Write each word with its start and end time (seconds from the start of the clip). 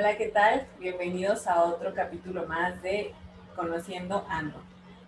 Hola, 0.00 0.16
¿qué 0.16 0.28
tal? 0.28 0.66
Bienvenidos 0.78 1.46
a 1.46 1.62
otro 1.62 1.92
capítulo 1.94 2.46
más 2.46 2.80
de 2.80 3.12
Conociendo 3.54 4.24
Ando. 4.30 4.58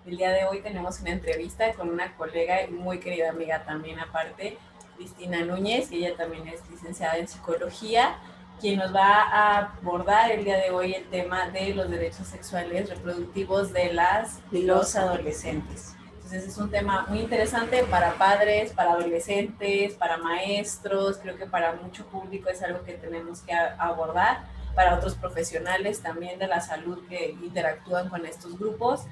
El 0.05 0.19
día 0.19 0.29
de 0.33 0.45
hoy 0.45 0.61
tenemos 0.61 1.01
una 1.01 1.13
entrevista 1.13 1.73
con 1.73 1.89
una 1.89 2.15
colega 2.15 2.65
y 2.65 2.73
muy 2.73 3.01
querida 3.01 3.31
amiga 3.31 3.65
también 3.65 3.99
aparte, 4.01 4.59
Cristina 4.97 5.47
Núñez, 5.47 5.91
y 5.91 6.05
ella 6.05 6.15
también 6.15 6.47
es 6.47 6.61
licenciada 6.69 7.17
en 7.17 7.27
psicología, 7.27 8.19
quien 8.61 8.81
nos 8.81 8.95
va 8.95 9.23
a 9.23 9.59
abordar 9.81 10.31
el 10.31 10.45
día 10.45 10.59
de 10.59 10.69
hoy 10.69 10.93
el 10.93 11.09
tema 11.09 11.49
de 11.49 11.75
los 11.75 11.89
derechos 11.89 12.27
sexuales 12.27 12.91
reproductivos 12.91 13.73
de 13.73 13.95
las 13.95 14.41
los 14.51 14.95
adolescentes. 14.95 15.97
Entonces 16.17 16.47
es 16.47 16.59
un 16.59 16.71
tema 16.71 17.07
muy 17.09 17.21
interesante 17.21 17.83
para 17.85 18.13
padres, 18.19 18.73
para 18.75 18.93
adolescentes, 18.93 19.95
para 19.95 20.19
maestros, 20.19 21.17
creo 21.17 21.39
que 21.39 21.47
para 21.47 21.73
mucho 21.77 22.05
público 22.09 22.51
es 22.51 22.63
algo 22.63 22.85
que 22.85 22.93
tenemos 22.93 23.41
que 23.41 23.55
abordar, 23.55 24.45
para 24.75 24.95
otros 24.97 25.15
profesionales 25.15 26.01
también 26.01 26.39
de 26.39 26.47
la 26.47 26.61
salud 26.61 26.99
que 27.09 27.37
interactúan 27.43 28.09
con 28.09 28.27
estos 28.27 28.59
grupos. 28.59 29.03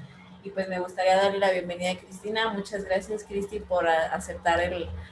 Y 0.43 0.49
pues 0.49 0.67
me 0.67 0.79
gustaría 0.79 1.15
darle 1.17 1.37
la 1.37 1.51
bienvenida 1.51 1.91
a 1.91 1.97
Cristina. 1.97 2.51
Muchas 2.51 2.83
gracias, 2.83 3.23
Cristi, 3.23 3.59
por 3.59 3.87
aceptar 3.87 4.59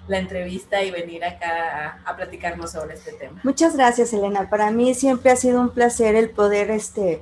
la 0.08 0.17
entrevista 0.17 0.81
y 0.81 0.89
venir 0.89 1.23
acá 1.23 1.99
a, 2.03 2.09
a, 2.09 2.16
platicarnos 2.16 2.72
sobre 2.72 2.95
este 2.95 3.13
tema. 3.13 3.39
Muchas 3.44 3.75
gracias, 3.75 4.12
Elena. 4.12 4.49
Para 4.49 4.72
mí 4.72 4.95
siempre 4.95 5.30
ha 5.30 5.35
sido 5.35 5.62
un 5.62 5.70
placer 5.70 6.16
el 6.16 6.31
poder 6.31 6.72
este, 6.72 7.22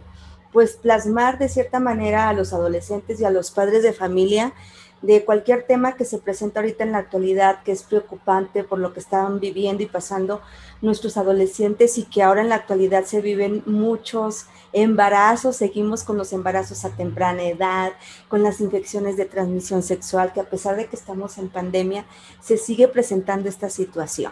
pues, 0.53 0.77
plasmar 0.77 1.37
de 1.37 1.49
cierta 1.49 1.81
manera 1.81 2.29
a 2.29 2.33
los 2.33 2.53
adolescentes 2.53 3.19
y 3.19 3.25
a 3.25 3.29
los 3.29 3.51
padres 3.51 3.83
de 3.83 3.91
familia 3.91 4.53
de 5.01 5.23
cualquier 5.23 5.63
tema 5.63 5.95
que 5.95 6.05
se 6.05 6.17
presenta 6.17 6.59
ahorita 6.59 6.83
en 6.83 6.91
la 6.91 6.97
actualidad, 6.97 7.63
que 7.63 7.71
es 7.71 7.83
preocupante 7.83 8.63
por 8.63 8.79
lo 8.79 8.93
que 8.93 8.99
están 8.99 9.39
viviendo 9.39 9.83
y 9.83 9.85
pasando 9.85 10.41
nuestros 10.81 11.17
adolescentes 11.17 11.97
y 11.97 12.03
que 12.03 12.23
ahora 12.23 12.41
en 12.41 12.49
la 12.49 12.55
actualidad 12.55 13.05
se 13.05 13.21
viven 13.21 13.63
muchos 13.65 14.47
embarazos, 14.73 15.55
seguimos 15.55 16.03
con 16.03 16.17
los 16.17 16.33
embarazos 16.33 16.83
a 16.85 16.89
temprana 16.89 17.43
edad, 17.43 17.93
con 18.27 18.43
las 18.43 18.59
infecciones 18.59 19.17
de 19.17 19.25
transmisión 19.25 19.83
sexual, 19.83 20.33
que 20.33 20.41
a 20.41 20.49
pesar 20.49 20.75
de 20.75 20.87
que 20.87 20.95
estamos 20.95 21.37
en 21.37 21.49
pandemia, 21.49 22.05
se 22.41 22.57
sigue 22.57 22.87
presentando 22.87 23.49
esta 23.49 23.69
situación. 23.69 24.31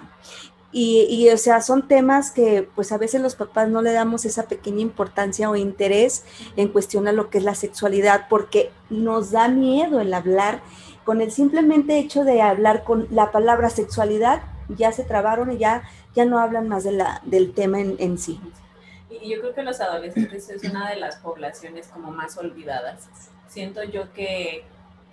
Y, 0.77 1.29
o 1.29 1.37
sea, 1.37 1.61
son 1.61 1.87
temas 1.87 2.31
que 2.31 2.67
pues 2.75 2.91
a 2.91 2.97
veces 2.97 3.21
los 3.21 3.35
papás 3.35 3.69
no 3.69 3.81
le 3.81 3.93
damos 3.93 4.25
esa 4.25 4.43
pequeña 4.43 4.81
importancia 4.81 5.49
o 5.49 5.55
interés 5.55 6.25
en 6.57 6.67
cuestionar 6.67 7.13
lo 7.13 7.29
que 7.29 7.37
es 7.37 7.45
la 7.45 7.55
sexualidad 7.55 8.27
porque 8.29 8.71
nos 8.89 9.31
da 9.31 9.47
miedo 9.47 10.01
el 10.01 10.13
hablar. 10.13 10.59
Con 11.05 11.21
el 11.21 11.31
simplemente 11.31 11.97
hecho 11.97 12.25
de 12.25 12.41
hablar 12.41 12.83
con 12.83 13.07
la 13.09 13.31
palabra 13.31 13.69
sexualidad, 13.69 14.41
ya 14.67 14.91
se 14.91 15.05
trabaron 15.05 15.49
y 15.49 15.59
ya, 15.59 15.83
ya 16.13 16.25
no 16.25 16.39
hablan 16.39 16.67
más 16.67 16.83
de 16.83 16.91
la, 16.91 17.21
del 17.23 17.53
tema 17.53 17.79
en, 17.79 17.95
en 17.99 18.17
sí. 18.17 18.37
Y 19.09 19.29
yo 19.29 19.39
creo 19.39 19.55
que 19.55 19.63
los 19.63 19.79
adolescentes 19.79 20.49
es 20.49 20.61
una 20.65 20.89
de 20.89 20.97
las 20.97 21.15
poblaciones 21.15 21.87
como 21.87 22.11
más 22.11 22.37
olvidadas. 22.37 23.07
Siento 23.47 23.81
yo 23.85 24.11
que 24.11 24.65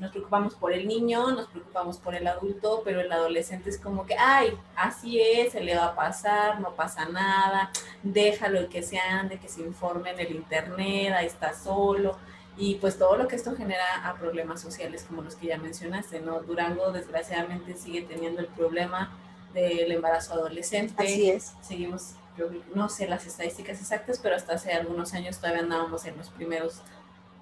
nos 0.02 0.10
preocupamos 0.10 0.56
por 0.56 0.72
el 0.72 0.88
niño, 0.88 1.30
nos 1.30 1.46
preocupamos 1.46 1.96
por 1.96 2.16
el 2.16 2.26
adulto, 2.26 2.82
pero 2.84 3.00
el 3.00 3.12
adolescente 3.12 3.70
es 3.70 3.78
como 3.78 4.04
que, 4.04 4.16
ay, 4.18 4.58
así 4.74 5.20
es, 5.20 5.52
se 5.52 5.60
le 5.60 5.76
va 5.76 5.86
a 5.86 5.94
pasar, 5.94 6.60
no 6.60 6.74
pasa 6.74 7.04
nada, 7.04 7.70
déjalo 8.02 8.68
que 8.68 8.82
se 8.82 8.98
ande, 8.98 9.38
que 9.38 9.48
se 9.48 9.60
informe 9.60 10.10
en 10.10 10.18
el 10.18 10.32
internet, 10.32 11.12
ahí 11.16 11.26
está 11.26 11.54
solo. 11.54 12.18
Y 12.56 12.74
pues 12.74 12.98
todo 12.98 13.16
lo 13.16 13.28
que 13.28 13.36
esto 13.36 13.54
genera 13.54 14.04
a 14.04 14.16
problemas 14.16 14.60
sociales 14.60 15.04
como 15.08 15.22
los 15.22 15.36
que 15.36 15.46
ya 15.46 15.56
mencionaste, 15.56 16.18
¿no? 16.18 16.40
Durango 16.40 16.90
desgraciadamente 16.90 17.76
sigue 17.76 18.02
teniendo 18.02 18.40
el 18.40 18.48
problema 18.48 19.16
del 19.54 19.92
embarazo 19.92 20.34
adolescente. 20.34 21.00
Así 21.00 21.30
es. 21.30 21.54
Seguimos, 21.62 22.16
yo 22.36 22.46
no 22.74 22.88
sé 22.88 23.06
las 23.06 23.24
estadísticas 23.24 23.80
exactas, 23.80 24.18
pero 24.20 24.34
hasta 24.34 24.54
hace 24.54 24.72
algunos 24.72 25.14
años 25.14 25.38
todavía 25.38 25.62
andábamos 25.62 26.04
en 26.06 26.18
los 26.18 26.28
primeros 26.28 26.80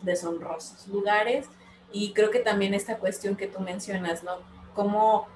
deshonrosos 0.02 0.86
lugares 0.88 1.48
y 1.92 2.12
creo 2.12 2.30
que 2.30 2.40
también 2.40 2.74
esta 2.74 2.98
cuestión 2.98 3.36
que 3.36 3.46
tú 3.46 3.60
mencionas, 3.60 4.22
¿no? 4.22 4.32
¿Cómo, 4.74 5.26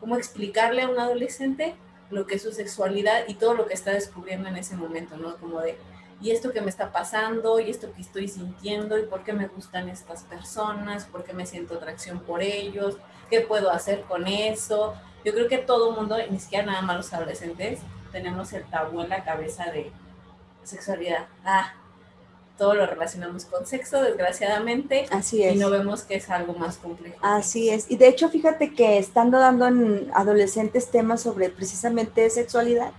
cómo 0.00 0.16
explicarle 0.16 0.82
a 0.82 0.88
un 0.88 0.98
adolescente 0.98 1.74
lo 2.10 2.26
que 2.26 2.36
es 2.36 2.42
su 2.42 2.52
sexualidad 2.52 3.24
y 3.26 3.34
todo 3.34 3.54
lo 3.54 3.66
que 3.66 3.74
está 3.74 3.92
descubriendo 3.92 4.48
en 4.48 4.56
ese 4.56 4.76
momento, 4.76 5.16
¿no? 5.16 5.36
Como 5.36 5.60
de, 5.60 5.78
y 6.20 6.30
esto 6.30 6.52
que 6.52 6.60
me 6.60 6.70
está 6.70 6.92
pasando, 6.92 7.60
y 7.60 7.70
esto 7.70 7.92
que 7.92 8.00
estoy 8.00 8.28
sintiendo, 8.28 8.98
y 8.98 9.02
por 9.04 9.24
qué 9.24 9.32
me 9.32 9.48
gustan 9.48 9.88
estas 9.88 10.22
personas, 10.24 11.04
por 11.04 11.24
qué 11.24 11.32
me 11.32 11.46
siento 11.46 11.74
atracción 11.74 12.20
por 12.20 12.42
ellos, 12.42 12.96
qué 13.28 13.40
puedo 13.40 13.70
hacer 13.70 14.02
con 14.02 14.26
eso. 14.26 14.94
Yo 15.24 15.32
creo 15.32 15.48
que 15.48 15.58
todo 15.58 15.92
mundo, 15.92 16.16
ni 16.30 16.38
siquiera 16.38 16.64
nada 16.64 16.82
más 16.82 16.96
los 16.96 17.12
adolescentes, 17.12 17.80
tenemos 18.12 18.52
el 18.52 18.64
tabú 18.64 19.00
en 19.02 19.10
la 19.10 19.24
cabeza 19.24 19.70
de 19.70 19.90
sexualidad. 20.62 21.26
Ah, 21.44 21.74
todo 22.56 22.74
lo 22.74 22.86
relacionamos 22.86 23.44
con 23.44 23.66
sexo, 23.66 24.02
desgraciadamente. 24.02 25.06
Así 25.10 25.42
es. 25.42 25.54
Y 25.54 25.58
no 25.58 25.70
vemos 25.70 26.02
que 26.02 26.16
es 26.16 26.30
algo 26.30 26.54
más 26.54 26.78
complejo. 26.78 27.16
Así 27.22 27.68
es. 27.70 27.90
Y 27.90 27.96
de 27.96 28.08
hecho, 28.08 28.28
fíjate 28.28 28.74
que 28.74 28.98
estando 28.98 29.38
dando 29.38 29.66
en 29.66 30.10
adolescentes 30.14 30.90
temas 30.90 31.22
sobre 31.22 31.50
precisamente 31.50 32.28
sexualidad, 32.30 32.92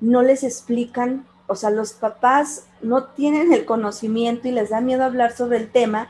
no 0.00 0.22
les 0.22 0.42
explican, 0.42 1.26
o 1.46 1.54
sea, 1.54 1.70
los 1.70 1.92
papás 1.92 2.64
no 2.82 3.04
tienen 3.04 3.52
el 3.52 3.64
conocimiento 3.64 4.48
y 4.48 4.52
les 4.52 4.70
da 4.70 4.80
miedo 4.80 5.04
hablar 5.04 5.36
sobre 5.36 5.58
el 5.58 5.70
tema 5.70 6.08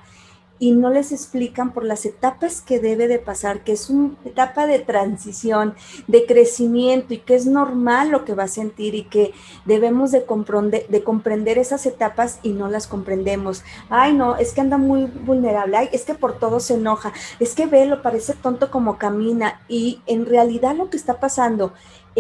y 0.61 0.73
no 0.73 0.91
les 0.91 1.11
explican 1.11 1.73
por 1.73 1.85
las 1.85 2.05
etapas 2.05 2.61
que 2.61 2.79
debe 2.79 3.09
de 3.09 3.19
pasar, 3.19 3.65
que 3.65 3.73
es 3.73 3.89
una 3.89 4.15
etapa 4.27 4.67
de 4.67 4.79
transición, 4.79 5.75
de 6.07 6.27
crecimiento 6.27 7.15
y 7.15 7.19
que 7.19 7.35
es 7.35 7.47
normal 7.47 8.11
lo 8.11 8.27
que 8.27 8.35
va 8.35 8.45
a 8.45 8.49
sentir 8.49 8.95
y 8.95 9.05
que 9.05 9.33
debemos 9.65 10.13
de 10.13 10.27
comprender, 10.27 10.87
de 10.89 11.03
comprender 11.03 11.57
esas 11.57 11.87
etapas 11.87 12.41
y 12.43 12.51
no 12.51 12.69
las 12.69 12.87
comprendemos. 12.87 13.65
Ay, 13.89 14.13
no, 14.13 14.37
es 14.37 14.53
que 14.53 14.61
anda 14.61 14.77
muy 14.77 15.07
vulnerable, 15.07 15.79
ay, 15.79 15.89
es 15.93 16.05
que 16.05 16.15
por 16.15 16.39
todo 16.39 16.61
se 16.61 16.75
enoja, 16.75 17.15
es 17.41 17.55
que 17.55 17.67
ve, 17.67 17.87
lo 17.87 18.03
parece 18.03 18.35
tonto 18.35 18.71
como 18.71 18.99
camina. 18.99 19.63
Y 19.67 20.03
en 20.07 20.27
realidad 20.27 20.77
lo 20.77 20.91
que 20.91 20.99
está 20.99 21.21
pasando 21.21 21.73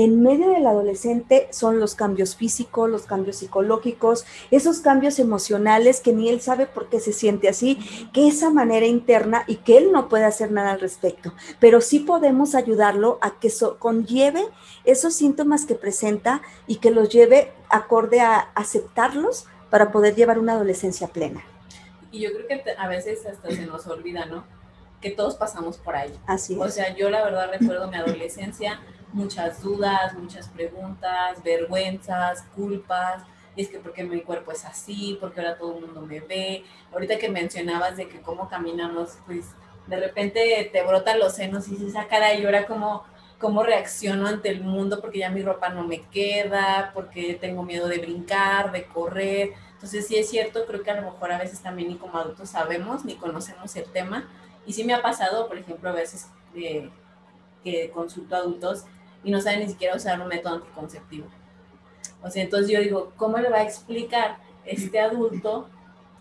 en 0.04 0.22
medio 0.22 0.50
del 0.50 0.66
adolescente 0.66 1.48
son 1.50 1.78
los 1.78 1.94
cambios 1.94 2.34
físicos, 2.34 2.88
los 2.88 3.02
cambios 3.02 3.36
psicológicos, 3.36 4.24
esos 4.50 4.80
cambios 4.80 5.18
emocionales 5.18 6.00
que 6.00 6.12
ni 6.12 6.28
él 6.28 6.40
sabe 6.40 6.66
por 6.66 6.88
qué 6.88 7.00
se 7.00 7.12
siente 7.12 7.48
así, 7.48 7.78
que 8.12 8.26
esa 8.26 8.50
manera 8.50 8.86
interna 8.86 9.44
y 9.46 9.56
que 9.56 9.76
él 9.76 9.92
no 9.92 10.08
puede 10.08 10.24
hacer 10.24 10.52
nada 10.52 10.72
al 10.72 10.80
respecto, 10.80 11.34
pero 11.58 11.80
sí 11.80 11.98
podemos 11.98 12.54
ayudarlo 12.54 13.18
a 13.20 13.38
que 13.38 13.52
conlleve 13.78 14.46
esos 14.84 15.14
síntomas 15.14 15.66
que 15.66 15.74
presenta 15.74 16.40
y 16.66 16.76
que 16.76 16.90
los 16.90 17.10
lleve 17.10 17.52
acorde 17.68 18.20
a 18.20 18.38
aceptarlos 18.54 19.46
para 19.68 19.92
poder 19.92 20.14
llevar 20.14 20.38
una 20.38 20.54
adolescencia 20.54 21.08
plena. 21.08 21.44
Y 22.10 22.20
yo 22.20 22.30
creo 22.32 22.46
que 22.46 22.70
a 22.76 22.88
veces 22.88 23.26
hasta 23.26 23.50
se 23.50 23.66
nos 23.66 23.86
olvida, 23.86 24.26
¿no? 24.26 24.44
Que 25.00 25.10
todos 25.10 25.36
pasamos 25.36 25.78
por 25.78 25.94
ahí. 25.94 26.12
Así 26.26 26.54
es. 26.54 26.60
O 26.60 26.68
sea, 26.68 26.96
yo 26.96 27.10
la 27.10 27.22
verdad 27.22 27.50
recuerdo 27.52 27.88
mi 27.88 27.96
adolescencia 27.96 28.80
muchas 29.12 29.62
dudas, 29.62 30.14
muchas 30.14 30.48
preguntas, 30.48 31.42
vergüenzas, 31.42 32.42
culpas. 32.54 33.22
Y 33.56 33.62
es 33.62 33.68
que 33.68 33.78
porque 33.78 34.04
mi 34.04 34.20
cuerpo 34.22 34.52
es 34.52 34.64
así, 34.64 35.18
porque 35.20 35.40
ahora 35.40 35.58
todo 35.58 35.76
el 35.76 35.86
mundo 35.86 36.02
me 36.02 36.20
ve. 36.20 36.64
Ahorita 36.92 37.18
que 37.18 37.28
mencionabas 37.28 37.96
de 37.96 38.08
que 38.08 38.20
cómo 38.20 38.48
caminamos, 38.48 39.18
pues 39.26 39.46
de 39.86 39.98
repente 39.98 40.70
te 40.72 40.82
brotan 40.82 41.18
los 41.18 41.34
senos 41.34 41.66
y 41.68 41.72
dices, 41.72 41.96
ah, 41.96 42.06
caray, 42.08 42.44
ahora 42.44 42.66
cómo, 42.66 43.04
cómo 43.38 43.62
reacciono 43.62 44.28
ante 44.28 44.50
el 44.50 44.62
mundo 44.62 45.00
porque 45.00 45.18
ya 45.18 45.30
mi 45.30 45.42
ropa 45.42 45.68
no 45.70 45.84
me 45.84 46.02
queda, 46.02 46.92
porque 46.94 47.34
tengo 47.40 47.62
miedo 47.64 47.88
de 47.88 47.98
brincar, 47.98 48.70
de 48.70 48.84
correr. 48.84 49.50
Entonces 49.72 50.06
sí 50.06 50.16
es 50.16 50.28
cierto, 50.30 50.64
creo 50.66 50.82
que 50.82 50.90
a 50.90 51.00
lo 51.00 51.10
mejor 51.10 51.32
a 51.32 51.38
veces 51.38 51.60
también 51.60 51.88
ni 51.88 51.96
como 51.96 52.18
adultos 52.18 52.50
sabemos 52.50 53.04
ni 53.04 53.16
conocemos 53.16 53.74
el 53.76 53.84
tema. 53.90 54.28
Y 54.66 54.74
sí 54.74 54.84
me 54.84 54.94
ha 54.94 55.02
pasado, 55.02 55.48
por 55.48 55.58
ejemplo, 55.58 55.90
a 55.90 55.92
veces 55.92 56.28
que 56.52 57.90
consulto 57.92 58.36
a 58.36 58.38
adultos 58.38 58.84
y 59.24 59.30
no 59.30 59.40
sabe 59.40 59.58
ni 59.58 59.68
siquiera 59.68 59.96
usar 59.96 60.20
un 60.20 60.28
método 60.28 60.56
anticonceptivo. 60.56 61.26
O 62.22 62.30
sea, 62.30 62.42
entonces 62.42 62.70
yo 62.70 62.80
digo, 62.80 63.12
¿cómo 63.16 63.38
le 63.38 63.48
va 63.48 63.58
a 63.58 63.62
explicar 63.62 64.38
este 64.64 65.00
adulto 65.00 65.68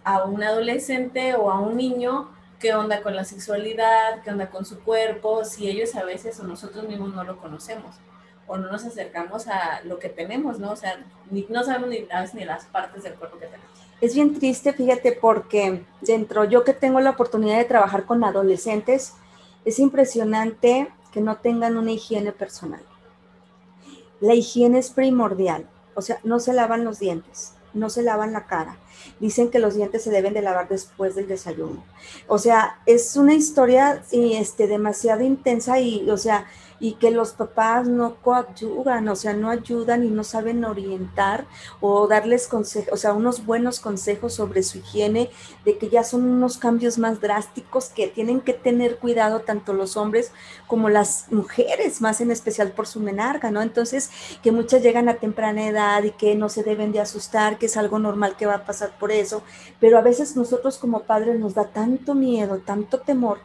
a 0.04 0.24
un 0.24 0.44
adolescente 0.44 1.36
o 1.36 1.52
a 1.52 1.60
un 1.60 1.78
niño 1.78 2.30
qué 2.60 2.74
onda 2.74 3.02
con 3.02 3.16
la 3.16 3.26
sexualidad, 3.26 4.22
qué 4.24 4.32
onda 4.32 4.50
con 4.50 4.66
su 4.66 4.80
cuerpo, 4.80 5.46
si 5.46 5.70
ellos 5.70 5.96
a 5.96 6.04
veces 6.04 6.40
o 6.40 6.44
nosotros 6.44 6.88
mismos 6.88 7.14
no 7.14 7.24
lo 7.24 7.38
conocemos 7.38 7.96
o 8.48 8.58
no 8.58 8.72
nos 8.72 8.84
acercamos 8.84 9.48
a 9.48 9.82
lo 9.84 10.00
que 10.00 10.10
tenemos, 10.10 10.60
¿no? 10.60 10.72
O 10.72 10.76
sea, 10.76 11.06
ni, 11.30 11.46
no 11.50 11.64
sabemos 11.64 11.90
ni, 11.90 12.08
ni 12.34 12.46
las 12.46 12.66
partes 12.66 13.04
del 13.04 13.14
cuerpo 13.14 13.38
que 13.38 13.46
tenemos. 13.46 13.68
Es 14.02 14.16
bien 14.16 14.34
triste, 14.34 14.74
fíjate, 14.74 15.12
porque 15.12 15.84
dentro, 16.02 16.46
yo 16.46 16.64
que 16.64 16.74
tengo 16.74 17.00
la 17.00 17.12
oportunidad 17.12 17.58
de 17.58 17.66
trabajar 17.66 18.06
con 18.06 18.24
adolescentes, 18.24 19.14
es 19.66 19.78
impresionante 19.78 20.90
que 21.14 21.22
no 21.22 21.38
tengan 21.38 21.78
una 21.78 21.92
higiene 21.92 22.32
personal. 22.32 22.82
La 24.22 24.34
higiene 24.34 24.80
es 24.80 24.90
primordial, 24.90 25.68
o 25.96 26.02
sea, 26.02 26.20
no 26.24 26.40
se 26.40 26.54
lavan 26.54 26.84
los 26.84 27.00
dientes, 27.00 27.54
no 27.74 27.90
se 27.90 28.04
lavan 28.04 28.34
la 28.34 28.48
cara. 28.48 28.78
Dicen 29.20 29.50
que 29.50 29.60
los 29.60 29.76
dientes 29.76 30.04
se 30.04 30.12
deben 30.12 30.34
de 30.34 30.42
lavar 30.42 30.68
después 30.68 31.16
del 31.16 31.28
desayuno. 31.28 31.84
O 32.28 32.38
sea, 32.38 32.80
es 32.86 33.16
una 33.16 33.34
historia 33.34 34.04
este, 34.12 34.68
demasiado 34.68 35.24
intensa 35.24 35.80
y, 35.80 36.10
o 36.10 36.18
sea, 36.18 36.46
y 36.80 36.94
que 36.94 37.12
los 37.12 37.32
papás 37.34 37.88
no 37.88 38.16
coadyuvan, 38.22 39.08
o 39.10 39.16
sea, 39.16 39.34
no 39.34 39.50
ayudan 39.50 40.04
y 40.04 40.10
no 40.10 40.24
saben 40.24 40.64
orientar 40.64 41.46
o 41.82 42.08
darles 42.08 42.48
consejos, 42.48 42.94
o 42.94 42.98
sea, 42.98 43.14
unos 43.14 43.46
buenos 43.46 43.80
consejos 43.80 44.34
sobre 44.34 44.64
su 44.64 44.80
higiene, 44.80 45.30
de 45.66 45.78
que 45.78 45.90
ya 45.90 46.04
son 46.04 46.26
unos 46.26 46.58
cambios 46.58 46.98
más 46.98 47.22
drásticos 47.22 47.90
que 47.90 48.08
tienen 48.08 48.42
que 48.42 48.54
tener 48.54 48.98
cuidado 48.98 49.42
tanto 49.42 49.74
los 49.74 49.98
hombres 49.98 50.32
como 50.68 50.90
las 50.90 51.32
mujeres, 51.32 52.02
más 52.02 52.22
en 52.22 52.32
especial 52.32 52.72
por 52.72 52.88
su 52.88 53.00
menarga, 53.00 53.52
¿no? 53.52 53.62
Entonces, 53.62 54.10
que 54.42 54.52
muchas 54.52 54.82
llegan 54.82 55.10
a 55.10 55.16
temprana 55.16 55.68
edad 55.68 56.04
y 56.04 56.12
que 56.12 56.36
no 56.36 56.50
se 56.50 56.64
deben 56.64 56.92
de 56.92 57.02
asustar, 57.02 57.58
que 57.58 57.66
es 57.66 57.78
algo 57.78 58.00
normal 58.00 58.36
que 58.38 58.46
va 58.46 58.56
a 58.56 58.66
pasar 58.66 58.98
por 58.98 59.12
eso, 59.12 59.44
pero 59.80 59.98
a 59.98 60.02
veces 60.02 60.36
nosotros 60.36 60.78
como 60.78 61.02
padres 61.02 61.40
nos 61.40 61.54
da 61.54 61.66
tanto 61.66 62.16
miedo, 62.16 62.60
tanto 62.66 63.00
temor, 63.00 63.40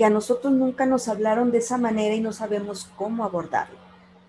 que 0.00 0.06
a 0.06 0.08
nosotros 0.08 0.50
nunca 0.54 0.86
nos 0.86 1.08
hablaron 1.08 1.50
de 1.50 1.58
esa 1.58 1.76
manera 1.76 2.14
y 2.14 2.22
no 2.22 2.32
sabemos 2.32 2.88
cómo 2.96 3.22
abordarlo. 3.22 3.76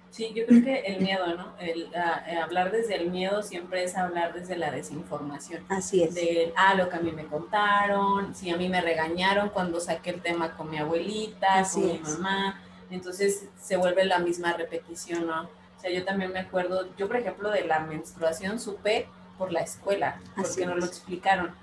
Sí, 0.10 0.34
yo 0.36 0.46
creo 0.46 0.62
que 0.62 0.80
el 0.80 1.00
miedo, 1.00 1.26
¿no? 1.38 1.54
El, 1.62 1.84
eh, 1.84 2.36
hablar 2.44 2.74
desde 2.74 2.96
el 2.96 3.10
miedo 3.10 3.42
siempre 3.42 3.86
es 3.86 3.96
hablar 3.96 4.34
desde 4.34 4.58
la 4.58 4.70
desinformación. 4.70 5.64
Así 5.70 6.04
es. 6.04 6.14
De, 6.14 6.52
ah, 6.58 6.74
lo 6.74 6.90
que 6.90 6.98
a 6.98 7.00
mí 7.00 7.14
me 7.14 7.26
contaron, 7.26 8.36
si 8.36 8.50
a 8.50 8.58
mí 8.58 8.68
me 8.68 8.82
regañaron 8.82 9.48
cuando 9.48 9.80
saqué 9.80 10.10
el 10.10 10.22
tema 10.22 10.58
con 10.58 10.70
mi 10.70 10.78
abuelita, 10.78 11.66
con 11.72 11.86
mi 11.86 12.00
mamá. 12.00 12.62
Entonces 12.90 13.46
se 13.58 13.78
vuelve 13.78 14.04
la 14.04 14.20
misma 14.20 14.52
repetición, 14.52 15.26
¿no? 15.26 15.44
O 15.44 15.80
sea, 15.80 15.90
yo 15.90 16.04
también 16.04 16.34
me 16.34 16.40
acuerdo, 16.40 16.90
yo 16.98 17.08
por 17.08 17.16
ejemplo 17.16 17.50
de 17.50 17.64
la 17.64 17.80
menstruación 17.80 18.60
supe 18.60 19.08
por 19.38 19.54
la 19.54 19.62
escuela, 19.62 20.20
porque 20.36 20.66
no 20.66 20.76
lo 20.76 20.86
explicaron. 20.86 21.56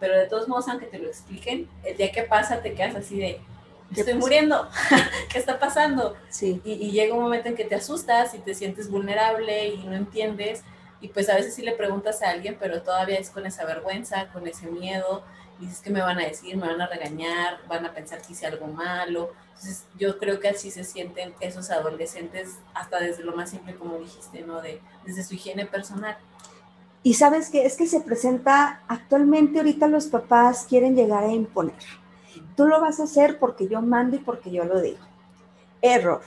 Pero 0.00 0.18
de 0.18 0.26
todos 0.26 0.48
modos, 0.48 0.68
aunque 0.68 0.84
te 0.84 0.98
lo 0.98 1.06
expliquen, 1.06 1.66
el 1.82 1.96
día 1.96 2.12
que 2.12 2.24
pasa 2.24 2.60
te 2.60 2.74
quedas 2.74 2.94
así 2.96 3.16
de, 3.18 3.40
estoy 3.92 4.14
muriendo, 4.14 4.68
¿qué 5.30 5.38
está 5.38 5.58
pasando? 5.58 6.16
Sí. 6.28 6.60
Y, 6.64 6.90
llega 6.90 7.14
un 7.14 7.22
momento 7.22 7.48
en 7.48 7.56
que 7.56 7.64
te 7.64 7.74
asustas 7.74 8.34
y 8.34 8.38
te 8.38 8.54
sientes 8.54 8.90
vulnerable 8.90 9.68
y 9.68 9.84
no 9.84 9.94
entiendes. 9.94 10.62
Y 11.00 11.08
pues 11.08 11.28
a 11.28 11.34
veces 11.34 11.54
sí 11.54 11.62
le 11.62 11.72
preguntas 11.72 12.22
a 12.22 12.30
alguien, 12.30 12.56
pero 12.58 12.82
todavía 12.82 13.18
es 13.18 13.30
con 13.30 13.46
esa 13.46 13.64
vergüenza, 13.64 14.28
con 14.32 14.46
ese 14.46 14.66
miedo. 14.66 15.22
Y 15.60 15.66
dices, 15.66 15.80
que 15.80 15.90
me 15.90 16.00
van 16.00 16.18
a 16.18 16.24
decir? 16.24 16.56
¿Me 16.56 16.66
van 16.66 16.80
a 16.80 16.86
regañar? 16.86 17.60
¿Van 17.68 17.84
a 17.84 17.92
pensar 17.92 18.20
que 18.22 18.32
hice 18.32 18.46
algo 18.46 18.66
malo? 18.66 19.32
Entonces 19.48 19.84
yo 19.98 20.18
creo 20.18 20.40
que 20.40 20.48
así 20.48 20.70
se 20.70 20.82
sienten 20.82 21.34
esos 21.40 21.70
adolescentes, 21.70 22.58
hasta 22.72 22.98
desde 22.98 23.22
lo 23.22 23.36
más 23.36 23.50
simple, 23.50 23.74
como 23.76 23.98
dijiste, 23.98 24.40
¿no? 24.42 24.60
De, 24.60 24.80
desde 25.04 25.22
su 25.22 25.34
higiene 25.34 25.66
personal. 25.66 26.16
Y 27.02 27.14
sabes 27.14 27.50
que 27.50 27.66
es 27.66 27.76
que 27.76 27.86
se 27.86 28.00
presenta 28.00 28.82
actualmente, 28.88 29.58
ahorita 29.58 29.86
los 29.88 30.06
papás 30.06 30.66
quieren 30.68 30.96
llegar 30.96 31.22
a 31.22 31.32
imponer 31.32 32.03
Tú 32.56 32.66
lo 32.66 32.80
vas 32.80 33.00
a 33.00 33.04
hacer 33.04 33.38
porque 33.38 33.68
yo 33.68 33.82
mando 33.82 34.16
y 34.16 34.20
porque 34.20 34.50
yo 34.50 34.64
lo 34.64 34.80
digo. 34.80 34.98
Error. 35.82 36.22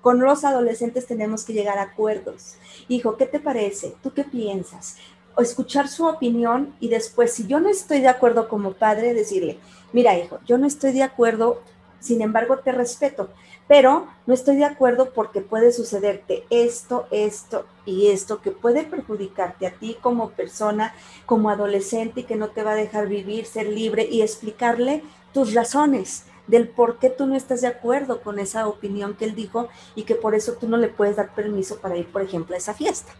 Con 0.00 0.20
los 0.20 0.44
adolescentes 0.44 1.06
tenemos 1.06 1.44
que 1.44 1.52
llegar 1.52 1.78
a 1.78 1.82
acuerdos. 1.82 2.56
Hijo, 2.86 3.16
¿qué 3.16 3.26
te 3.26 3.40
parece? 3.40 3.94
¿Tú 4.02 4.12
qué 4.12 4.24
piensas? 4.24 4.96
O 5.34 5.42
escuchar 5.42 5.88
su 5.88 6.06
opinión 6.06 6.74
y 6.78 6.88
después, 6.88 7.32
si 7.32 7.46
yo 7.46 7.58
no 7.58 7.68
estoy 7.68 8.00
de 8.00 8.08
acuerdo 8.08 8.48
como 8.48 8.72
padre, 8.72 9.14
decirle, 9.14 9.58
mira, 9.92 10.16
hijo, 10.16 10.38
yo 10.46 10.56
no 10.56 10.66
estoy 10.66 10.92
de 10.92 11.02
acuerdo, 11.02 11.60
sin 12.00 12.22
embargo, 12.22 12.60
te 12.60 12.70
respeto, 12.70 13.30
pero 13.66 14.06
no 14.26 14.34
estoy 14.34 14.56
de 14.56 14.64
acuerdo 14.64 15.12
porque 15.12 15.40
puede 15.40 15.72
sucederte 15.72 16.44
esto, 16.48 17.06
esto 17.10 17.66
y 17.84 18.08
esto 18.08 18.40
que 18.40 18.52
puede 18.52 18.84
perjudicarte 18.84 19.66
a 19.66 19.72
ti 19.72 19.96
como 20.00 20.30
persona, 20.30 20.94
como 21.26 21.50
adolescente 21.50 22.20
y 22.20 22.24
que 22.24 22.36
no 22.36 22.48
te 22.48 22.62
va 22.62 22.72
a 22.72 22.76
dejar 22.76 23.08
vivir, 23.08 23.46
ser 23.46 23.66
libre 23.66 24.08
y 24.10 24.22
explicarle 24.22 25.02
tus 25.32 25.54
razones 25.54 26.24
del 26.46 26.68
por 26.68 26.98
qué 26.98 27.10
tú 27.10 27.26
no 27.26 27.36
estás 27.36 27.60
de 27.60 27.68
acuerdo 27.68 28.22
con 28.22 28.38
esa 28.38 28.66
opinión 28.66 29.14
que 29.14 29.26
él 29.26 29.34
dijo 29.34 29.68
y 29.94 30.04
que 30.04 30.14
por 30.14 30.34
eso 30.34 30.54
tú 30.54 30.68
no 30.68 30.76
le 30.76 30.88
puedes 30.88 31.16
dar 31.16 31.34
permiso 31.34 31.78
para 31.78 31.96
ir, 31.96 32.10
por 32.10 32.22
ejemplo, 32.22 32.54
a 32.54 32.58
esa 32.58 32.74
fiesta. 32.74 33.12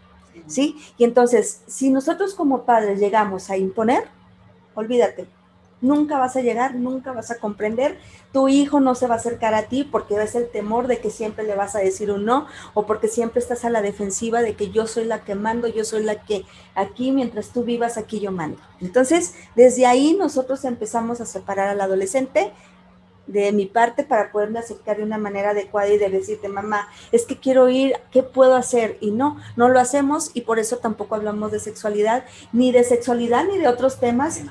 ¿Sí? 0.47 0.77
Y 0.97 1.03
entonces, 1.03 1.61
si 1.67 1.89
nosotros 1.89 2.33
como 2.33 2.63
padres 2.63 2.99
llegamos 2.99 3.49
a 3.49 3.57
imponer, 3.57 4.05
olvídate, 4.73 5.27
nunca 5.81 6.17
vas 6.17 6.35
a 6.35 6.41
llegar, 6.41 6.75
nunca 6.75 7.11
vas 7.13 7.31
a 7.31 7.39
comprender, 7.39 7.97
tu 8.31 8.47
hijo 8.47 8.79
no 8.79 8.95
se 8.95 9.07
va 9.07 9.15
a 9.15 9.17
acercar 9.17 9.53
a 9.53 9.63
ti 9.63 9.83
porque 9.83 10.15
ves 10.15 10.35
el 10.35 10.49
temor 10.49 10.87
de 10.87 10.99
que 10.99 11.09
siempre 11.09 11.43
le 11.43 11.55
vas 11.55 11.75
a 11.75 11.79
decir 11.79 12.11
un 12.11 12.25
no 12.25 12.47
o 12.73 12.85
porque 12.85 13.07
siempre 13.07 13.39
estás 13.39 13.65
a 13.65 13.69
la 13.69 13.81
defensiva 13.81 14.41
de 14.41 14.55
que 14.55 14.71
yo 14.71 14.87
soy 14.87 15.05
la 15.05 15.23
que 15.23 15.35
mando, 15.35 15.67
yo 15.67 15.83
soy 15.83 16.03
la 16.03 16.23
que 16.23 16.45
aquí 16.75 17.11
mientras 17.11 17.49
tú 17.49 17.63
vivas, 17.63 17.97
aquí 17.97 18.19
yo 18.19 18.31
mando. 18.31 18.59
Entonces, 18.81 19.35
desde 19.55 19.85
ahí 19.85 20.15
nosotros 20.17 20.63
empezamos 20.65 21.21
a 21.21 21.25
separar 21.25 21.69
al 21.69 21.81
adolescente 21.81 22.51
de 23.29 23.51
mi 23.51 23.67
parte 23.67 24.03
para 24.03 24.31
poderme 24.31 24.57
acercar 24.57 24.97
de 24.97 25.03
una 25.03 25.19
manera 25.19 25.51
adecuada 25.51 25.87
y 25.89 25.99
de 25.99 26.09
decirte, 26.09 26.49
mamá, 26.49 26.89
es 27.11 27.25
que 27.25 27.37
quiero 27.37 27.69
ir, 27.69 27.93
¿qué 28.11 28.23
puedo 28.23 28.55
hacer? 28.55 28.97
Y 29.01 29.11
no, 29.11 29.39
no 29.55 29.69
lo 29.69 29.79
hacemos 29.79 30.31
y 30.33 30.41
por 30.41 30.57
eso 30.57 30.77
tampoco 30.77 31.13
hablamos 31.13 31.51
de 31.51 31.59
sexualidad, 31.59 32.25
ni 32.51 32.71
de 32.71 32.83
sexualidad, 32.83 33.45
ni 33.45 33.59
de 33.59 33.67
otros 33.67 33.99
temas, 33.99 34.41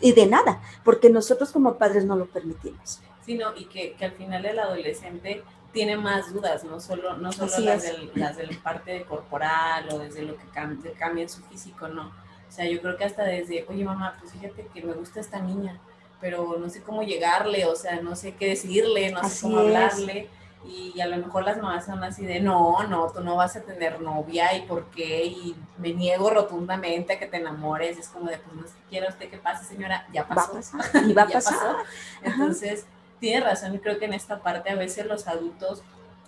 y 0.00 0.12
de 0.12 0.26
nada, 0.26 0.62
porque 0.82 1.10
nosotros 1.10 1.52
como 1.52 1.76
padres 1.76 2.06
no 2.06 2.16
lo 2.16 2.24
permitimos. 2.24 3.02
Sino, 3.24 3.54
y 3.54 3.66
que, 3.66 3.92
que 3.92 4.06
al 4.06 4.12
final 4.12 4.46
el 4.46 4.58
adolescente 4.58 5.44
tiene 5.72 5.98
más 5.98 6.32
dudas, 6.32 6.64
no 6.64 6.80
solo, 6.80 7.18
no 7.18 7.32
solo 7.32 7.52
las, 7.58 7.82
del, 7.82 8.10
las 8.14 8.38
de 8.38 8.46
la 8.46 8.58
parte 8.62 9.04
corporal 9.04 9.88
o 9.92 9.98
desde 9.98 10.22
lo 10.22 10.38
que 10.38 10.44
cambia, 10.54 10.92
cambia 10.94 11.24
en 11.24 11.28
su 11.28 11.42
físico, 11.42 11.86
no. 11.88 12.06
O 12.08 12.54
sea, 12.54 12.66
yo 12.66 12.80
creo 12.80 12.96
que 12.96 13.04
hasta 13.04 13.24
desde, 13.24 13.66
oye 13.68 13.84
mamá, 13.84 14.16
pues 14.18 14.32
fíjate 14.32 14.66
que 14.72 14.82
me 14.82 14.94
gusta 14.94 15.20
esta 15.20 15.40
niña, 15.40 15.78
pero 16.22 16.56
no 16.56 16.70
sé 16.70 16.82
cómo 16.82 17.02
llegarle, 17.02 17.66
o 17.66 17.74
sea, 17.74 18.00
no 18.00 18.14
sé 18.14 18.36
qué 18.36 18.50
decirle, 18.50 19.10
no 19.10 19.28
sé 19.28 19.42
cómo 19.42 19.58
hablarle. 19.58 20.28
Y 20.64 21.00
a 21.00 21.08
lo 21.08 21.16
mejor 21.16 21.42
las 21.42 21.56
mamás 21.56 21.84
son 21.84 22.04
así 22.04 22.24
de, 22.24 22.38
no, 22.38 22.84
no, 22.84 23.10
tú 23.10 23.20
no 23.20 23.34
vas 23.34 23.56
a 23.56 23.62
tener 23.62 24.00
novia, 24.00 24.56
¿y 24.56 24.62
por 24.62 24.84
qué? 24.90 25.24
Y 25.24 25.56
me 25.78 25.92
niego 25.92 26.30
rotundamente 26.30 27.14
a 27.14 27.18
que 27.18 27.26
te 27.26 27.38
enamores. 27.38 27.98
Es 27.98 28.08
como 28.08 28.30
de, 28.30 28.38
pues 28.38 28.54
no 28.54 28.62
sé 28.62 28.68
qué 28.68 28.88
quiere 28.90 29.08
usted 29.08 29.28
que 29.28 29.38
pase, 29.38 29.64
señora, 29.64 30.06
ya 30.12 30.28
pasó. 30.28 30.60
Y 31.04 31.12
va 31.12 31.22
a 31.22 31.28
pasar. 31.32 31.76
Entonces, 32.22 32.86
tiene 33.18 33.44
razón, 33.44 33.74
y 33.74 33.80
creo 33.80 33.98
que 33.98 34.04
en 34.04 34.14
esta 34.14 34.38
parte 34.38 34.70
a 34.70 34.76
veces 34.76 35.04
los 35.06 35.26
adultos 35.26 35.82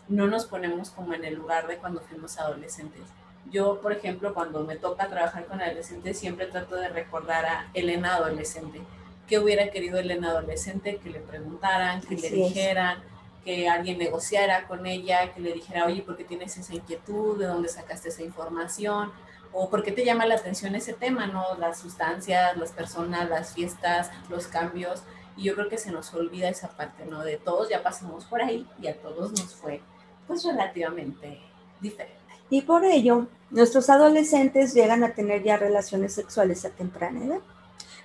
no 0.09 0.27
nos 0.27 0.47
ponemos 0.47 0.91
como 0.91 1.15
en 1.15 1.25
el 1.25 1.35
lugar 1.35 1.69
de 1.69 1.77
cuando 1.77 2.01
fuimos 2.01 2.37
adolescentes. 2.37 3.03
Yo, 3.49 3.81
por 3.81 3.93
ejemplo, 3.93 4.35
cuando 4.35 4.65
me 4.65 4.75
toca 4.75 5.07
trabajar 5.07 5.47
con 5.47 5.61
adolescentes, 5.61 6.19
siempre 6.19 6.47
trato 6.47 6.75
de 6.75 6.89
recordar 6.89 7.47
a 7.47 7.71
Elena 7.75 8.17
adolescente 8.17 8.81
qué 9.29 9.39
hubiera 9.39 9.71
querido 9.71 9.99
Elena 9.99 10.31
adolescente, 10.31 10.99
que 10.99 11.11
le 11.11 11.21
preguntaran, 11.21 12.01
que 12.01 12.17
le 12.17 12.31
dijeran, 12.31 13.03
que 13.45 13.69
alguien 13.69 13.99
negociara 13.99 14.67
con 14.67 14.87
ella, 14.87 15.33
que 15.35 15.41
le 15.41 15.53
dijera, 15.53 15.85
oye, 15.85 16.03
¿por 16.03 16.17
qué 16.17 16.25
tienes 16.25 16.57
esa 16.57 16.75
inquietud? 16.75 17.39
¿De 17.39 17.47
dónde 17.47 17.69
sacaste 17.69 18.09
esa 18.09 18.23
información? 18.23 19.13
¿O 19.53 19.69
por 19.71 19.85
qué 19.85 19.93
te 19.93 20.05
llama 20.05 20.27
la 20.27 20.35
atención 20.35 20.75
ese 20.75 20.95
tema, 20.95 21.27
no? 21.27 21.45
Las 21.59 21.79
sustancias, 21.79 22.57
las 22.57 22.73
personas, 22.73 23.29
las 23.29 23.55
fiestas, 23.55 24.11
los 24.31 24.47
cambios. 24.47 25.03
Y 25.37 25.45
yo 25.45 25.55
creo 25.55 25.69
que 25.69 25.79
se 25.79 25.93
nos 25.93 26.13
olvida 26.15 26.49
esa 26.49 26.69
parte, 26.77 27.05
¿no? 27.05 27.23
De 27.23 27.37
todos 27.37 27.69
ya 27.69 27.83
pasamos 27.83 28.25
por 28.25 28.43
ahí 28.43 28.67
y 28.81 28.89
a 28.89 28.97
todos 28.97 29.33
nos 29.33 29.55
fue, 29.55 29.81
pues, 30.27 30.45
relativamente 30.45 31.41
diferente. 31.81 32.19
Y 32.51 32.63
por 32.63 32.85
ello, 32.85 33.27
nuestros 33.51 33.91
adolescentes 33.91 34.75
llegan 34.75 35.05
a 35.05 35.15
tener 35.15 35.43
ya 35.43 35.57
relaciones 35.57 36.15
sexuales 36.15 36.65
a 36.65 36.71
temprana 36.71 37.25
edad 37.25 37.41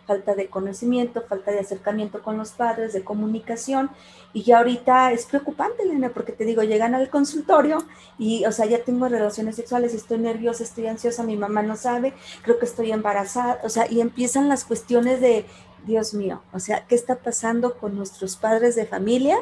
falta 0.09 0.33
de 0.33 0.47
conocimiento, 0.47 1.21
falta 1.29 1.51
de 1.51 1.59
acercamiento 1.59 2.23
con 2.23 2.35
los 2.35 2.49
padres, 2.53 2.93
de 2.93 3.03
comunicación. 3.03 3.91
Y 4.33 4.41
ya 4.41 4.57
ahorita 4.57 5.11
es 5.11 5.27
preocupante, 5.27 5.83
Elena, 5.83 6.09
porque 6.09 6.31
te 6.31 6.45
digo, 6.45 6.63
llegan 6.63 6.95
al 6.95 7.11
consultorio 7.11 7.77
y, 8.17 8.43
o 8.45 8.51
sea, 8.51 8.65
ya 8.65 8.83
tengo 8.83 9.07
relaciones 9.07 9.55
sexuales, 9.55 9.93
estoy 9.93 10.17
nerviosa, 10.17 10.63
estoy 10.63 10.87
ansiosa, 10.87 11.21
mi 11.21 11.37
mamá 11.37 11.61
no 11.61 11.75
sabe, 11.75 12.13
creo 12.41 12.57
que 12.57 12.65
estoy 12.65 12.91
embarazada, 12.91 13.59
o 13.63 13.69
sea, 13.69 13.85
y 13.87 14.01
empiezan 14.01 14.49
las 14.49 14.65
cuestiones 14.65 15.21
de, 15.21 15.45
Dios 15.85 16.13
mío, 16.13 16.41
o 16.51 16.59
sea, 16.59 16.85
¿qué 16.87 16.95
está 16.95 17.15
pasando 17.15 17.77
con 17.77 17.95
nuestros 17.95 18.35
padres 18.35 18.75
de 18.75 18.85
familia? 18.85 19.37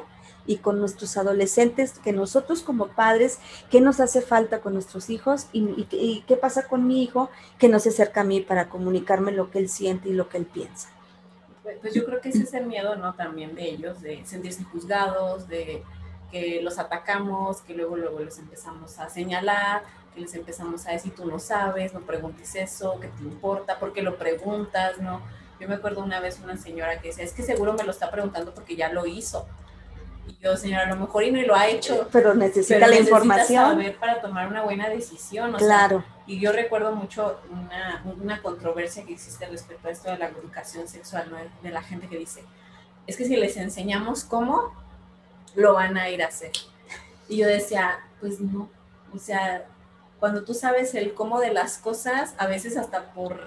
Y 0.47 0.57
con 0.57 0.79
nuestros 0.79 1.17
adolescentes, 1.17 1.99
que 1.99 2.13
nosotros 2.13 2.63
como 2.63 2.87
padres, 2.87 3.39
qué 3.69 3.81
nos 3.81 3.99
hace 3.99 4.21
falta 4.21 4.61
con 4.61 4.73
nuestros 4.73 5.09
hijos 5.09 5.47
y, 5.51 5.83
qué 6.25 6.37
pasa 6.37 6.67
con 6.67 6.87
mi 6.87 7.03
hijo 7.03 7.29
que 7.59 7.67
no 7.67 7.79
se 7.79 7.89
acerca 7.89 8.21
a 8.21 8.23
mí 8.23 8.41
para 8.41 8.69
comunicarme 8.69 9.31
lo 9.31 9.51
que 9.51 9.59
él 9.59 9.69
siente 9.69 10.09
y 10.09 10.13
lo 10.13 10.29
que 10.29 10.37
él 10.37 10.45
piensa. 10.45 10.89
Pues, 11.61 11.77
pues 11.81 11.93
yo 11.93 12.05
creo 12.05 12.21
que 12.21 12.29
ese 12.29 12.43
es 12.43 12.53
el 12.53 12.65
miedo, 12.65 12.95
¿no? 12.95 13.13
También 13.13 13.53
de 13.53 13.69
ellos, 13.69 14.01
de 14.01 14.25
sentirse 14.25 14.63
juzgados, 14.63 15.47
de 15.49 15.83
que 16.31 16.61
los 16.61 16.79
atacamos, 16.79 17.61
que 17.61 17.73
luego, 17.73 17.97
luego 17.97 18.19
les 18.19 18.39
empezamos 18.39 18.97
a 18.99 19.09
señalar, 19.09 19.83
que 20.13 20.21
les 20.21 20.33
empezamos 20.33 20.85
a 20.87 20.91
decir, 20.91 21.13
tú 21.13 21.25
no 21.25 21.39
sabes, 21.39 21.93
no 21.93 22.01
preguntes 22.01 22.55
eso, 22.55 22.99
que 22.99 23.07
te 23.07 23.23
importa, 23.23 23.79
porque 23.79 24.01
lo 24.01 24.17
preguntas, 24.17 24.99
¿no? 24.99 25.21
Yo 25.59 25.67
me 25.67 25.75
acuerdo 25.75 26.03
una 26.03 26.19
vez 26.19 26.39
una 26.43 26.57
señora 26.57 26.99
que 26.99 27.09
decía, 27.09 27.23
es 27.23 27.33
que 27.33 27.43
seguro 27.43 27.73
me 27.73 27.83
lo 27.83 27.91
está 27.91 28.11
preguntando 28.11 28.53
porque 28.53 28.75
ya 28.75 28.91
lo 28.91 29.05
hizo. 29.05 29.47
Y 30.27 30.37
yo, 30.43 30.57
señora, 30.57 30.83
a 30.83 30.89
lo 30.93 30.97
mejor 30.97 31.23
y 31.23 31.31
no 31.31 31.41
lo 31.41 31.55
ha 31.55 31.67
hecho. 31.67 32.07
Pero 32.11 32.33
necesita 32.33 32.87
la 32.87 32.99
información. 32.99 33.71
saber 33.71 33.97
para 33.97 34.21
tomar 34.21 34.47
una 34.47 34.63
buena 34.63 34.89
decisión. 34.89 35.53
claro. 35.53 36.03
y 36.25 36.39
yo 36.39 36.51
recuerdo 36.51 36.93
mucho 36.93 37.39
una, 37.49 38.03
una, 38.21 38.41
controversia 38.41 39.05
que 39.05 39.13
existe 39.13 39.45
respecto 39.47 39.87
a 39.87 39.91
esto 39.91 40.11
de 40.11 40.17
la 40.17 40.27
educación 40.27 40.87
sexual, 40.87 41.29
¿no? 41.31 41.37
de 41.61 41.71
la 41.71 41.81
gente 41.81 42.07
que 42.07 42.17
dice, 42.17 42.43
es 43.07 43.15
que 43.15 43.25
si 43.25 43.37
les 43.37 43.55
enseñamos 43.55 44.25
cómo, 44.25 44.73
lo 45.55 45.73
van 45.73 45.97
a 45.97 46.09
ir 46.09 46.21
a 46.21 46.27
hacer. 46.27 46.51
Y 47.29 47.37
yo 47.37 47.47
decía, 47.47 47.99
pues 48.19 48.39
no, 48.39 48.69
o 49.13 49.17
sea, 49.17 49.65
cuando 50.19 50.43
tú 50.43 50.53
sabes 50.53 50.95
el 50.95 51.13
cómo 51.13 51.39
de 51.39 51.53
las 51.53 51.77
cosas, 51.77 52.33
a 52.37 52.47
veces 52.47 52.77
hasta 52.77 53.13
por 53.13 53.39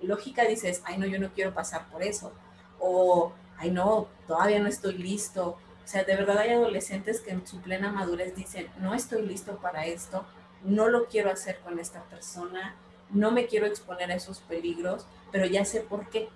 lógica 0.00 0.44
dices, 0.44 0.82
ay 0.84 0.98
no, 0.98 1.06
yo 1.06 1.18
no 1.18 1.32
quiero 1.32 1.52
pasar 1.54 1.86
por 1.90 2.02
eso. 2.02 2.32
O, 2.78 3.32
ay 3.58 3.70
no, 3.70 4.08
todavía 4.26 4.60
no 4.60 4.68
estoy 4.68 4.98
listo. 4.98 5.56
O 5.84 5.88
sea, 5.88 6.04
de 6.04 6.14
verdad 6.16 6.38
hay 6.38 6.50
adolescentes 6.50 7.20
que 7.20 7.32
en 7.32 7.46
su 7.46 7.60
plena 7.60 7.90
madurez 7.90 8.34
dicen, 8.34 8.68
no 8.78 8.94
estoy 8.94 9.26
listo 9.26 9.56
para 9.56 9.86
esto, 9.86 10.24
no 10.62 10.88
lo 10.88 11.06
quiero 11.06 11.30
hacer 11.30 11.58
con 11.60 11.78
esta 11.78 12.02
persona, 12.04 12.76
no 13.10 13.30
me 13.30 13.46
quiero 13.46 13.66
exponer 13.66 14.10
a 14.10 14.14
esos 14.14 14.38
peligros, 14.40 15.06
pero 15.30 15.46
ya 15.46 15.64
sé 15.64 15.80
por 15.80 16.08
qué. 16.08 16.28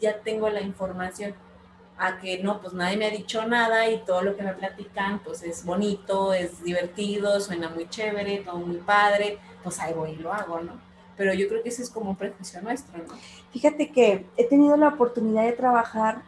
Ya 0.00 0.20
tengo 0.20 0.48
la 0.50 0.60
información. 0.60 1.34
A 2.02 2.18
que 2.18 2.42
no, 2.42 2.62
pues 2.62 2.72
nadie 2.72 2.96
me 2.96 3.04
ha 3.04 3.10
dicho 3.10 3.46
nada 3.46 3.90
y 3.90 3.98
todo 4.04 4.22
lo 4.22 4.34
que 4.34 4.42
me 4.42 4.54
platican, 4.54 5.18
pues 5.18 5.42
es 5.42 5.66
bonito, 5.66 6.32
es 6.32 6.64
divertido, 6.64 7.38
suena 7.40 7.68
muy 7.68 7.90
chévere, 7.90 8.38
todo 8.38 8.56
muy 8.56 8.78
padre, 8.78 9.38
pues 9.62 9.78
ahí 9.80 9.92
y 10.08 10.16
lo 10.16 10.32
hago, 10.32 10.60
¿no? 10.60 10.80
Pero 11.18 11.34
yo 11.34 11.46
creo 11.46 11.62
que 11.62 11.68
ese 11.68 11.82
es 11.82 11.90
como 11.90 12.08
un 12.08 12.16
prejuicio 12.16 12.62
nuestro, 12.62 12.96
¿no? 12.96 13.12
Fíjate 13.52 13.92
que 13.92 14.24
he 14.38 14.44
tenido 14.44 14.78
la 14.78 14.88
oportunidad 14.88 15.42
de 15.42 15.52
trabajar 15.52 16.22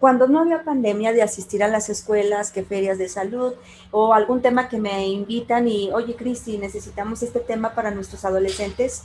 cuando 0.00 0.26
no 0.26 0.40
había 0.40 0.64
pandemia 0.64 1.12
de 1.12 1.22
asistir 1.22 1.62
a 1.62 1.68
las 1.68 1.88
escuelas, 1.88 2.50
que 2.50 2.62
ferias 2.62 2.98
de 2.98 3.08
salud 3.08 3.54
o 3.90 4.12
algún 4.12 4.42
tema 4.42 4.68
que 4.68 4.78
me 4.78 5.06
invitan 5.08 5.66
y, 5.68 5.90
oye, 5.92 6.14
Cristi, 6.14 6.58
necesitamos 6.58 7.22
este 7.22 7.40
tema 7.40 7.74
para 7.74 7.90
nuestros 7.90 8.24
adolescentes. 8.24 9.04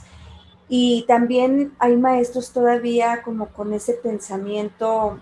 Y 0.68 1.04
también 1.08 1.72
hay 1.78 1.96
maestros 1.96 2.52
todavía 2.52 3.22
como 3.22 3.48
con 3.48 3.72
ese 3.72 3.94
pensamiento 3.94 5.18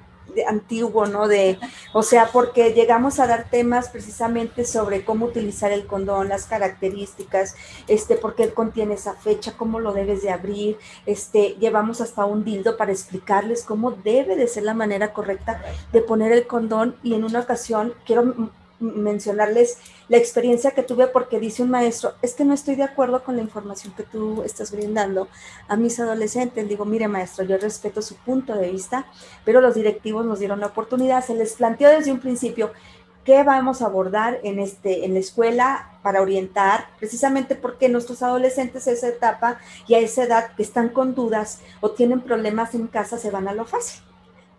antiguo, 0.47 1.06
¿no? 1.06 1.28
De, 1.28 1.58
o 1.92 2.02
sea, 2.02 2.30
porque 2.32 2.73
llegamos 2.73 3.20
a 3.20 3.26
dar 3.26 3.49
temas 3.50 3.88
precisamente 3.88 4.64
sobre 4.64 5.04
cómo 5.04 5.26
utilizar 5.26 5.73
el 5.73 5.87
condón, 5.87 6.28
las 6.28 6.47
características, 6.47 7.54
este, 7.87 8.16
por 8.16 8.35
qué 8.35 8.52
contiene 8.52 8.94
esa 8.94 9.14
fecha, 9.14 9.56
cómo 9.56 9.80
lo 9.80 9.92
debes 9.92 10.23
de 10.23 10.30
abrir, 10.30 10.78
este, 11.06 11.56
llevamos 11.58 12.00
hasta 12.00 12.25
un 12.25 12.44
dildo 12.44 12.76
para 12.76 12.92
explicarles 12.92 13.64
cómo 13.64 13.92
debe 13.92 14.37
de 14.37 14.49
ser 14.49 14.64
la 14.64 14.75
manera 14.75 15.12
correcta 15.12 15.62
de 15.92 16.00
poner 16.00 16.32
el 16.32 16.47
condón 16.47 16.97
y 17.02 17.14
en 17.14 17.25
una 17.25 17.40
ocasión 17.40 17.94
quiero 18.04 18.50
mencionarles 18.80 19.78
la 20.08 20.16
experiencia 20.16 20.70
que 20.70 20.82
tuve 20.82 21.08
porque 21.08 21.40
dice 21.40 21.62
un 21.62 21.70
maestro, 21.70 22.14
es 22.23 22.35
que 22.35 22.44
no 22.44 22.54
estoy 22.54 22.76
de 22.76 22.85
acuerdo 22.85 23.23
con 23.23 23.37
la 23.37 23.42
información 23.42 23.92
que 23.97 24.02
tú 24.02 24.42
estás 24.42 24.70
brindando 24.70 25.28
a 25.68 25.76
mis 25.76 25.99
adolescentes. 26.00 26.68
Digo, 26.68 26.85
mire 26.85 27.08
maestro, 27.08 27.44
yo 27.44 27.56
respeto 27.58 28.02
su 28.02 28.16
punto 28.16 28.54
de 28.54 28.70
vista, 28.70 29.06
pero 29.44 29.61
los 29.61 29.75
directivos 29.75 30.25
nos 30.25 30.38
dieron 30.38 30.61
la 30.61 30.66
oportunidad, 30.66 31.25
se 31.25 31.35
les 31.35 31.54
planteó 31.54 31.90
desde 31.90 32.12
un 32.12 32.20
principio 32.20 32.73
qué 33.25 33.42
vamos 33.42 33.82
a 33.82 33.87
abordar 33.87 34.40
en, 34.42 34.58
este, 34.58 35.04
en 35.04 35.12
la 35.12 35.20
escuela 35.20 35.99
para 36.02 36.23
orientar, 36.23 36.87
precisamente 36.99 37.54
porque 37.56 37.90
nuestros 37.90 38.23
adolescentes 38.23 38.88
a 38.88 38.92
esa 38.92 39.08
etapa 39.08 39.58
y 39.87 39.94
a 39.94 39.99
esa 39.99 40.25
edad 40.25 40.54
que 40.56 40.62
están 40.62 40.88
con 40.88 41.14
dudas 41.14 41.61
o 41.82 41.90
tienen 41.90 42.23
problemas 42.23 42.75
en 42.75 42.87
casa 42.87 43.18
se 43.18 43.30
van 43.30 43.47
a 43.47 43.52
lo 43.52 43.66
fácil 43.66 44.08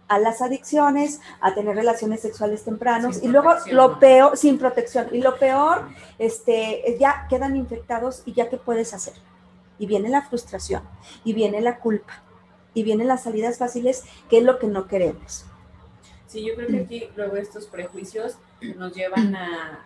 a 0.09 0.19
las 0.19 0.41
adicciones, 0.41 1.21
a 1.39 1.53
tener 1.53 1.75
relaciones 1.75 2.19
sexuales 2.19 2.63
tempranos 2.63 3.23
y 3.23 3.27
luego 3.27 3.53
lo 3.71 3.99
peor, 3.99 4.35
sin 4.35 4.57
protección, 4.57 5.07
y 5.11 5.21
lo 5.21 5.37
peor, 5.37 5.87
este, 6.17 6.97
ya 6.99 7.27
quedan 7.29 7.55
infectados 7.55 8.23
y 8.25 8.33
ya 8.33 8.49
qué 8.49 8.57
puedes 8.57 8.93
hacer. 8.93 9.13
Y 9.77 9.85
viene 9.85 10.09
la 10.09 10.23
frustración, 10.23 10.81
y 11.23 11.33
viene 11.33 11.61
la 11.61 11.79
culpa, 11.79 12.21
y 12.73 12.83
vienen 12.83 13.07
las 13.07 13.23
salidas 13.23 13.59
fáciles, 13.59 14.03
que 14.29 14.39
es 14.39 14.43
lo 14.43 14.59
que 14.59 14.67
no 14.67 14.87
queremos. 14.87 15.45
Sí, 16.27 16.45
yo 16.45 16.55
creo 16.55 16.67
que 16.67 16.79
aquí 16.81 17.09
luego 17.15 17.37
estos 17.37 17.67
prejuicios 17.67 18.37
nos 18.75 18.93
llevan 18.93 19.35
a, 19.35 19.85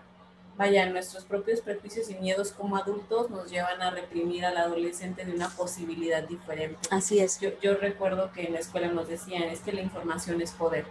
vaya, 0.57 0.85
nuestros 0.89 1.25
propios 1.25 1.61
prejuicios 1.61 2.09
y 2.09 2.15
miedos 2.15 2.51
como 2.51 2.77
adultos 2.77 3.29
nos 3.29 3.49
llevan 3.49 3.81
a 3.81 3.91
reprimir 3.91 4.45
al 4.45 4.57
adolescente 4.57 5.25
de 5.25 5.33
una 5.33 5.49
posibilidad 5.49 6.23
diferente. 6.23 6.79
Así 6.91 7.19
es. 7.19 7.39
Yo, 7.39 7.49
yo 7.61 7.75
recuerdo 7.75 8.31
que 8.31 8.43
en 8.43 8.53
la 8.53 8.59
escuela 8.59 8.87
nos 8.87 9.07
decían, 9.07 9.43
es 9.43 9.61
que 9.61 9.73
la 9.73 9.81
información 9.81 10.41
es 10.41 10.51
poder. 10.51 10.85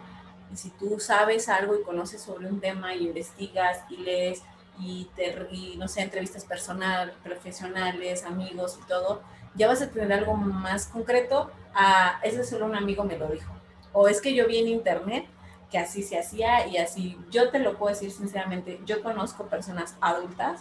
Y 0.52 0.56
si 0.56 0.70
tú 0.70 0.98
sabes 1.00 1.48
algo 1.48 1.78
y 1.78 1.82
conoces 1.82 2.20
sobre 2.22 2.48
un 2.48 2.60
tema 2.60 2.94
y 2.94 3.06
investigas 3.06 3.84
y 3.88 3.96
lees 3.98 4.42
y, 4.78 5.08
te, 5.16 5.48
y 5.50 5.76
no 5.76 5.88
sé, 5.88 6.02
entrevistas 6.02 6.44
personal, 6.44 7.12
profesionales, 7.22 8.24
amigos 8.24 8.78
y 8.82 8.86
todo, 8.86 9.22
ya 9.54 9.68
vas 9.68 9.82
a 9.82 9.90
tener 9.90 10.12
algo 10.12 10.34
más 10.34 10.86
concreto 10.86 11.50
a, 11.74 12.20
ese 12.22 12.44
solo 12.44 12.66
un 12.66 12.74
amigo 12.74 13.04
me 13.04 13.16
lo 13.18 13.28
dijo. 13.28 13.52
O 13.92 14.08
es 14.08 14.20
que 14.20 14.34
yo 14.34 14.46
vi 14.46 14.58
en 14.58 14.68
internet 14.68 15.26
que 15.72 15.78
así 15.78 16.02
se 16.02 16.18
hacía 16.18 16.66
y 16.68 16.76
así, 16.76 17.18
yo 17.30 17.50
te 17.50 17.58
lo 17.58 17.78
puedo 17.78 17.94
decir 17.94 18.12
sinceramente, 18.12 18.78
yo 18.84 19.02
conozco 19.02 19.46
personas 19.46 19.96
adultas 20.02 20.60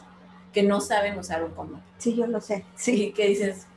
que 0.54 0.64
no 0.64 0.80
saben 0.80 1.20
usar 1.20 1.44
un 1.44 1.52
condón. 1.52 1.84
Sí, 1.98 2.16
yo 2.16 2.28
lo 2.28 2.40
sé. 2.40 2.66
Sí, 2.76 3.12
que 3.12 3.28
dices, 3.28 3.68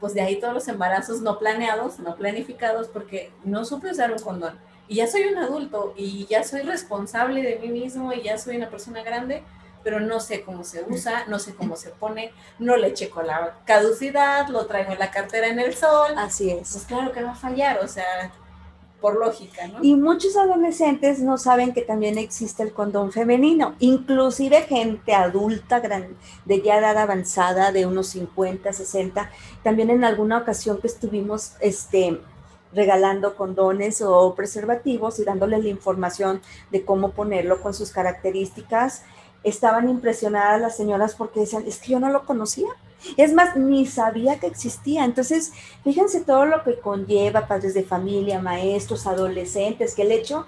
pues 0.00 0.14
de 0.14 0.20
ahí 0.20 0.40
todos 0.40 0.52
los 0.52 0.66
embarazos 0.66 1.20
no 1.20 1.38
planeados, 1.38 2.00
no 2.00 2.16
planificados, 2.16 2.88
porque 2.88 3.32
no 3.44 3.64
supe 3.64 3.90
usar 3.90 4.10
un 4.10 4.18
condón. 4.18 4.58
Y 4.88 4.96
ya 4.96 5.06
soy 5.06 5.22
un 5.22 5.38
adulto 5.38 5.94
y 5.96 6.26
ya 6.26 6.42
soy 6.42 6.62
responsable 6.62 7.42
de 7.42 7.56
mí 7.60 7.68
mismo 7.68 8.12
y 8.12 8.22
ya 8.22 8.36
soy 8.36 8.56
una 8.56 8.68
persona 8.68 9.02
grande, 9.02 9.44
pero 9.84 10.00
no 10.00 10.18
sé 10.18 10.42
cómo 10.42 10.64
se 10.64 10.84
usa, 10.88 11.24
no 11.28 11.38
sé 11.38 11.54
cómo 11.54 11.76
se 11.76 11.90
pone, 11.90 12.32
no 12.58 12.76
le 12.76 12.92
checo 12.94 13.22
la 13.22 13.60
caducidad, 13.64 14.48
lo 14.48 14.66
traigo 14.66 14.92
en 14.92 14.98
la 14.98 15.12
cartera 15.12 15.46
en 15.46 15.60
el 15.60 15.74
sol. 15.74 16.14
Así 16.16 16.50
es. 16.50 16.72
Pues 16.72 16.84
claro 16.84 17.12
que 17.12 17.22
va 17.22 17.30
a 17.30 17.36
fallar, 17.36 17.78
o 17.78 17.86
sea, 17.86 18.32
por 19.04 19.18
lógica, 19.18 19.68
¿no? 19.68 19.80
Y 19.82 19.96
muchos 19.96 20.34
adolescentes 20.34 21.20
no 21.20 21.36
saben 21.36 21.74
que 21.74 21.82
también 21.82 22.16
existe 22.16 22.62
el 22.62 22.72
condón 22.72 23.12
femenino, 23.12 23.74
inclusive 23.78 24.62
gente 24.62 25.12
adulta, 25.12 25.82
de 26.46 26.62
ya 26.62 26.78
edad 26.78 26.96
avanzada, 26.96 27.70
de 27.70 27.84
unos 27.84 28.06
50, 28.06 28.72
60, 28.72 29.30
también 29.62 29.90
en 29.90 30.04
alguna 30.04 30.38
ocasión 30.38 30.78
que 30.78 30.86
estuvimos 30.86 31.52
este, 31.60 32.18
regalando 32.72 33.36
condones 33.36 34.00
o 34.00 34.34
preservativos 34.34 35.18
y 35.18 35.24
dándoles 35.24 35.62
la 35.62 35.68
información 35.68 36.40
de 36.70 36.86
cómo 36.86 37.10
ponerlo 37.10 37.60
con 37.60 37.74
sus 37.74 37.90
características, 37.90 39.02
estaban 39.42 39.90
impresionadas 39.90 40.62
las 40.62 40.78
señoras 40.78 41.14
porque 41.14 41.40
decían, 41.40 41.64
es 41.66 41.78
que 41.78 41.92
yo 41.92 42.00
no 42.00 42.08
lo 42.08 42.24
conocía. 42.24 42.68
Es 43.16 43.32
más, 43.32 43.56
ni 43.56 43.86
sabía 43.86 44.38
que 44.38 44.46
existía. 44.46 45.04
Entonces, 45.04 45.52
fíjense 45.82 46.20
todo 46.22 46.46
lo 46.46 46.62
que 46.62 46.78
conlleva 46.78 47.46
padres 47.46 47.74
de 47.74 47.84
familia, 47.84 48.40
maestros, 48.40 49.06
adolescentes, 49.06 49.94
que 49.94 50.02
el 50.02 50.12
hecho... 50.12 50.46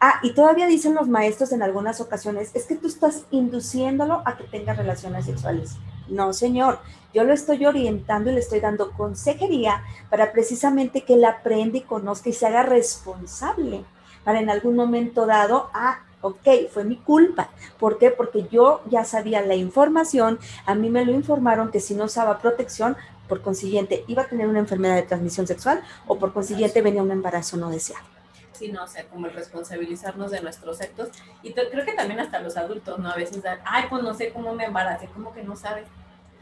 Ah, 0.00 0.20
y 0.22 0.32
todavía 0.32 0.68
dicen 0.68 0.94
los 0.94 1.08
maestros 1.08 1.50
en 1.50 1.60
algunas 1.60 2.00
ocasiones, 2.00 2.52
es 2.54 2.66
que 2.66 2.76
tú 2.76 2.86
estás 2.86 3.24
induciéndolo 3.32 4.22
a 4.24 4.36
que 4.36 4.44
tenga 4.44 4.72
relaciones 4.72 5.24
sexuales. 5.24 5.72
No, 6.08 6.32
señor, 6.32 6.78
yo 7.12 7.24
lo 7.24 7.32
estoy 7.32 7.66
orientando 7.66 8.30
y 8.30 8.34
le 8.34 8.40
estoy 8.40 8.60
dando 8.60 8.92
consejería 8.92 9.82
para 10.08 10.30
precisamente 10.30 11.02
que 11.02 11.14
él 11.14 11.24
aprenda 11.24 11.78
y 11.78 11.82
conozca 11.82 12.28
y 12.28 12.32
se 12.32 12.46
haga 12.46 12.62
responsable 12.62 13.84
para 14.24 14.40
en 14.40 14.50
algún 14.50 14.76
momento 14.76 15.26
dado, 15.26 15.70
ah, 15.74 16.00
ok, 16.20 16.48
fue 16.70 16.84
mi 16.84 16.96
culpa. 16.96 17.50
¿Por 17.78 17.98
qué? 17.98 18.10
Porque 18.10 18.48
yo 18.50 18.82
ya 18.88 19.04
sabía 19.04 19.42
la 19.42 19.54
información, 19.54 20.38
a 20.66 20.74
mí 20.74 20.90
me 20.90 21.04
lo 21.04 21.12
informaron 21.12 21.70
que 21.70 21.80
si 21.80 21.94
no 21.94 22.04
usaba 22.04 22.38
protección, 22.38 22.96
por 23.28 23.42
consiguiente 23.42 24.04
iba 24.08 24.22
a 24.22 24.26
tener 24.26 24.48
una 24.48 24.58
enfermedad 24.58 24.96
de 24.96 25.02
transmisión 25.02 25.46
sexual 25.46 25.82
o 26.06 26.18
por 26.18 26.32
consiguiente 26.32 26.82
venía 26.82 27.02
un 27.02 27.10
embarazo 27.10 27.56
no 27.56 27.70
deseado. 27.70 28.04
Sí, 28.52 28.72
no, 28.72 28.82
o 28.82 28.88
sea, 28.88 29.06
como 29.06 29.26
el 29.26 29.34
responsabilizarnos 29.34 30.32
de 30.32 30.40
nuestros 30.40 30.80
actos. 30.80 31.10
Y 31.44 31.52
creo 31.52 31.84
que 31.84 31.92
también 31.92 32.18
hasta 32.18 32.40
los 32.40 32.56
adultos, 32.56 32.98
¿no? 32.98 33.08
A 33.08 33.14
veces 33.14 33.40
dan, 33.40 33.60
ay, 33.64 33.84
pues 33.88 34.02
no 34.02 34.14
sé 34.14 34.32
cómo 34.32 34.52
me 34.52 34.64
embaracé, 34.64 35.06
como 35.06 35.32
que 35.32 35.44
no 35.44 35.54
sabes. 35.54 35.86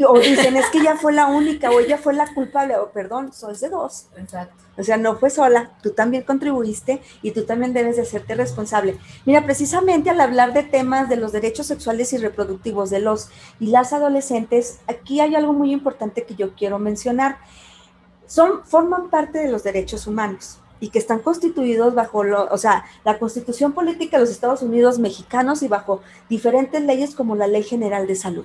O 0.05 0.19
dicen, 0.19 0.57
es 0.57 0.67
que 0.67 0.79
ella 0.79 0.97
fue 0.97 1.13
la 1.13 1.27
única 1.27 1.71
o 1.71 1.81
ella 1.81 1.97
fue 1.97 2.13
la 2.13 2.33
culpable, 2.35 2.77
o 2.77 2.91
perdón, 2.91 3.33
sois 3.33 3.61
de 3.61 3.71
dos. 3.71 4.09
Exacto. 4.17 4.55
O 4.79 4.83
sea, 4.83 4.99
no 4.99 5.17
fue 5.17 5.31
sola, 5.31 5.71
tú 5.83 5.91
también 5.91 6.23
contribuiste 6.23 7.01
y 7.23 7.31
tú 7.31 7.45
también 7.45 7.73
debes 7.73 7.97
de 7.97 8.03
hacerte 8.03 8.35
responsable. 8.35 8.99
Mira, 9.25 9.45
precisamente 9.45 10.11
al 10.11 10.21
hablar 10.21 10.53
de 10.53 10.65
temas 10.65 11.09
de 11.09 11.17
los 11.17 11.33
derechos 11.33 11.67
sexuales 11.67 12.13
y 12.13 12.19
reproductivos 12.19 12.91
de 12.91 13.01
los 13.01 13.31
y 13.59 13.69
las 13.69 13.95
adolescentes, 13.95 14.81
aquí 14.87 15.21
hay 15.21 15.35
algo 15.35 15.55
muy 15.55 15.73
importante 15.73 16.25
que 16.25 16.35
yo 16.35 16.55
quiero 16.55 16.79
mencionar. 16.79 17.39
Son, 18.27 18.65
forman 18.65 19.09
parte 19.09 19.39
de 19.39 19.51
los 19.51 19.63
derechos 19.63 20.07
humanos 20.07 20.59
y 20.79 20.91
que 20.91 20.99
están 20.99 21.21
constituidos 21.21 21.95
bajo, 21.95 22.23
lo, 22.23 22.45
o 22.51 22.59
sea, 22.59 22.85
la 23.05 23.19
constitución 23.19 23.73
política 23.73 24.19
de 24.19 24.25
los 24.25 24.31
Estados 24.31 24.61
Unidos 24.61 24.99
mexicanos 24.99 25.63
y 25.63 25.69
bajo 25.69 26.03
diferentes 26.29 26.83
leyes 26.83 27.15
como 27.15 27.35
la 27.35 27.47
Ley 27.47 27.63
General 27.63 28.07
de 28.07 28.15
Salud. 28.15 28.45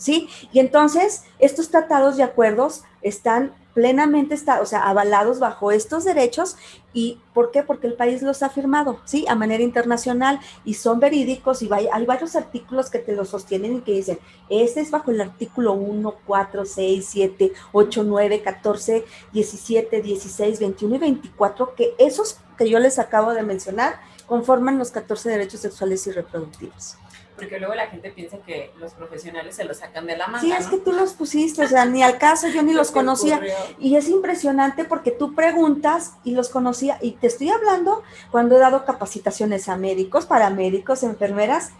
¿Sí? 0.00 0.28
Y 0.52 0.58
entonces 0.58 1.24
estos 1.38 1.70
tratados 1.70 2.18
y 2.18 2.22
acuerdos 2.22 2.82
están 3.02 3.52
plenamente, 3.74 4.34
está, 4.34 4.60
o 4.60 4.66
sea, 4.66 4.82
avalados 4.82 5.38
bajo 5.38 5.70
estos 5.70 6.04
derechos. 6.04 6.56
¿Y 6.92 7.20
por 7.34 7.52
qué? 7.52 7.62
Porque 7.62 7.86
el 7.86 7.94
país 7.94 8.20
los 8.20 8.42
ha 8.42 8.50
firmado, 8.50 8.98
¿sí? 9.04 9.24
A 9.28 9.36
manera 9.36 9.62
internacional 9.62 10.40
y 10.64 10.74
son 10.74 10.98
verídicos 10.98 11.62
y 11.62 11.70
hay 11.72 12.04
varios 12.04 12.34
artículos 12.34 12.90
que 12.90 12.98
te 12.98 13.14
lo 13.14 13.24
sostienen 13.24 13.76
y 13.76 13.80
que 13.82 13.92
dicen, 13.92 14.18
este 14.48 14.80
es 14.80 14.90
bajo 14.90 15.12
el 15.12 15.20
artículo 15.20 15.74
1, 15.74 16.14
4, 16.26 16.64
6, 16.64 17.06
7, 17.08 17.52
8, 17.72 18.02
9, 18.04 18.42
14, 18.42 19.04
17, 19.32 20.02
16, 20.02 20.58
21 20.58 20.96
y 20.96 20.98
24, 20.98 21.74
que 21.76 21.94
esos 21.98 22.38
que 22.58 22.68
yo 22.68 22.78
les 22.80 22.98
acabo 22.98 23.32
de 23.32 23.42
mencionar 23.42 24.00
conforman 24.26 24.78
los 24.78 24.90
14 24.90 25.28
derechos 25.28 25.60
sexuales 25.60 26.06
y 26.06 26.10
reproductivos 26.10 26.96
porque 27.40 27.58
luego 27.58 27.74
la 27.74 27.86
gente 27.86 28.10
piensa 28.10 28.38
que 28.38 28.70
los 28.78 28.92
profesionales 28.92 29.56
se 29.56 29.64
los 29.64 29.78
sacan 29.78 30.06
de 30.06 30.16
la 30.16 30.26
mano. 30.26 30.40
Sí, 30.40 30.52
es 30.52 30.66
que 30.66 30.76
tú 30.76 30.92
los 30.92 31.14
pusiste, 31.14 31.64
o 31.64 31.68
sea, 31.68 31.86
ni 31.86 32.02
al 32.02 32.18
caso, 32.18 32.48
yo 32.48 32.62
ni 32.62 32.74
los 32.74 32.90
conocía. 32.90 33.40
Y 33.78 33.96
es 33.96 34.08
impresionante 34.08 34.84
porque 34.84 35.10
tú 35.10 35.34
preguntas 35.34 36.12
y 36.22 36.32
los 36.32 36.50
conocía, 36.50 36.98
y 37.00 37.12
te 37.12 37.26
estoy 37.26 37.50
hablando 37.50 38.02
cuando 38.30 38.56
he 38.56 38.58
dado 38.58 38.84
capacitaciones 38.84 39.68
a 39.68 39.76
médicos, 39.76 40.26
paramédicos, 40.26 41.02
enfermeras, 41.02 41.70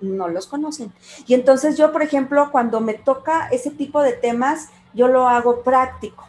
no 0.00 0.28
los 0.28 0.46
conocen. 0.46 0.92
Y 1.26 1.34
entonces 1.34 1.78
yo, 1.78 1.92
por 1.92 2.02
ejemplo, 2.02 2.50
cuando 2.50 2.80
me 2.80 2.94
toca 2.94 3.48
ese 3.48 3.70
tipo 3.70 4.02
de 4.02 4.12
temas, 4.12 4.68
yo 4.92 5.08
lo 5.08 5.28
hago 5.28 5.62
práctico. 5.62 6.26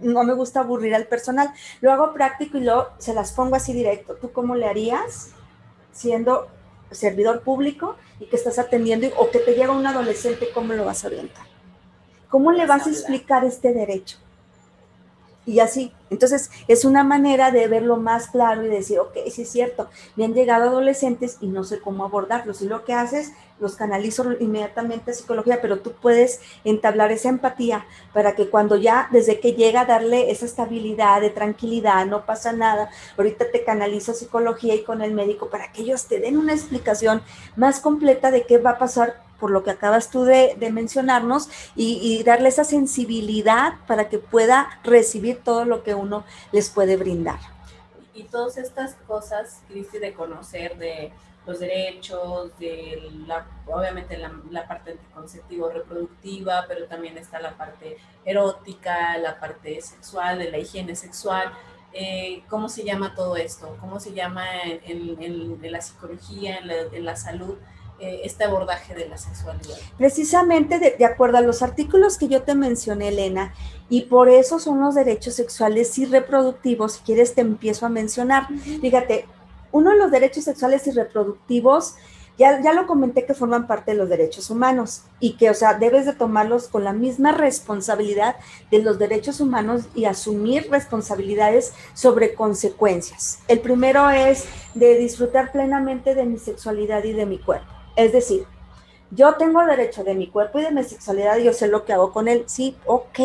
No 0.00 0.24
me 0.24 0.34
gusta 0.34 0.60
aburrir 0.60 0.94
al 0.94 1.06
personal. 1.06 1.52
Lo 1.80 1.92
hago 1.92 2.12
práctico 2.12 2.58
y 2.58 2.64
luego 2.64 2.88
se 2.98 3.14
las 3.14 3.32
pongo 3.32 3.56
así 3.56 3.72
directo. 3.72 4.14
¿Tú 4.14 4.32
cómo 4.32 4.54
le 4.54 4.66
harías 4.66 5.30
siendo 5.92 6.48
servidor 6.90 7.42
público 7.42 7.96
y 8.18 8.26
que 8.26 8.36
estás 8.36 8.58
atendiendo 8.58 9.08
o 9.18 9.30
que 9.30 9.38
te 9.38 9.54
llega 9.54 9.72
un 9.72 9.86
adolescente, 9.86 10.48
¿cómo 10.52 10.72
lo 10.74 10.84
vas 10.84 11.04
a 11.04 11.08
orientar? 11.08 11.46
¿Cómo 12.28 12.52
le 12.52 12.66
vas 12.66 12.86
a 12.86 12.90
explicar 12.90 13.44
este 13.44 13.72
derecho? 13.72 14.18
y 15.46 15.60
así. 15.60 15.92
Entonces, 16.10 16.50
es 16.68 16.84
una 16.84 17.02
manera 17.04 17.50
de 17.50 17.66
verlo 17.66 17.96
más 17.96 18.28
claro 18.28 18.64
y 18.64 18.68
decir, 18.68 18.98
ok, 18.98 19.16
sí 19.30 19.42
es 19.42 19.50
cierto, 19.50 19.88
me 20.16 20.24
han 20.24 20.34
llegado 20.34 20.68
adolescentes 20.68 21.38
y 21.40 21.48
no 21.48 21.64
sé 21.64 21.80
cómo 21.80 22.04
abordarlos. 22.04 22.62
Y 22.62 22.68
lo 22.68 22.84
que 22.84 22.94
haces, 22.94 23.32
los 23.60 23.76
canalizo 23.76 24.32
inmediatamente 24.40 25.10
a 25.10 25.14
psicología, 25.14 25.60
pero 25.60 25.80
tú 25.80 25.92
puedes 25.92 26.40
entablar 26.64 27.12
esa 27.12 27.28
empatía 27.28 27.86
para 28.12 28.34
que 28.34 28.48
cuando 28.48 28.76
ya, 28.76 29.08
desde 29.12 29.38
que 29.38 29.52
llega, 29.52 29.84
darle 29.84 30.30
esa 30.30 30.46
estabilidad, 30.46 31.20
de 31.20 31.30
tranquilidad, 31.30 32.06
no 32.06 32.26
pasa 32.26 32.52
nada. 32.52 32.90
Ahorita 33.16 33.50
te 33.50 33.64
canalizo 33.64 34.14
psicología 34.14 34.74
y 34.74 34.82
con 34.82 35.02
el 35.02 35.12
médico 35.12 35.48
para 35.50 35.72
que 35.72 35.82
ellos 35.82 36.06
te 36.06 36.18
den 36.18 36.38
una 36.38 36.52
explicación 36.52 37.22
más 37.56 37.80
completa 37.80 38.30
de 38.30 38.46
qué 38.46 38.58
va 38.58 38.70
a 38.70 38.78
pasar 38.78 39.22
por 39.38 39.50
lo 39.50 39.64
que 39.64 39.70
acabas 39.70 40.10
tú 40.10 40.24
de, 40.24 40.54
mencionarnos, 40.70 41.48
y, 41.74 42.22
darle 42.24 42.50
esa 42.50 42.64
sensibilidad 42.64 43.72
para 43.86 44.08
que 44.08 44.18
pueda 44.18 44.68
recibir 44.84 45.40
todo 45.42 45.64
lo 45.64 45.82
que 45.82 45.94
uno 45.94 46.24
les 46.52 46.68
puede 46.68 46.96
brindar. 46.96 47.38
Y 48.14 48.24
todas 48.24 48.58
estas 48.58 48.96
cosas, 49.06 49.62
Cristi, 49.68 49.98
de 49.98 50.12
conocer 50.12 50.76
de 50.76 51.10
los 51.50 51.58
derechos, 51.58 52.56
de 52.58 53.10
la, 53.26 53.46
obviamente 53.66 54.16
la, 54.16 54.68
parte 54.68 54.92
anticonceptivo 54.92 55.68
reproductiva, 55.68 56.64
pero 56.68 56.86
también 56.86 57.18
está 57.18 57.40
la 57.40 57.56
parte 57.56 57.96
erótica, 58.24 59.18
la 59.18 59.38
parte 59.38 59.80
sexual, 59.80 60.38
de 60.38 60.50
la 60.50 60.58
higiene 60.58 60.94
sexual. 60.94 61.52
Eh, 61.92 62.44
¿Cómo 62.48 62.68
se 62.68 62.84
llama 62.84 63.14
todo 63.14 63.36
esto? 63.36 63.76
¿Cómo 63.80 63.98
se 63.98 64.12
llama 64.12 64.44
en, 64.62 65.58
la 65.60 65.80
psicología, 65.80 66.58
en 66.58 67.04
la 67.04 67.16
salud? 67.16 67.58
Eh, 68.02 68.22
este 68.24 68.44
abordaje 68.44 68.94
de 68.94 69.06
la 69.10 69.18
sexualidad. 69.18 69.76
Precisamente 69.98 70.78
de, 70.78 71.04
acuerdo 71.04 71.36
a 71.36 71.42
los 71.42 71.60
artículos 71.60 72.16
que 72.16 72.28
yo 72.28 72.40
te 72.44 72.54
mencioné, 72.54 73.08
Elena, 73.08 73.52
y 73.90 74.06
por 74.06 74.30
eso 74.30 74.58
son 74.58 74.80
los 74.80 74.94
derechos 74.94 75.34
sexuales 75.34 75.98
y 75.98 76.06
reproductivos, 76.06 76.92
si 76.92 77.00
quieres 77.02 77.34
te 77.34 77.42
empiezo 77.42 77.84
a 77.84 77.90
mencionar. 77.90 78.48
Fíjate, 78.80 79.26
uno 79.72 79.90
de 79.90 79.98
los 79.98 80.10
derechos 80.10 80.44
sexuales 80.44 80.86
y 80.86 80.92
reproductivos, 80.92 81.94
ya, 82.38 82.60
ya 82.62 82.72
lo 82.72 82.86
comenté 82.86 83.26
que 83.26 83.34
forman 83.34 83.66
parte 83.66 83.90
de 83.90 83.98
los 83.98 84.08
derechos 84.08 84.48
humanos 84.48 85.02
y 85.20 85.36
que, 85.36 85.50
o 85.50 85.54
sea, 85.54 85.74
debes 85.74 86.06
de 86.06 86.14
tomarlos 86.14 86.68
con 86.68 86.84
la 86.84 86.94
misma 86.94 87.32
responsabilidad 87.32 88.36
de 88.70 88.78
los 88.78 88.98
derechos 88.98 89.40
humanos 89.40 89.82
y 89.94 90.06
asumir 90.06 90.70
responsabilidades 90.70 91.74
sobre 91.92 92.34
consecuencias. 92.34 93.40
El 93.46 93.60
primero 93.60 94.08
es 94.08 94.46
de 94.74 94.96
disfrutar 94.96 95.52
plenamente 95.52 96.14
de 96.14 96.24
mi 96.24 96.38
sexualidad 96.38 97.04
y 97.04 97.12
de 97.12 97.26
mi 97.26 97.38
cuerpo. 97.38 97.68
Es 97.94 98.12
decir, 98.12 98.46
yo 99.10 99.34
tengo 99.34 99.64
derecho 99.66 100.04
de 100.04 100.14
mi 100.14 100.28
cuerpo 100.28 100.60
y 100.60 100.62
de 100.62 100.70
mi 100.70 100.84
sexualidad 100.84 101.36
yo 101.38 101.52
sé 101.52 101.68
lo 101.68 101.84
que 101.84 101.92
hago 101.92 102.12
con 102.12 102.28
él. 102.28 102.44
Sí, 102.46 102.76
ok, 102.86 103.18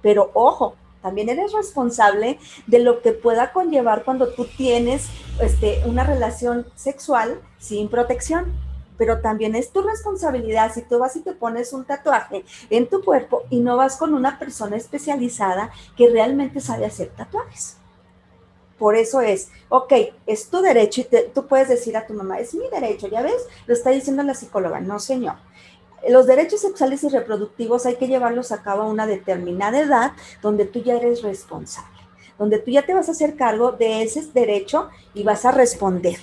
pero 0.00 0.30
ojo, 0.34 0.76
también 1.06 1.28
eres 1.28 1.52
responsable 1.52 2.40
de 2.66 2.80
lo 2.80 3.00
que 3.00 3.12
pueda 3.12 3.52
conllevar 3.52 4.02
cuando 4.02 4.32
tú 4.32 4.44
tienes 4.44 5.06
este, 5.40 5.80
una 5.86 6.02
relación 6.02 6.66
sexual 6.74 7.40
sin 7.60 7.88
protección. 7.88 8.52
Pero 8.98 9.20
también 9.20 9.54
es 9.54 9.70
tu 9.70 9.82
responsabilidad 9.82 10.72
si 10.74 10.82
tú 10.82 10.98
vas 10.98 11.14
y 11.14 11.20
te 11.20 11.32
pones 11.32 11.72
un 11.72 11.84
tatuaje 11.84 12.44
en 12.70 12.88
tu 12.88 13.04
cuerpo 13.04 13.44
y 13.50 13.60
no 13.60 13.76
vas 13.76 13.98
con 13.98 14.14
una 14.14 14.40
persona 14.40 14.76
especializada 14.76 15.70
que 15.96 16.08
realmente 16.08 16.60
sabe 16.60 16.86
hacer 16.86 17.12
tatuajes. 17.16 17.76
Por 18.76 18.96
eso 18.96 19.20
es, 19.20 19.50
ok, 19.68 19.92
es 20.26 20.50
tu 20.50 20.60
derecho 20.60 21.02
y 21.02 21.06
tú 21.32 21.46
puedes 21.46 21.68
decir 21.68 21.96
a 21.96 22.04
tu 22.04 22.14
mamá, 22.14 22.40
es 22.40 22.52
mi 22.52 22.68
derecho, 22.68 23.06
ya 23.06 23.22
ves, 23.22 23.46
lo 23.66 23.74
está 23.74 23.90
diciendo 23.90 24.24
la 24.24 24.34
psicóloga, 24.34 24.80
no 24.80 24.98
señor. 24.98 25.36
Los 26.08 26.26
derechos 26.26 26.60
sexuales 26.60 27.02
y 27.04 27.08
reproductivos 27.08 27.86
hay 27.86 27.96
que 27.96 28.06
llevarlos 28.08 28.52
a 28.52 28.62
cabo 28.62 28.82
a 28.82 28.86
una 28.86 29.06
determinada 29.06 29.80
edad 29.80 30.12
donde 30.42 30.64
tú 30.64 30.82
ya 30.82 30.94
eres 30.94 31.22
responsable, 31.22 31.98
donde 32.38 32.58
tú 32.58 32.70
ya 32.70 32.86
te 32.86 32.94
vas 32.94 33.08
a 33.08 33.12
hacer 33.12 33.36
cargo 33.36 33.72
de 33.72 34.02
ese 34.02 34.24
derecho 34.32 34.88
y 35.14 35.24
vas 35.24 35.44
a 35.44 35.52
responder 35.52 36.18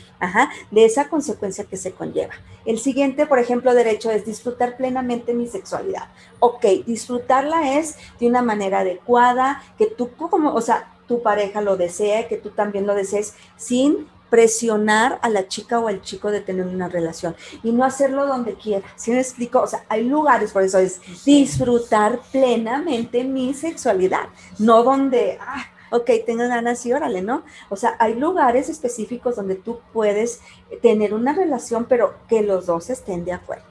de 0.72 0.86
esa 0.86 1.10
consecuencia 1.10 1.66
que 1.66 1.78
se 1.78 1.92
conlleva. 1.92 2.34
El 2.66 2.80
siguiente, 2.80 3.26
por 3.26 3.40
ejemplo, 3.40 3.74
derecho 3.74 4.10
es 4.10 4.26
disfrutar 4.26 4.78
plenamente 4.78 5.34
mi 5.34 5.48
sexualidad. 5.48 6.08
Ok, 6.40 6.66
disfrutarla 6.86 7.78
es 7.78 7.98
de 8.20 8.28
una 8.28 8.42
manera 8.42 8.80
adecuada, 8.80 9.62
que 9.78 9.88
tú 9.88 10.12
como, 10.16 10.54
o 10.54 10.62
sea, 10.62 10.94
tu 11.08 11.22
pareja 11.22 11.60
lo 11.60 11.76
desea, 11.76 12.30
que 12.30 12.38
tú 12.38 12.52
también 12.52 12.88
lo 12.88 12.96
desees, 12.96 13.34
sin 13.58 14.08
presionar 14.34 15.20
a 15.22 15.30
la 15.30 15.48
chica 15.48 15.80
o 15.80 15.88
al 15.88 16.02
chico 16.02 16.32
de 16.32 16.42
tener 16.42 16.66
una 16.66 16.90
relación 16.90 17.36
y 17.62 17.72
no 17.72 17.84
hacerlo 17.86 18.26
donde 18.26 18.56
quiera. 18.56 18.84
¿Sí 18.96 19.12
me 19.12 19.20
explico? 19.20 19.62
O 19.62 19.68
sea, 19.68 19.86
hay 19.90 20.06
lugares, 20.06 20.52
por 20.52 20.64
eso 20.64 20.80
es 20.80 21.00
disfrutar 21.24 22.20
plenamente 22.32 23.24
mi 23.26 23.54
sexualidad, 23.54 24.30
no 24.58 24.82
donde, 24.82 25.38
ah, 25.40 25.66
ok, 25.92 26.10
tengo 26.26 26.48
ganas 26.48 26.84
y 26.84 26.94
órale, 26.94 27.22
¿no? 27.22 27.44
O 27.70 27.76
sea, 27.76 27.96
hay 28.00 28.16
lugares 28.16 28.70
específicos 28.70 29.36
donde 29.36 29.54
tú 29.54 29.82
puedes 29.94 30.42
tener 30.82 31.14
una 31.14 31.34
relación, 31.34 31.86
pero 31.86 32.16
que 32.28 32.42
los 32.42 32.66
dos 32.66 32.90
estén 32.90 33.26
de 33.26 33.34
acuerdo. 33.34 33.66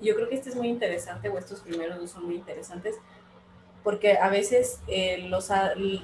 Yo 0.00 0.16
creo 0.16 0.28
que 0.28 0.34
este 0.34 0.50
es 0.50 0.56
muy 0.56 0.66
interesante, 0.66 1.28
o 1.28 1.38
estos 1.38 1.60
primeros 1.60 2.00
dos 2.00 2.10
son 2.10 2.26
muy 2.26 2.34
interesantes, 2.34 2.96
porque 3.82 4.18
a 4.18 4.28
veces 4.28 4.80
eh, 4.88 5.26
los, 5.28 5.50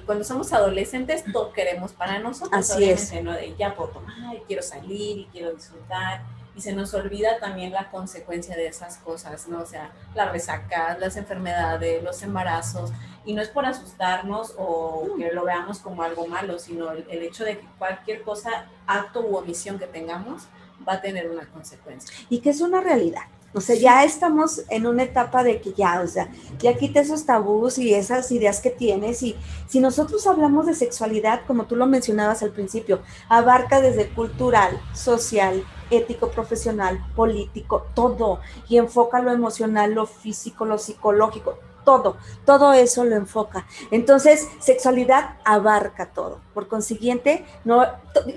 cuando 0.05 0.23
somos 0.23 0.53
adolescentes 0.53 1.23
todo 1.31 1.53
queremos 1.53 1.93
para 1.93 2.19
nosotros, 2.19 2.71
Así 2.71 2.89
es. 2.89 3.13
¿no? 3.21 3.33
De 3.33 3.55
ya 3.57 3.75
puedo 3.75 3.89
tomar, 3.89 4.37
quiero 4.47 4.63
salir, 4.63 5.19
y 5.19 5.29
quiero 5.31 5.53
disfrutar, 5.53 6.23
y 6.55 6.61
se 6.61 6.73
nos 6.73 6.93
olvida 6.95 7.39
también 7.39 7.71
la 7.71 7.91
consecuencia 7.91 8.55
de 8.55 8.67
esas 8.67 8.97
cosas, 8.97 9.47
¿no? 9.47 9.61
O 9.61 9.65
sea, 9.65 9.91
la 10.15 10.31
resaca, 10.31 10.97
las 10.99 11.15
enfermedades, 11.15 12.03
los 12.03 12.23
embarazos, 12.23 12.91
y 13.25 13.33
no 13.33 13.43
es 13.43 13.49
por 13.49 13.65
asustarnos 13.65 14.55
o 14.57 15.07
que 15.19 15.31
lo 15.31 15.45
veamos 15.45 15.79
como 15.79 16.01
algo 16.01 16.25
malo, 16.25 16.57
sino 16.57 16.91
el, 16.91 17.05
el 17.09 17.21
hecho 17.21 17.43
de 17.43 17.59
que 17.59 17.67
cualquier 17.77 18.23
cosa, 18.23 18.65
acto 18.87 19.21
u 19.21 19.35
omisión 19.35 19.77
que 19.77 19.85
tengamos, 19.85 20.47
va 20.87 20.93
a 20.93 21.01
tener 21.01 21.29
una 21.29 21.45
consecuencia. 21.45 22.15
Y 22.29 22.39
que 22.39 22.49
es 22.49 22.61
una 22.61 22.81
realidad. 22.81 23.23
O 23.57 23.61
sea, 23.61 23.75
ya 23.75 24.03
estamos 24.03 24.61
en 24.69 24.85
una 24.85 25.01
etapa 25.01 25.43
de 25.43 25.59
que 25.59 25.73
ya, 25.73 26.01
o 26.01 26.07
sea, 26.07 26.29
ya 26.59 26.77
quita 26.77 26.99
esos 26.99 27.25
tabús 27.25 27.79
y 27.79 27.91
esas 27.91 28.31
ideas 28.31 28.61
que 28.61 28.69
tienes. 28.69 29.23
Y 29.23 29.35
si 29.67 29.79
nosotros 29.79 30.27
hablamos 30.27 30.67
de 30.67 30.75
sexualidad, 30.75 31.41
como 31.47 31.65
tú 31.65 31.75
lo 31.75 31.87
mencionabas 31.87 32.43
al 32.43 32.51
principio, 32.51 33.01
abarca 33.29 33.81
desde 33.81 34.09
cultural, 34.09 34.79
social, 34.93 35.65
ético, 35.89 36.29
profesional, 36.29 37.03
político, 37.15 37.87
todo. 37.95 38.41
Y 38.69 38.77
enfoca 38.77 39.21
lo 39.21 39.31
emocional, 39.31 39.91
lo 39.91 40.05
físico, 40.05 40.63
lo 40.63 40.77
psicológico, 40.77 41.57
todo. 41.83 42.17
Todo 42.45 42.73
eso 42.73 43.05
lo 43.05 43.15
enfoca. 43.15 43.65
Entonces, 43.89 44.47
sexualidad 44.59 45.37
abarca 45.45 46.13
todo. 46.13 46.41
Por 46.53 46.67
consiguiente, 46.67 47.43
no, 47.65 47.83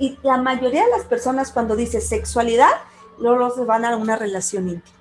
y 0.01 0.19
la 0.23 0.39
mayoría 0.39 0.87
de 0.87 0.91
las 0.93 1.05
personas 1.05 1.53
cuando 1.53 1.77
dice 1.77 2.01
sexualidad, 2.01 2.73
luego 3.19 3.51
se 3.51 3.67
van 3.67 3.85
a 3.85 3.99
una 3.99 4.17
relación 4.17 4.71
íntima 4.71 5.00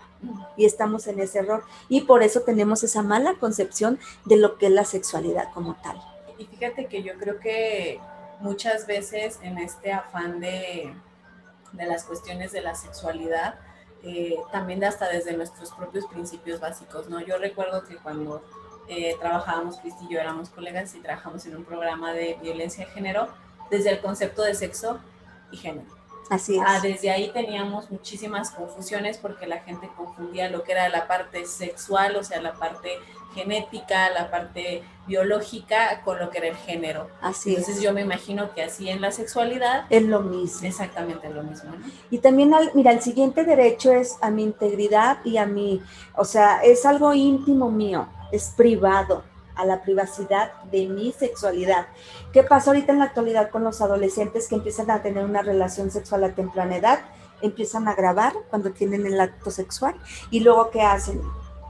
y 0.58 0.66
estamos 0.66 1.08
en 1.08 1.20
ese 1.20 1.40
error. 1.40 1.64
Y 1.88 2.02
por 2.02 2.24
eso 2.24 2.42
tenemos 2.42 2.84
esa 2.84 3.02
mala 3.02 3.36
concepción 3.36 4.00
de 4.26 4.38
lo 4.38 4.58
que 4.58 4.68
es 4.68 4.72
la 4.72 4.86
sexualidad 4.86 5.52
como 5.54 5.76
tal. 5.76 6.02
Y 6.38 6.46
fíjate 6.46 6.88
que 6.88 7.04
yo 7.04 7.14
creo 7.18 7.40
que 7.40 8.00
muchas 8.40 8.88
veces 8.88 9.40
en 9.42 9.58
este 9.58 9.92
afán 9.92 10.40
de, 10.40 10.94
de 11.74 11.86
las 11.86 12.04
cuestiones 12.04 12.52
de 12.52 12.62
la 12.62 12.76
sexualidad, 12.76 13.56
eh, 14.04 14.38
también 14.52 14.84
hasta 14.84 15.10
desde 15.10 15.36
nuestros 15.36 15.72
propios 15.72 16.06
principios 16.06 16.60
básicos, 16.60 17.10
¿no? 17.10 17.20
Yo 17.20 17.38
recuerdo 17.38 17.84
que 17.86 17.98
cuando 17.98 18.42
eh, 18.88 19.16
trabajábamos, 19.20 19.78
Cristi 19.78 20.06
y 20.06 20.14
yo 20.14 20.20
éramos 20.20 20.50
colegas 20.50 20.96
y 20.96 21.02
trabajamos 21.02 21.46
en 21.46 21.58
un 21.58 21.66
programa 21.66 22.14
de 22.14 22.38
violencia 22.42 22.86
de 22.86 22.92
género, 22.92 23.28
desde 23.70 23.92
el 23.92 24.00
concepto 24.00 24.42
de 24.42 24.56
sexo 24.56 25.00
y 25.52 25.58
género 25.58 25.99
Así 26.30 26.58
es. 26.58 26.64
Ah, 26.66 26.80
desde 26.82 27.10
ahí 27.10 27.32
teníamos 27.34 27.90
muchísimas 27.90 28.52
confusiones 28.52 29.18
porque 29.18 29.48
la 29.48 29.60
gente 29.60 29.90
confundía 29.98 30.50
lo 30.50 30.64
que 30.64 30.74
era 30.74 30.88
la 30.90 31.08
parte 31.08 31.46
sexual, 31.46 32.16
o 32.16 32.24
sea, 32.24 32.42
la 32.42 32.54
parte 32.54 33.00
genética, 33.34 34.10
la 34.10 34.30
parte 34.30 34.84
biológica 35.08 36.02
con 36.04 36.20
lo 36.20 36.30
que 36.30 36.40
era 36.40 36.48
el 36.48 36.56
género. 36.56 37.08
Así 37.22 37.56
Entonces 37.56 37.82
yo 37.82 37.94
me 37.94 38.02
imagino 38.02 38.54
que 38.54 38.64
así 38.64 38.90
en 38.90 39.02
la 39.02 39.12
sexualidad 39.12 39.86
es 39.90 40.04
lo 40.04 40.22
mismo. 40.22 40.68
Exactamente 40.68 41.30
lo 41.30 41.44
mismo. 41.44 41.72
¿no? 41.72 41.86
Y 42.10 42.20
también, 42.20 42.52
mira, 42.74 42.92
el 42.92 43.02
siguiente 43.02 43.44
derecho 43.44 43.92
es 43.92 44.18
a 44.22 44.30
mi 44.30 44.44
integridad 44.44 45.20
y 45.24 45.38
a 45.38 45.46
mi, 45.46 45.82
o 46.16 46.26
sea, 46.26 46.62
es 46.64 46.86
algo 46.86 47.14
íntimo 47.14 47.72
mío, 47.72 48.08
es 48.32 48.54
privado 48.56 49.24
a 49.60 49.66
la 49.66 49.82
privacidad 49.82 50.54
de 50.72 50.88
mi 50.88 51.12
sexualidad. 51.12 51.88
¿Qué 52.32 52.44
pasa 52.44 52.70
ahorita 52.70 52.94
en 52.94 53.00
la 53.00 53.06
actualidad 53.06 53.50
con 53.50 53.64
los 53.64 53.82
adolescentes 53.82 54.48
que 54.48 54.56
empiezan 54.56 54.90
a 54.90 55.02
tener 55.02 55.26
una 55.26 55.42
relación 55.42 55.92
sexual 55.92 56.24
a 56.24 56.34
temprana 56.34 56.78
edad? 56.78 57.00
Empiezan 57.42 57.88
a 57.90 57.96
grabar 57.96 58.34
cuando 58.50 58.72
tienen 58.72 59.06
el 59.06 59.20
acto 59.20 59.52
sexual 59.52 59.96
y 60.32 60.40
luego 60.40 60.70
¿qué 60.70 60.82
hacen? 60.82 61.22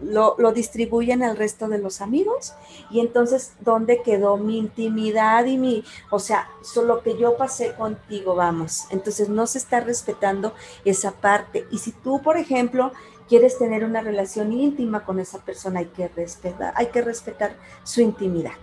Lo, 0.01 0.35
lo, 0.37 0.53
distribuyen 0.53 1.23
al 1.23 1.35
resto 1.35 1.67
de 1.67 1.77
los 1.77 1.99
amigos 1.99 2.53
y 2.89 3.01
entonces 3.01 3.51
dónde 3.59 4.01
quedó 4.01 4.37
mi 4.37 4.57
intimidad 4.57 5.45
y 5.45 5.57
mi, 5.57 5.83
o 6.09 6.19
sea, 6.19 6.47
solo 6.61 7.01
que 7.01 7.17
yo 7.17 7.35
pasé 7.35 7.73
contigo, 7.73 8.33
vamos. 8.33 8.85
Entonces 8.91 9.27
no 9.27 9.45
se 9.45 9.57
está 9.57 9.81
respetando 9.81 10.53
esa 10.85 11.11
parte. 11.11 11.67
Y 11.69 11.79
si 11.79 11.91
tú, 11.91 12.21
por 12.21 12.37
ejemplo, 12.37 12.93
quieres 13.29 13.57
tener 13.59 13.85
una 13.85 14.01
relación 14.01 14.51
íntima 14.51 15.05
con 15.05 15.19
esa 15.19 15.39
persona, 15.39 15.79
hay 15.79 15.85
que 15.85 16.07
respetar, 16.09 16.73
hay 16.75 16.87
que 16.87 17.01
respetar 17.01 17.55
su 17.83 18.01
intimidad. 18.01 18.53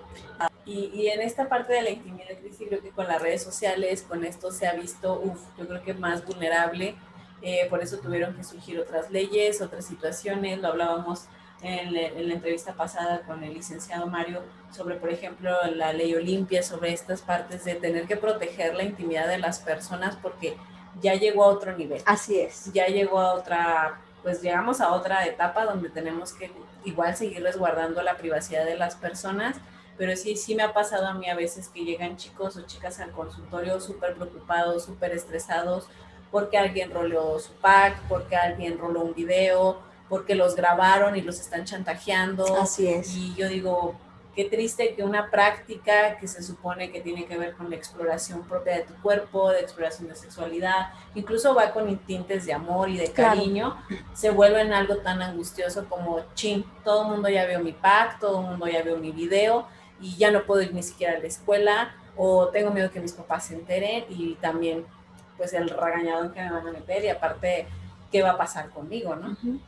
Y, 0.66 0.90
y, 0.92 1.08
en 1.08 1.22
esta 1.22 1.48
parte 1.48 1.72
de 1.72 1.82
la 1.82 1.90
intimidad, 1.90 2.26
Cristi, 2.40 2.66
creo 2.66 2.82
que 2.82 2.90
con 2.90 3.06
las 3.06 3.22
redes 3.22 3.42
sociales, 3.42 4.02
con 4.02 4.24
esto 4.24 4.50
se 4.50 4.66
ha 4.66 4.74
visto, 4.74 5.20
uf, 5.20 5.40
yo 5.56 5.66
creo 5.66 5.82
que 5.82 5.94
más 5.94 6.26
vulnerable. 6.26 6.96
Eh, 7.40 7.66
por 7.70 7.82
eso 7.82 7.98
tuvieron 7.98 8.34
que 8.34 8.42
surgir 8.42 8.80
otras 8.80 9.10
leyes, 9.10 9.62
otras 9.62 9.86
situaciones. 9.86 10.58
Lo 10.58 10.68
hablábamos 10.68 11.26
en, 11.62 11.94
en, 11.96 12.28
la 12.28 12.34
entrevista 12.34 12.74
pasada 12.74 13.22
con 13.22 13.44
el 13.44 13.54
licenciado 13.54 14.08
Mario 14.08 14.42
sobre, 14.72 14.96
por 14.96 15.10
ejemplo, 15.10 15.52
la 15.74 15.92
ley 15.92 16.14
Olimpia, 16.14 16.62
sobre 16.62 16.92
estas 16.92 17.22
partes 17.22 17.64
de 17.64 17.76
tener 17.76 18.06
que 18.06 18.16
proteger 18.16 18.74
la 18.74 18.82
intimidad 18.82 19.28
de 19.28 19.38
las 19.38 19.60
personas 19.60 20.16
porque 20.16 20.56
ya 21.00 21.14
llegó 21.14 21.44
a 21.44 21.48
otro 21.48 21.76
nivel. 21.76 22.02
Así 22.06 22.40
es. 22.40 22.72
Ya 22.72 22.86
llegó 22.88 23.20
a 23.20 23.34
otra 23.34 24.00
pues 24.26 24.42
llegamos 24.42 24.80
a 24.80 24.90
otra 24.92 25.24
etapa 25.24 25.64
donde 25.64 25.88
tenemos 25.88 26.32
que 26.32 26.50
igual 26.84 27.14
seguir 27.14 27.44
resguardando 27.44 28.02
la 28.02 28.16
privacidad 28.16 28.64
de 28.64 28.74
las 28.74 28.96
personas, 28.96 29.54
pero 29.96 30.16
sí, 30.16 30.34
sí 30.34 30.56
me 30.56 30.64
ha 30.64 30.72
pasado 30.72 31.06
a 31.06 31.14
mí 31.14 31.30
a 31.30 31.36
veces 31.36 31.68
que 31.68 31.84
llegan 31.84 32.16
chicos 32.16 32.56
o 32.56 32.62
chicas 32.62 32.98
al 32.98 33.12
consultorio 33.12 33.80
súper 33.80 34.16
preocupados, 34.16 34.84
súper 34.84 35.12
estresados, 35.12 35.86
porque 36.32 36.58
alguien 36.58 36.90
roleó 36.90 37.38
su 37.38 37.52
pack, 37.52 38.00
porque 38.08 38.34
alguien 38.34 38.78
roló 38.78 39.02
un 39.02 39.14
video, 39.14 39.78
porque 40.08 40.34
los 40.34 40.56
grabaron 40.56 41.14
y 41.14 41.20
los 41.20 41.38
están 41.38 41.64
chantajeando. 41.64 42.60
Así 42.60 42.88
es. 42.88 43.14
Y 43.14 43.32
yo 43.36 43.48
digo, 43.48 43.94
qué 44.36 44.44
triste 44.44 44.94
que 44.94 45.02
una 45.02 45.30
práctica 45.30 46.18
que 46.18 46.28
se 46.28 46.42
supone 46.42 46.92
que 46.92 47.00
tiene 47.00 47.24
que 47.24 47.38
ver 47.38 47.54
con 47.54 47.70
la 47.70 47.76
exploración 47.76 48.46
propia 48.46 48.74
de 48.76 48.82
tu 48.82 48.94
cuerpo, 49.00 49.50
de 49.50 49.60
exploración 49.60 50.08
de 50.08 50.14
sexualidad, 50.14 50.90
incluso 51.14 51.54
va 51.54 51.72
con 51.72 51.96
tintes 52.00 52.44
de 52.44 52.52
amor 52.52 52.90
y 52.90 52.98
de 52.98 53.10
cariño, 53.10 53.82
claro. 53.88 54.04
se 54.14 54.30
vuelve 54.30 54.60
en 54.60 54.74
algo 54.74 54.98
tan 54.98 55.22
angustioso 55.22 55.88
como, 55.88 56.20
chin, 56.34 56.66
todo 56.84 57.04
el 57.04 57.08
mundo 57.12 57.30
ya 57.30 57.46
vio 57.46 57.60
mi 57.60 57.72
pack, 57.72 58.20
todo 58.20 58.40
el 58.40 58.46
mundo 58.46 58.66
ya 58.68 58.82
vio 58.82 58.98
mi 58.98 59.10
video 59.10 59.66
y 60.00 60.16
ya 60.16 60.30
no 60.30 60.44
puedo 60.44 60.60
ir 60.60 60.74
ni 60.74 60.82
siquiera 60.82 61.16
a 61.16 61.18
la 61.18 61.26
escuela 61.26 61.94
o 62.14 62.48
tengo 62.48 62.70
miedo 62.70 62.90
que 62.90 63.00
mis 63.00 63.12
papás 63.12 63.46
se 63.46 63.54
enteren 63.54 64.04
y 64.10 64.34
también 64.34 64.84
pues 65.38 65.54
el 65.54 65.70
regañadón 65.70 66.32
que 66.32 66.42
me 66.42 66.50
van 66.50 66.66
a 66.68 66.72
meter 66.72 67.04
y 67.04 67.08
aparte 67.08 67.66
qué 68.12 68.22
va 68.22 68.32
a 68.32 68.38
pasar 68.38 68.68
conmigo, 68.68 69.16
¿no? 69.16 69.28
Uh 69.28 69.36
-huh. 69.42 69.60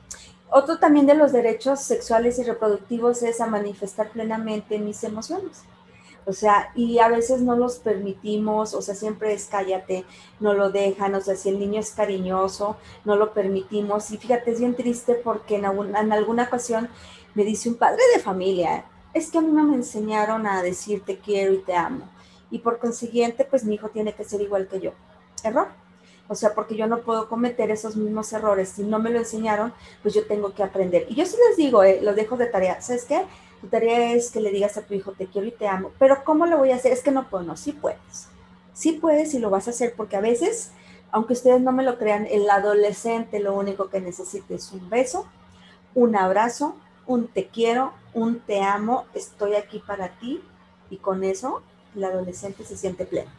Otro 0.51 0.79
también 0.79 1.07
de 1.07 1.15
los 1.15 1.33
derechos 1.33 1.81
sexuales 1.81 2.39
y 2.39 2.45
reproductivos 2.45 3.23
es 3.23 3.41
a 3.41 3.47
manifestar 3.47 4.11
plenamente 4.11 4.79
mis 4.79 5.05
emociones. 5.05 5.63
O 6.25 6.33
sea, 6.33 6.73
y 6.75 6.99
a 6.99 7.09
veces 7.09 7.41
no 7.41 7.57
los 7.57 7.79
permitimos, 7.79 8.75
o 8.75 8.83
sea, 8.83 8.95
siempre 8.95 9.33
es 9.33 9.47
cállate, 9.47 10.05
no 10.41 10.53
lo 10.53 10.71
dejan, 10.71 11.15
o 11.15 11.23
sea, 11.23 11.37
si 11.37 11.49
el 11.49 11.59
niño 11.59 11.81
es 11.81 11.93
cariñoso, 11.93 12.77
no 13.05 13.17
lo 13.17 13.33
permitimos. 13.33 14.11
Y 14.11 14.19
fíjate, 14.19 14.51
es 14.51 14.59
bien 14.59 14.75
triste 14.75 15.15
porque 15.15 15.57
en, 15.57 15.65
alguna, 15.65 16.01
en 16.01 16.13
alguna 16.13 16.45
ocasión 16.45 16.89
me 17.35 17.45
dice 17.45 17.71
un 17.71 17.77
padre 17.77 18.03
de 18.15 18.21
familia, 18.21 18.85
es 19.15 19.31
que 19.31 19.39
a 19.39 19.41
mí 19.41 19.51
no 19.53 19.65
me 19.65 19.77
enseñaron 19.77 20.47
a 20.47 20.63
decir 20.63 21.03
te 21.03 21.19
quiero 21.19 21.55
y 21.55 21.59
te 21.59 21.75
amo. 21.75 22.09
Y 22.51 22.59
por 22.59 22.79
consiguiente, 22.79 23.45
pues 23.45 23.65
mi 23.65 23.77
hijo 23.77 23.89
tiene 23.89 24.15
que 24.15 24.25
ser 24.25 24.41
igual 24.43 24.69
que 24.69 24.81
yo. 24.81 24.93
Error. 25.43 25.88
O 26.29 26.35
sea, 26.35 26.55
porque 26.55 26.77
yo 26.77 26.87
no 26.87 27.01
puedo 27.01 27.29
cometer 27.29 27.71
esos 27.71 27.97
mismos 27.97 28.33
errores. 28.33 28.69
Si 28.69 28.83
no 28.83 28.99
me 28.99 29.11
lo 29.11 29.19
enseñaron, 29.19 29.73
pues 30.03 30.15
yo 30.15 30.27
tengo 30.27 30.53
que 30.53 30.63
aprender. 30.63 31.07
Y 31.09 31.15
yo 31.15 31.25
sí 31.25 31.37
les 31.49 31.57
digo, 31.57 31.83
eh, 31.83 32.01
lo 32.03 32.15
dejo 32.15 32.37
de 32.37 32.47
tarea. 32.47 32.81
¿Sabes 32.83 33.07
qué? 33.07 33.25
Tu 33.63 33.69
tarea 33.69 34.13
es 34.13 34.31
que 34.31 34.41
le 34.41 34.51
digas 34.51 34.77
a 34.77 34.83
tu 34.83 34.95
hijo, 34.95 35.13
te 35.13 35.27
quiero 35.27 35.47
y 35.47 35.53
te 35.53 35.67
amo. 35.67 35.91
Pero 35.99 36.23
¿cómo 36.25 36.47
lo 36.47 36.59
voy 36.59 36.71
a 36.71 36.77
hacer? 36.77 36.93
Es 36.93 37.03
que 37.03 37.11
no 37.11 37.29
puedo. 37.29 37.45
No, 37.45 37.57
sí 37.57 37.73
puedes. 37.73 38.29
Sí 38.75 38.93
puedes 38.93 39.33
y 39.33 39.39
lo 39.39 39.49
vas 39.49 39.69
a 39.69 39.71
hacer 39.71 39.95
porque 39.97 40.17
a 40.17 40.21
veces, 40.21 40.71
aunque 41.11 41.33
ustedes 41.33 41.63
no 41.63 41.73
me 41.73 41.83
lo 41.83 41.99
crean, 41.99 42.27
el 42.31 42.49
adolescente 42.49 43.41
lo 43.41 43.55
único 43.57 43.89
que 43.89 44.01
necesita 44.01 44.55
es 44.55 44.71
un 44.71 44.89
beso, 44.89 45.27
un 45.95 46.15
abrazo, 46.15 46.77
un 47.07 47.27
te 47.27 47.49
quiero, 47.49 47.93
un 48.13 48.39
te 48.41 48.61
amo, 48.61 49.07
estoy 49.15 49.55
aquí 49.55 49.83
para 49.85 50.19
ti. 50.19 50.43
Y 50.91 50.99
con 50.99 51.25
eso, 51.25 51.63
el 51.97 52.05
adolescente 52.05 52.65
se 52.65 52.77
siente 52.77 53.07
pleno. 53.07 53.31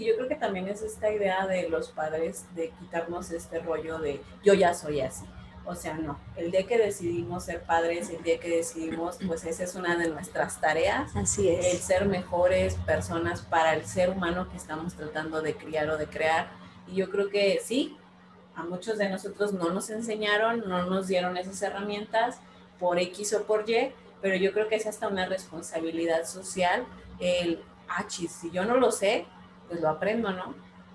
Y 0.00 0.06
yo 0.06 0.16
creo 0.16 0.28
que 0.28 0.34
también 0.34 0.66
es 0.66 0.80
esta 0.80 1.12
idea 1.12 1.46
de 1.46 1.68
los 1.68 1.90
padres 1.90 2.46
de 2.54 2.70
quitarnos 2.70 3.30
este 3.32 3.58
rollo 3.58 3.98
de 3.98 4.22
yo 4.42 4.54
ya 4.54 4.72
soy 4.72 5.02
así. 5.02 5.26
O 5.66 5.74
sea, 5.74 5.92
no, 5.98 6.18
el 6.36 6.50
día 6.50 6.66
que 6.66 6.78
decidimos 6.78 7.44
ser 7.44 7.64
padres, 7.64 8.08
el 8.08 8.22
día 8.22 8.40
que 8.40 8.48
decidimos, 8.48 9.18
pues 9.26 9.44
esa 9.44 9.62
es 9.62 9.74
una 9.74 9.98
de 9.98 10.08
nuestras 10.08 10.58
tareas. 10.58 11.14
Así 11.14 11.50
es. 11.50 11.66
El 11.66 11.78
ser 11.80 12.06
mejores 12.06 12.76
personas 12.76 13.42
para 13.42 13.74
el 13.74 13.84
ser 13.84 14.08
humano 14.08 14.48
que 14.50 14.56
estamos 14.56 14.94
tratando 14.94 15.42
de 15.42 15.54
criar 15.54 15.90
o 15.90 15.98
de 15.98 16.06
crear. 16.06 16.48
Y 16.88 16.94
yo 16.94 17.10
creo 17.10 17.28
que 17.28 17.60
sí, 17.62 17.98
a 18.56 18.62
muchos 18.62 18.96
de 18.96 19.10
nosotros 19.10 19.52
no 19.52 19.68
nos 19.68 19.90
enseñaron, 19.90 20.66
no 20.66 20.86
nos 20.86 21.08
dieron 21.08 21.36
esas 21.36 21.60
herramientas 21.60 22.38
por 22.78 22.98
X 22.98 23.34
o 23.34 23.42
por 23.42 23.68
Y, 23.68 23.92
pero 24.22 24.34
yo 24.36 24.54
creo 24.54 24.66
que 24.66 24.76
es 24.76 24.86
hasta 24.86 25.08
una 25.08 25.26
responsabilidad 25.26 26.24
social 26.24 26.86
el, 27.18 27.62
ah, 27.86 28.06
chis, 28.08 28.32
si 28.32 28.50
yo 28.50 28.64
no 28.64 28.78
lo 28.78 28.92
sé, 28.92 29.26
pues 29.70 29.80
lo 29.80 29.88
aprendo, 29.88 30.32
¿no? 30.32 30.54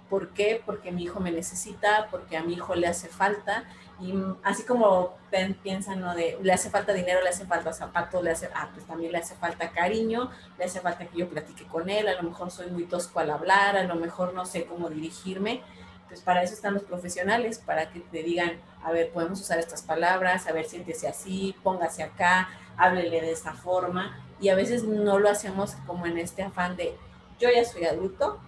¿Por 0.10 0.30
qué? 0.30 0.62
Porque 0.64 0.92
mi 0.92 1.04
hijo 1.04 1.20
me 1.20 1.32
necesita, 1.32 2.10
porque 2.12 2.38
a 2.38 2.44
mi 2.44 2.54
hijo 2.54 2.76
le 2.76 2.88
hace 2.88 3.08
falta. 3.08 3.64
Y 4.00 4.14
así 4.44 4.64
como 4.64 5.16
piensan, 5.64 6.02
¿no? 6.02 6.14
De, 6.14 6.38
le 6.42 6.54
hace 6.54 6.70
falta 6.70 6.94
dinero, 6.94 7.22
le 7.24 7.30
hace 7.30 7.46
falta 7.46 7.72
zapatos, 7.72 8.22
le 8.22 8.32
hace, 8.32 8.50
ah, 8.54 8.70
pues 8.74 8.86
también 8.86 9.14
le 9.14 9.18
hace 9.18 9.34
falta 9.36 9.72
cariño, 9.72 10.30
le 10.58 10.66
hace 10.66 10.82
falta 10.82 11.06
que 11.06 11.18
yo 11.18 11.30
platique 11.30 11.66
con 11.66 11.90
él, 11.90 12.08
a 12.10 12.22
lo 12.22 12.24
mejor 12.24 12.52
soy 12.52 12.70
muy 12.70 12.84
tosco 12.84 13.20
al 13.22 13.32
hablar, 13.32 13.78
a 13.78 13.84
lo 13.84 13.96
mejor 13.96 14.34
no 14.34 14.46
sé 14.46 14.66
cómo 14.66 14.90
dirigirme. 14.90 15.62
Pues 16.10 16.22
para 16.22 16.44
eso 16.44 16.54
están 16.54 16.74
los 16.74 16.84
profesionales, 16.84 17.60
para 17.60 17.90
que 17.90 18.02
te 18.02 18.22
digan, 18.22 18.60
a 18.84 18.92
ver, 18.92 19.12
podemos 19.12 19.40
usar 19.40 19.58
estas 19.58 19.82
palabras, 19.82 20.46
a 20.48 20.52
ver, 20.52 20.66
siéntese 20.66 21.08
así, 21.08 21.56
póngase 21.64 22.04
acá, 22.04 22.50
háblele 22.78 23.22
de 23.22 23.32
esta 23.32 23.54
forma. 23.54 24.22
Y 24.40 24.50
a 24.50 24.56
veces 24.56 24.84
no 24.84 25.18
lo 25.18 25.30
hacemos 25.30 25.76
como 25.88 26.06
en 26.06 26.18
este 26.18 26.44
afán 26.44 26.76
de, 26.76 26.96
yo 27.40 27.50
ya 27.50 27.66
soy 27.66 27.86
adulto, 27.86 28.40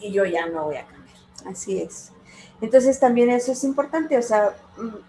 y 0.00 0.12
yo 0.12 0.24
ya 0.24 0.46
no 0.46 0.64
voy 0.64 0.76
a 0.76 0.86
cambiar. 0.86 1.16
Así 1.46 1.80
es. 1.80 2.12
Entonces 2.60 2.98
también 3.00 3.30
eso 3.30 3.52
es 3.52 3.64
importante, 3.64 4.16
o 4.16 4.22
sea, 4.22 4.56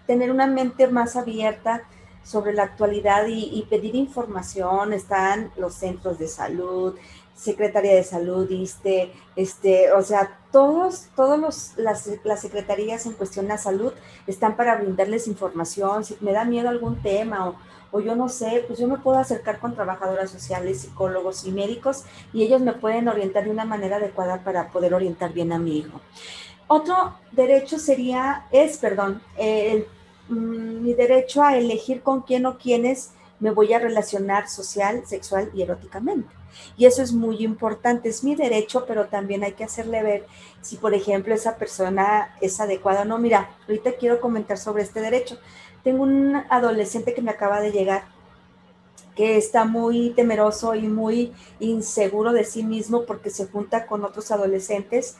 tener 0.06 0.30
una 0.30 0.46
mente 0.46 0.88
más 0.88 1.16
abierta 1.16 1.82
sobre 2.22 2.52
la 2.52 2.64
actualidad 2.64 3.26
y, 3.28 3.64
pedir 3.70 3.94
información. 3.94 4.92
Están 4.92 5.52
los 5.56 5.74
centros 5.74 6.18
de 6.18 6.28
salud, 6.28 6.96
Secretaría 7.36 7.94
de 7.94 8.02
Salud, 8.02 8.50
ISTE, 8.50 9.12
este, 9.36 9.92
o 9.92 10.02
sea, 10.02 10.38
todos, 10.50 11.08
todos 11.14 11.72
las, 11.76 12.10
las 12.24 12.40
secretarías 12.40 13.06
en 13.06 13.12
cuestión 13.12 13.46
de 13.48 13.58
salud 13.58 13.92
están 14.26 14.56
para 14.56 14.76
brindarles 14.76 15.28
información. 15.28 16.04
Si 16.04 16.16
me 16.20 16.32
da 16.32 16.44
miedo 16.44 16.68
algún 16.68 17.00
tema 17.02 17.48
o, 17.48 17.56
o 17.90 18.00
yo 18.00 18.16
no 18.16 18.28
sé, 18.28 18.64
pues 18.66 18.78
yo 18.78 18.88
me 18.88 18.98
puedo 18.98 19.18
acercar 19.18 19.58
con 19.58 19.74
trabajadoras 19.74 20.30
sociales, 20.30 20.80
psicólogos 20.80 21.44
y 21.46 21.52
médicos 21.52 22.04
y 22.32 22.42
ellos 22.42 22.60
me 22.60 22.72
pueden 22.72 23.08
orientar 23.08 23.44
de 23.44 23.50
una 23.50 23.64
manera 23.64 23.96
adecuada 23.96 24.42
para 24.42 24.70
poder 24.70 24.94
orientar 24.94 25.32
bien 25.32 25.52
a 25.52 25.58
mi 25.58 25.78
hijo. 25.78 26.00
Otro 26.68 27.14
derecho 27.32 27.78
sería, 27.78 28.46
es, 28.50 28.78
perdón, 28.78 29.22
el, 29.36 29.86
mm, 30.28 30.82
mi 30.82 30.94
derecho 30.94 31.42
a 31.42 31.56
elegir 31.56 32.02
con 32.02 32.22
quién 32.22 32.46
o 32.46 32.58
quiénes 32.58 33.12
me 33.38 33.50
voy 33.50 33.72
a 33.72 33.78
relacionar 33.78 34.48
social, 34.48 35.06
sexual 35.06 35.50
y 35.54 35.62
eróticamente. 35.62 36.34
Y 36.76 36.86
eso 36.86 37.02
es 37.02 37.12
muy 37.12 37.44
importante, 37.44 38.08
es 38.08 38.24
mi 38.24 38.34
derecho, 38.34 38.84
pero 38.86 39.06
también 39.06 39.44
hay 39.44 39.52
que 39.52 39.64
hacerle 39.64 40.02
ver 40.02 40.26
si, 40.62 40.76
por 40.76 40.94
ejemplo, 40.94 41.34
esa 41.34 41.56
persona 41.56 42.34
es 42.40 42.60
adecuada 42.60 43.02
o 43.02 43.04
no. 43.04 43.18
Mira, 43.18 43.50
ahorita 43.68 43.92
quiero 43.92 44.20
comentar 44.20 44.58
sobre 44.58 44.82
este 44.82 45.00
derecho. 45.00 45.38
Tengo 45.86 46.02
un 46.02 46.34
adolescente 46.50 47.14
que 47.14 47.22
me 47.22 47.30
acaba 47.30 47.60
de 47.60 47.70
llegar, 47.70 48.06
que 49.14 49.36
está 49.36 49.64
muy 49.64 50.10
temeroso 50.10 50.74
y 50.74 50.88
muy 50.88 51.32
inseguro 51.60 52.32
de 52.32 52.42
sí 52.42 52.64
mismo 52.64 53.04
porque 53.04 53.30
se 53.30 53.46
junta 53.46 53.86
con 53.86 54.02
otros 54.02 54.32
adolescentes 54.32 55.14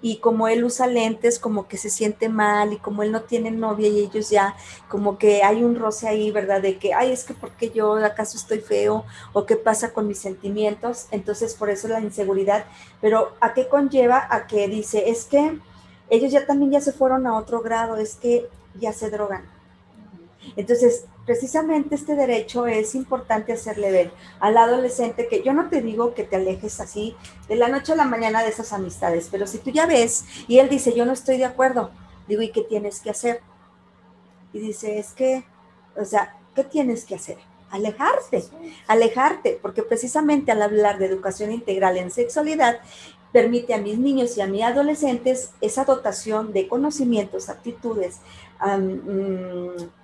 y 0.00 0.18
como 0.18 0.46
él 0.46 0.62
usa 0.62 0.86
lentes, 0.86 1.40
como 1.40 1.66
que 1.66 1.76
se 1.76 1.90
siente 1.90 2.28
mal 2.28 2.72
y 2.72 2.76
como 2.76 3.02
él 3.02 3.10
no 3.10 3.22
tiene 3.22 3.50
novia 3.50 3.88
y 3.88 3.98
ellos 3.98 4.30
ya, 4.30 4.54
como 4.88 5.18
que 5.18 5.42
hay 5.42 5.64
un 5.64 5.74
roce 5.74 6.06
ahí, 6.06 6.30
¿verdad? 6.30 6.62
De 6.62 6.78
que, 6.78 6.94
ay, 6.94 7.10
es 7.10 7.24
que 7.24 7.34
porque 7.34 7.70
yo 7.70 7.94
acaso 7.94 8.36
estoy 8.36 8.60
feo 8.60 9.04
o 9.32 9.44
qué 9.44 9.56
pasa 9.56 9.92
con 9.92 10.06
mis 10.06 10.20
sentimientos, 10.20 11.08
entonces 11.10 11.54
por 11.54 11.68
eso 11.68 11.88
la 11.88 11.98
inseguridad, 11.98 12.66
pero 13.00 13.32
¿a 13.40 13.54
qué 13.54 13.66
conlleva? 13.66 14.24
A 14.30 14.46
que 14.46 14.68
dice, 14.68 15.10
es 15.10 15.24
que 15.24 15.58
ellos 16.10 16.30
ya 16.30 16.46
también 16.46 16.70
ya 16.70 16.80
se 16.80 16.92
fueron 16.92 17.26
a 17.26 17.36
otro 17.36 17.60
grado, 17.60 17.96
es 17.96 18.14
que 18.14 18.48
ya 18.78 18.92
se 18.92 19.10
drogan. 19.10 19.60
Entonces, 20.56 21.06
precisamente 21.24 21.94
este 21.94 22.14
derecho 22.14 22.66
es 22.66 22.94
importante 22.94 23.52
hacerle 23.52 23.90
ver 23.90 24.12
al 24.40 24.56
adolescente 24.56 25.28
que 25.28 25.42
yo 25.42 25.52
no 25.52 25.68
te 25.68 25.80
digo 25.80 26.14
que 26.14 26.24
te 26.24 26.36
alejes 26.36 26.80
así 26.80 27.16
de 27.48 27.56
la 27.56 27.68
noche 27.68 27.92
a 27.92 27.96
la 27.96 28.04
mañana 28.04 28.42
de 28.42 28.50
esas 28.50 28.72
amistades, 28.72 29.28
pero 29.30 29.46
si 29.46 29.58
tú 29.58 29.70
ya 29.70 29.86
ves 29.86 30.24
y 30.48 30.58
él 30.58 30.68
dice, 30.68 30.94
yo 30.94 31.04
no 31.04 31.12
estoy 31.12 31.38
de 31.38 31.44
acuerdo, 31.44 31.90
digo, 32.28 32.42
¿y 32.42 32.50
qué 32.50 32.62
tienes 32.62 33.00
que 33.00 33.10
hacer? 33.10 33.40
Y 34.52 34.58
dice, 34.58 34.98
es 34.98 35.12
que, 35.12 35.44
o 35.96 36.04
sea, 36.04 36.36
¿qué 36.54 36.64
tienes 36.64 37.04
que 37.04 37.14
hacer? 37.14 37.38
Alejarte, 37.70 38.44
alejarte, 38.86 39.58
porque 39.62 39.82
precisamente 39.82 40.52
al 40.52 40.60
hablar 40.60 40.98
de 40.98 41.06
educación 41.06 41.52
integral 41.52 41.96
en 41.96 42.10
sexualidad, 42.10 42.80
permite 43.32 43.72
a 43.72 43.78
mis 43.78 43.98
niños 43.98 44.36
y 44.36 44.42
a 44.42 44.46
mis 44.46 44.62
adolescentes 44.62 45.52
esa 45.62 45.84
dotación 45.86 46.52
de 46.52 46.68
conocimientos, 46.68 47.48
aptitudes, 47.48 48.20
mm, 48.60 50.01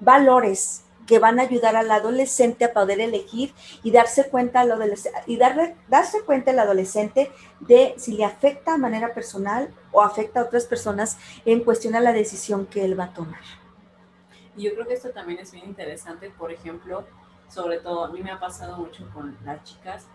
valores 0.00 0.84
que 1.08 1.18
van 1.18 1.40
a 1.40 1.42
ayudar 1.42 1.74
al 1.74 1.90
adolescente 1.90 2.66
a 2.66 2.74
poder 2.74 3.00
elegir 3.00 3.54
y 3.82 3.90
darse 3.90 4.28
cuenta 4.28 4.60
al 4.60 4.70
adolescente, 4.70 5.18
y 5.26 5.38
darle, 5.38 5.74
darse 5.88 6.20
cuenta 6.20 6.50
al 6.50 6.58
adolescente 6.58 7.32
de 7.60 7.94
si 7.96 8.12
le 8.12 8.26
afecta 8.26 8.72
de 8.72 8.78
manera 8.78 9.14
personal 9.14 9.74
o 9.90 10.02
afecta 10.02 10.40
a 10.40 10.44
otras 10.44 10.66
personas 10.66 11.16
en 11.46 11.64
cuestión 11.64 11.96
a 11.96 12.00
la 12.00 12.12
decisión 12.12 12.66
que 12.66 12.84
él 12.84 12.98
va 12.98 13.04
a 13.04 13.14
tomar. 13.14 13.40
Y 14.54 14.64
yo 14.64 14.74
creo 14.74 14.86
que 14.86 14.94
esto 14.94 15.10
también 15.10 15.38
es 15.38 15.50
bien 15.50 15.64
interesante, 15.64 16.28
por 16.28 16.52
ejemplo, 16.52 17.06
sobre 17.48 17.78
todo 17.78 18.04
a 18.04 18.10
mí 18.10 18.22
me 18.22 18.30
ha 18.30 18.38
pasado 18.38 18.76
mucho 18.76 19.08
con 19.14 19.34
las 19.46 19.64
chicas, 19.64 20.06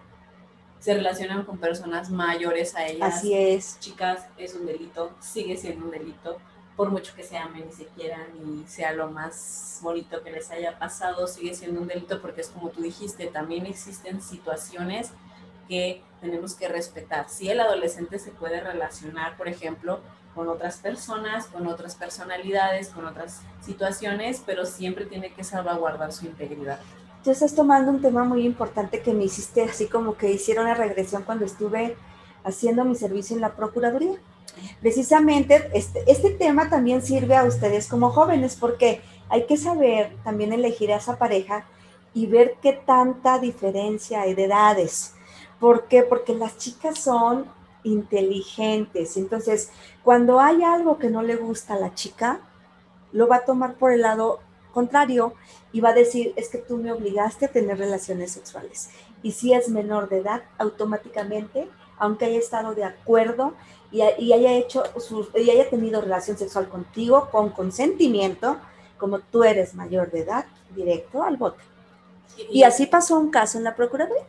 se 0.78 0.93
relacionan 0.93 1.43
con 1.43 1.58
personas 1.58 2.12
mayores 2.12 2.76
a 2.76 2.86
ellas. 2.86 3.15
Así 3.15 3.34
es. 3.34 3.80
Chicas, 3.80 4.28
es 4.38 4.54
un 4.54 4.67
delito, 4.67 5.15
sigue 5.19 5.58
siendo 5.58 5.86
un 5.86 5.91
delito 5.91 6.38
por 6.75 6.89
mucho 6.89 7.13
que 7.15 7.23
se 7.23 7.38
amen 7.38 7.65
y 7.69 7.73
se 7.73 7.86
quieran 7.88 8.27
y 8.43 8.67
sea 8.67 8.93
lo 8.93 9.09
más 9.09 9.79
bonito 9.81 10.23
que 10.23 10.31
les 10.31 10.49
haya 10.51 10.79
pasado, 10.79 11.27
sigue 11.27 11.53
siendo 11.53 11.81
un 11.81 11.88
delito 11.88 12.21
porque 12.21 12.41
es 12.41 12.49
como 12.49 12.69
tú 12.69 12.81
dijiste, 12.81 13.27
también 13.27 13.65
existen 13.65 14.21
situaciones 14.21 15.12
que 15.67 16.01
tenemos 16.21 16.55
que 16.55 16.67
respetar. 16.67 17.29
Si 17.29 17.49
el 17.49 17.59
adolescente 17.59 18.17
se 18.19 18.31
puede 18.31 18.59
relacionar, 18.59 19.38
por 19.38 19.47
ejemplo, 19.47 19.99
con 20.33 20.47
otras 20.47 20.77
personas, 20.77 21.45
con 21.47 21.67
otras 21.67 21.95
personalidades, 21.95 22.89
con 22.89 23.05
otras 23.05 23.41
situaciones, 23.62 24.41
pero 24.45 24.65
siempre 24.65 25.05
tiene 25.05 25.31
que 25.33 25.43
salvaguardar 25.43 26.12
su 26.12 26.25
integridad. 26.25 26.79
Tú 27.23 27.31
estás 27.31 27.53
tomando 27.53 27.91
un 27.91 28.01
tema 28.01 28.23
muy 28.23 28.45
importante 28.45 29.01
que 29.01 29.13
me 29.13 29.25
hiciste 29.25 29.63
así 29.63 29.88
como 29.88 30.17
que 30.17 30.31
hicieron 30.31 30.65
la 30.65 30.73
regresión 30.73 31.23
cuando 31.23 31.45
estuve 31.45 31.95
haciendo 32.43 32.83
mi 32.83 32.95
servicio 32.95 33.36
en 33.36 33.41
la 33.41 33.55
Procuraduría 33.55 34.17
Precisamente 34.81 35.69
este, 35.73 36.03
este 36.07 36.31
tema 36.31 36.69
también 36.69 37.01
sirve 37.01 37.35
a 37.35 37.43
ustedes 37.43 37.87
como 37.87 38.09
jóvenes 38.09 38.55
porque 38.55 39.01
hay 39.29 39.45
que 39.45 39.57
saber 39.57 40.15
también 40.23 40.53
elegir 40.53 40.91
a 40.91 40.97
esa 40.97 41.17
pareja 41.17 41.65
y 42.13 42.27
ver 42.27 42.55
qué 42.61 42.73
tanta 42.73 43.39
diferencia 43.39 44.21
hay 44.21 44.33
de 44.33 44.45
edades. 44.45 45.15
¿Por 45.59 45.87
qué? 45.87 46.03
Porque 46.03 46.35
las 46.35 46.57
chicas 46.57 46.99
son 46.99 47.45
inteligentes. 47.83 49.17
Entonces, 49.17 49.71
cuando 50.03 50.39
hay 50.39 50.63
algo 50.63 50.97
que 50.97 51.09
no 51.09 51.21
le 51.21 51.35
gusta 51.35 51.73
a 51.73 51.79
la 51.79 51.93
chica, 51.93 52.41
lo 53.11 53.27
va 53.27 53.37
a 53.37 53.45
tomar 53.45 53.75
por 53.75 53.91
el 53.91 54.01
lado 54.01 54.39
contrario 54.73 55.33
y 55.71 55.81
va 55.81 55.89
a 55.89 55.93
decir, 55.93 56.33
es 56.35 56.49
que 56.49 56.57
tú 56.57 56.77
me 56.77 56.91
obligaste 56.91 57.45
a 57.45 57.51
tener 57.51 57.77
relaciones 57.77 58.31
sexuales. 58.31 58.89
Y 59.21 59.31
si 59.31 59.53
es 59.53 59.69
menor 59.69 60.09
de 60.09 60.17
edad, 60.17 60.43
automáticamente, 60.57 61.69
aunque 61.97 62.25
haya 62.25 62.39
estado 62.39 62.75
de 62.75 62.83
acuerdo 62.83 63.53
y, 63.93 64.34
haya 64.34 64.53
hecho 64.53 64.84
y 65.36 65.49
haya 65.51 65.69
tenido 65.69 66.01
relación 66.01 66.36
sexual 66.36 66.67
contigo 66.67 67.29
con 67.32 67.51
consentimiento, 67.51 68.58
como 68.97 69.19
tú 69.19 69.43
eres 69.43 69.75
mayor 69.75 70.10
de 70.10 70.21
edad, 70.21 70.45
directo 70.75 71.21
al 71.21 71.38
bote. 71.38 71.63
Y, 72.49 72.63
así 72.63 72.88
pasó 72.88 73.19
un 73.19 73.29
caso 73.29 73.60
en 73.60 73.63
la 73.63 73.75
Procuraduría. 73.75 74.23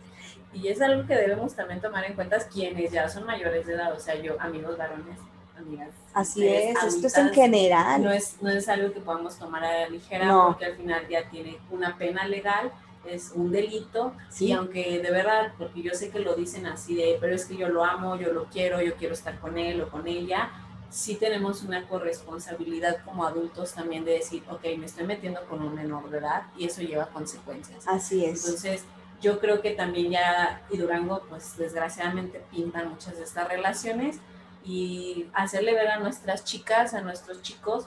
Y 0.53 0.68
es 0.68 0.83
algo 0.83 1.07
que 1.07 1.14
debemos 1.14 1.55
también 1.55 1.81
tomar 1.81 2.05
en 2.05 2.14
cuenta 2.14 2.38
quienes 2.46 2.92
ya 2.92 3.09
son 3.09 3.24
mayores 3.24 3.66
de 3.66 3.72
edad, 3.72 3.92
o 3.94 3.98
sea, 3.98 4.14
yo, 4.16 4.38
amigos 4.38 4.77
varones, 4.77 5.18
amigas. 5.57 5.88
Así 6.12 6.46
es, 6.46 6.81
esto 6.85 7.07
es 7.07 7.16
en 7.16 7.31
general. 7.31 8.05
No 8.05 8.12
es, 8.12 8.37
no 8.42 8.50
es 8.50 8.68
algo 8.68 8.92
que 8.92 9.00
podamos 9.00 9.37
tomar 9.38 9.64
a 9.64 9.81
la 9.81 9.88
ligera, 9.88 10.31
porque 10.46 10.66
al 10.66 10.77
final 10.77 11.09
ya 11.09 11.29
tiene 11.31 11.59
una 11.70 11.96
pena 11.96 12.29
legal 12.29 12.70
es 13.07 13.33
un 13.35 13.51
delito 13.51 14.14
y 14.38 14.53
aunque 14.53 15.01
de 15.01 15.11
verdad, 15.11 15.53
porque 15.59 15.83
yo 15.83 15.93
sé 15.95 16.11
que 16.11 16.21
lo 16.21 16.35
dicen 16.35 16.67
así 16.67 16.95
de, 16.95 17.19
pero 17.21 17.35
es 17.35 17.45
que 17.45 17.57
yo 17.57 17.69
lo 17.69 17.85
amo, 17.85 18.17
yo 18.17 18.33
lo 18.33 18.45
quiero, 18.47 18.81
yo 18.81 18.95
quiero 18.97 19.14
estar 19.14 19.38
con 19.40 19.59
él 19.59 19.81
o 19.83 19.88
con 19.88 20.07
ella, 20.07 20.51
sí 20.90 21.17
tenemos 21.17 21.62
una 21.62 21.88
corresponsabilidad 21.88 23.05
como 23.05 23.25
adultos 23.25 23.73
también 23.75 24.05
de 24.05 24.12
decir, 24.12 24.45
ok, 24.49 24.62
me 24.79 24.87
estoy 24.87 25.05
metiendo 25.05 25.45
con 25.47 25.61
un 25.61 25.75
menor 25.75 26.09
de 26.09 26.19
edad 26.19 26.45
y 26.57 26.67
eso 26.67 26.83
lleva 26.83 27.07
consecuencias. 27.07 27.87
Así 27.88 28.25
es. 28.25 28.45
Entonces, 28.45 28.85
yo 29.21 29.40
creo 29.40 29.61
que 29.61 29.73
también 29.73 30.12
ya, 30.12 30.62
y 30.71 30.77
Durango, 30.77 31.23
pues 31.29 31.57
desgraciadamente 31.57 32.45
pintan 32.51 32.90
muchas 32.90 33.17
de 33.17 33.25
estas 33.25 33.49
relaciones 33.49 34.21
y 34.64 35.27
hacerle 35.35 35.75
ver 35.75 35.88
a 35.88 35.99
nuestras 35.99 36.45
chicas, 36.45 36.95
a 36.95 37.01
nuestros 37.01 37.43
chicos, 37.43 37.87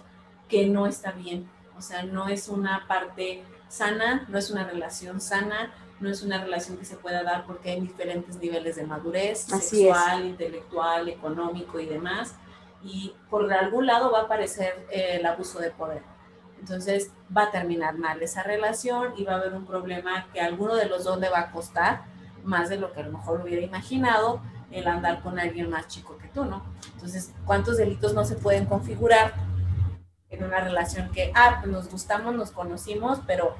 que 0.49 0.67
no 0.67 0.85
está 0.85 1.11
bien. 1.11 1.49
O 1.77 1.81
sea, 1.81 2.03
no 2.03 2.27
es 2.27 2.47
una 2.49 2.87
parte 2.87 3.43
sana, 3.69 4.25
no 4.29 4.37
es 4.37 4.49
una 4.49 4.63
relación 4.65 5.21
sana, 5.21 5.73
no 5.99 6.09
es 6.09 6.21
una 6.21 6.43
relación 6.43 6.77
que 6.77 6.85
se 6.85 6.95
pueda 6.95 7.23
dar 7.23 7.45
porque 7.45 7.71
hay 7.71 7.81
diferentes 7.81 8.37
niveles 8.37 8.75
de 8.75 8.83
madurez 8.83 9.39
sexual, 9.39 10.25
intelectual, 10.25 11.09
económico 11.09 11.79
y 11.79 11.87
demás. 11.87 12.35
Y 12.83 13.13
por 13.29 13.51
algún 13.51 13.87
lado 13.87 14.11
va 14.11 14.19
a 14.19 14.23
aparecer 14.23 14.85
eh, 14.91 15.17
el 15.19 15.25
abuso 15.25 15.59
de 15.59 15.71
poder. 15.71 16.03
Entonces 16.59 17.11
va 17.35 17.43
a 17.43 17.51
terminar 17.51 17.97
mal 17.97 18.21
esa 18.21 18.43
relación 18.43 19.13
y 19.17 19.23
va 19.23 19.33
a 19.33 19.37
haber 19.37 19.53
un 19.53 19.65
problema 19.65 20.27
que 20.31 20.41
a 20.41 20.45
alguno 20.45 20.75
de 20.75 20.85
los 20.85 21.03
dos 21.03 21.19
le 21.19 21.29
va 21.29 21.39
a 21.39 21.51
costar 21.51 22.03
más 22.43 22.69
de 22.69 22.77
lo 22.77 22.93
que 22.93 23.01
a 23.01 23.03
lo 23.03 23.17
mejor 23.17 23.41
hubiera 23.41 23.61
imaginado 23.61 24.41
el 24.71 24.87
andar 24.87 25.21
con 25.21 25.39
alguien 25.39 25.69
más 25.69 25.87
chico 25.87 26.17
que 26.17 26.27
tú, 26.27 26.45
¿no? 26.45 26.63
Entonces, 26.93 27.33
¿cuántos 27.45 27.77
delitos 27.77 28.13
no 28.13 28.25
se 28.25 28.35
pueden 28.35 28.65
configurar 28.65 29.33
en 30.29 30.43
una 30.43 30.59
relación 30.59 31.09
que, 31.11 31.31
ah, 31.35 31.59
pues 31.61 31.71
nos 31.71 31.89
gustamos, 31.89 32.35
nos 32.35 32.51
conocimos, 32.51 33.19
pero 33.25 33.55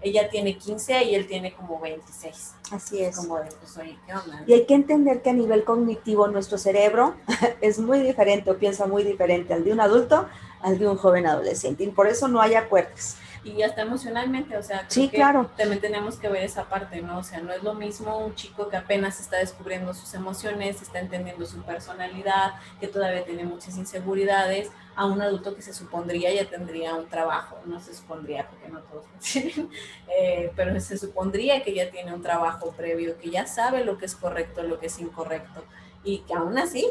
ella 0.00 0.28
tiene 0.28 0.58
15 0.58 1.04
y 1.04 1.14
él 1.14 1.26
tiene 1.26 1.54
como 1.54 1.80
26. 1.80 2.54
Así 2.72 3.02
es. 3.02 3.16
Como 3.16 3.38
de, 3.38 3.50
pues, 3.60 3.76
oye, 3.76 3.96
¿qué 4.06 4.14
onda? 4.14 4.42
Y 4.46 4.52
hay 4.52 4.66
que 4.66 4.74
entender 4.74 5.22
que 5.22 5.30
a 5.30 5.34
nivel 5.34 5.64
cognitivo 5.64 6.28
nuestro 6.28 6.58
cerebro 6.58 7.14
es 7.60 7.78
muy 7.78 8.00
diferente 8.00 8.50
o 8.50 8.58
piensa 8.58 8.86
muy 8.86 9.04
diferente 9.04 9.54
al 9.54 9.64
de 9.64 9.72
un 9.72 9.80
adulto 9.80 10.26
al 10.60 10.78
de 10.78 10.88
un 10.88 10.96
joven 10.96 11.26
adolescente. 11.26 11.84
Y 11.84 11.88
por 11.88 12.06
eso 12.06 12.28
no 12.28 12.40
hay 12.40 12.54
acuerdos 12.54 13.16
y 13.44 13.62
hasta 13.62 13.82
emocionalmente, 13.82 14.56
o 14.56 14.62
sea, 14.62 14.86
sí, 14.88 15.08
claro. 15.08 15.50
también 15.56 15.80
tenemos 15.80 16.16
que 16.16 16.28
ver 16.28 16.44
esa 16.44 16.64
parte, 16.64 17.02
¿no? 17.02 17.18
O 17.18 17.24
sea, 17.24 17.40
no 17.40 17.52
es 17.52 17.62
lo 17.62 17.74
mismo 17.74 18.18
un 18.18 18.34
chico 18.36 18.68
que 18.68 18.76
apenas 18.76 19.18
está 19.18 19.38
descubriendo 19.38 19.92
sus 19.94 20.14
emociones, 20.14 20.80
está 20.80 21.00
entendiendo 21.00 21.44
su 21.44 21.60
personalidad, 21.62 22.52
que 22.78 22.86
todavía 22.86 23.24
tiene 23.24 23.44
muchas 23.44 23.76
inseguridades, 23.76 24.70
a 24.94 25.06
un 25.06 25.20
adulto 25.20 25.56
que 25.56 25.62
se 25.62 25.72
supondría 25.72 26.32
ya 26.32 26.48
tendría 26.48 26.94
un 26.94 27.08
trabajo, 27.08 27.58
no 27.64 27.80
se 27.80 27.94
supondría 27.94 28.48
porque 28.48 28.68
no 28.68 28.80
todos 28.80 29.06
lo 29.06 29.18
tienen, 29.20 29.70
eh, 30.08 30.52
pero 30.54 30.78
se 30.80 30.96
supondría 30.96 31.62
que 31.64 31.74
ya 31.74 31.90
tiene 31.90 32.14
un 32.14 32.22
trabajo 32.22 32.72
previo, 32.72 33.18
que 33.18 33.30
ya 33.30 33.46
sabe 33.46 33.84
lo 33.84 33.98
que 33.98 34.06
es 34.06 34.14
correcto, 34.14 34.62
lo 34.62 34.78
que 34.78 34.86
es 34.86 34.98
incorrecto, 35.00 35.64
y 36.04 36.18
que 36.20 36.34
aún 36.34 36.58
así, 36.58 36.86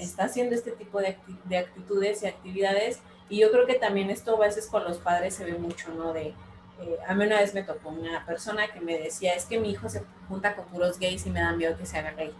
está 0.00 0.24
haciendo 0.24 0.56
este 0.56 0.72
tipo 0.72 0.98
de, 0.98 1.18
de 1.44 1.58
actitudes 1.58 2.24
y 2.24 2.26
actividades 2.26 3.00
y 3.28 3.40
yo 3.40 3.50
creo 3.50 3.66
que 3.66 3.74
también 3.74 4.10
esto 4.10 4.36
a 4.36 4.46
veces 4.46 4.66
con 4.66 4.84
los 4.84 4.98
padres 4.98 5.34
se 5.34 5.44
ve 5.44 5.54
mucho, 5.54 5.90
¿no? 5.92 6.12
De, 6.12 6.34
eh, 6.80 6.98
a 7.06 7.14
mí 7.14 7.24
una 7.24 7.40
vez 7.40 7.54
me 7.54 7.62
tocó 7.62 7.88
una 7.88 8.24
persona 8.26 8.68
que 8.68 8.80
me 8.80 8.98
decía, 8.98 9.34
es 9.34 9.44
que 9.44 9.58
mi 9.58 9.70
hijo 9.70 9.88
se 9.88 10.02
junta 10.28 10.54
con 10.54 10.66
puros 10.66 10.98
gays 10.98 11.26
y 11.26 11.30
me 11.30 11.40
da 11.40 11.52
miedo 11.52 11.76
que 11.76 11.86
se 11.86 11.98
haga 11.98 12.12
gay. 12.12 12.32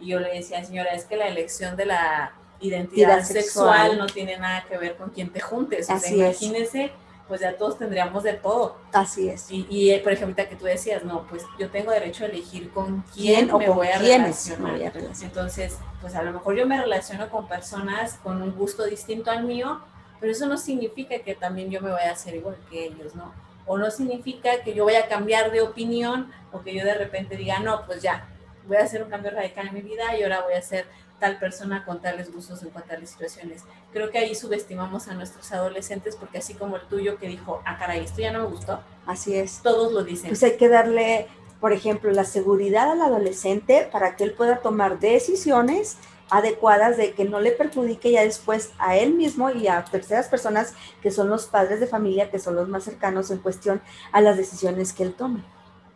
Y 0.00 0.08
yo 0.08 0.20
le 0.20 0.32
decía, 0.32 0.64
señora, 0.64 0.92
es 0.94 1.04
que 1.04 1.16
la 1.16 1.28
elección 1.28 1.76
de 1.76 1.86
la 1.86 2.32
identidad 2.60 3.22
sexual. 3.22 3.98
no 3.98 4.06
tiene 4.06 4.36
nada 4.38 4.64
que 4.68 4.78
ver 4.78 4.96
con 4.96 5.10
quién 5.10 5.30
te 5.30 5.40
juntes. 5.40 5.90
O 5.90 5.98
sea, 5.98 6.10
imagínese, 6.12 6.92
pues 7.28 7.40
ya 7.40 7.56
todos 7.56 7.78
tendríamos 7.78 8.22
de 8.22 8.34
todo. 8.34 8.76
Así 8.92 9.28
es. 9.28 9.50
Y, 9.50 9.66
y, 9.68 9.90
eh, 9.90 10.00
por 10.00 10.12
ejemplo, 10.12 10.48
que 10.48 10.56
tú 10.56 10.64
decías, 10.64 11.04
no, 11.04 11.26
pues 11.28 11.44
yo 11.58 11.70
tengo 11.70 11.90
derecho 11.90 12.24
a 12.24 12.28
elegir 12.28 12.70
con 12.70 13.04
quién, 13.14 13.46
me 13.56 13.68
voy 13.68 13.88
a 13.88 13.98
relacionar. 13.98 14.72
voy 14.72 14.84
a 14.84 14.90
relacionar. 14.90 15.24
Entonces, 15.24 15.78
pues 16.00 16.14
a 16.14 16.22
lo 16.22 16.32
mejor 16.32 16.56
yo 16.56 16.66
me 16.66 16.80
relaciono 16.80 17.28
con 17.30 17.48
personas 17.48 18.14
con 18.22 18.42
un 18.42 18.52
gusto 18.52 18.84
distinto 18.84 19.30
al 19.30 19.44
mío, 19.44 19.80
pero 20.22 20.32
eso 20.32 20.46
no 20.46 20.56
significa 20.56 21.18
que 21.18 21.34
también 21.34 21.68
yo 21.68 21.80
me 21.80 21.90
vaya 21.90 22.10
a 22.10 22.12
hacer 22.12 22.36
igual 22.36 22.56
que 22.70 22.84
ellos, 22.86 23.16
¿no? 23.16 23.34
O 23.66 23.76
no 23.76 23.90
significa 23.90 24.62
que 24.62 24.72
yo 24.72 24.84
vaya 24.84 25.00
a 25.00 25.08
cambiar 25.08 25.50
de 25.50 25.62
opinión 25.62 26.32
o 26.52 26.62
que 26.62 26.72
yo 26.72 26.84
de 26.84 26.94
repente 26.94 27.36
diga, 27.36 27.58
no, 27.58 27.84
pues 27.86 28.02
ya, 28.02 28.28
voy 28.68 28.76
a 28.76 28.84
hacer 28.84 29.02
un 29.02 29.10
cambio 29.10 29.32
radical 29.32 29.66
en 29.66 29.74
mi 29.74 29.80
vida 29.80 30.16
y 30.16 30.22
ahora 30.22 30.42
voy 30.42 30.54
a 30.54 30.62
ser 30.62 30.86
tal 31.18 31.40
persona 31.40 31.84
con 31.84 32.00
tales 32.00 32.32
gustos 32.32 32.62
en 32.62 32.70
tales 32.70 33.10
situaciones. 33.10 33.64
Creo 33.92 34.10
que 34.10 34.18
ahí 34.18 34.36
subestimamos 34.36 35.08
a 35.08 35.14
nuestros 35.14 35.50
adolescentes 35.50 36.14
porque 36.14 36.38
así 36.38 36.54
como 36.54 36.76
el 36.76 36.82
tuyo 36.82 37.18
que 37.18 37.26
dijo, 37.26 37.60
ah, 37.64 37.76
caray, 37.76 38.04
esto 38.04 38.20
ya 38.20 38.30
no 38.30 38.44
me 38.44 38.46
gustó. 38.46 38.80
Así 39.06 39.34
es. 39.34 39.58
Todos 39.60 39.92
lo 39.92 40.04
dicen. 40.04 40.28
Pues 40.28 40.44
hay 40.44 40.56
que 40.56 40.68
darle, 40.68 41.26
por 41.60 41.72
ejemplo, 41.72 42.12
la 42.12 42.24
seguridad 42.24 42.92
al 42.92 43.02
adolescente 43.02 43.88
para 43.90 44.14
que 44.14 44.22
él 44.22 44.34
pueda 44.34 44.58
tomar 44.58 45.00
decisiones 45.00 45.96
adecuadas 46.30 46.96
de 46.96 47.12
que 47.12 47.24
no 47.24 47.40
le 47.40 47.52
perjudique 47.52 48.10
ya 48.10 48.22
después 48.22 48.72
a 48.78 48.96
él 48.96 49.14
mismo 49.14 49.50
y 49.50 49.68
a 49.68 49.84
terceras 49.84 50.28
personas 50.28 50.74
que 51.02 51.10
son 51.10 51.28
los 51.28 51.46
padres 51.46 51.80
de 51.80 51.86
familia, 51.86 52.30
que 52.30 52.38
son 52.38 52.56
los 52.56 52.68
más 52.68 52.84
cercanos 52.84 53.30
en 53.30 53.38
cuestión 53.38 53.82
a 54.12 54.20
las 54.20 54.36
decisiones 54.36 54.92
que 54.92 55.02
él 55.02 55.14
tome. 55.14 55.42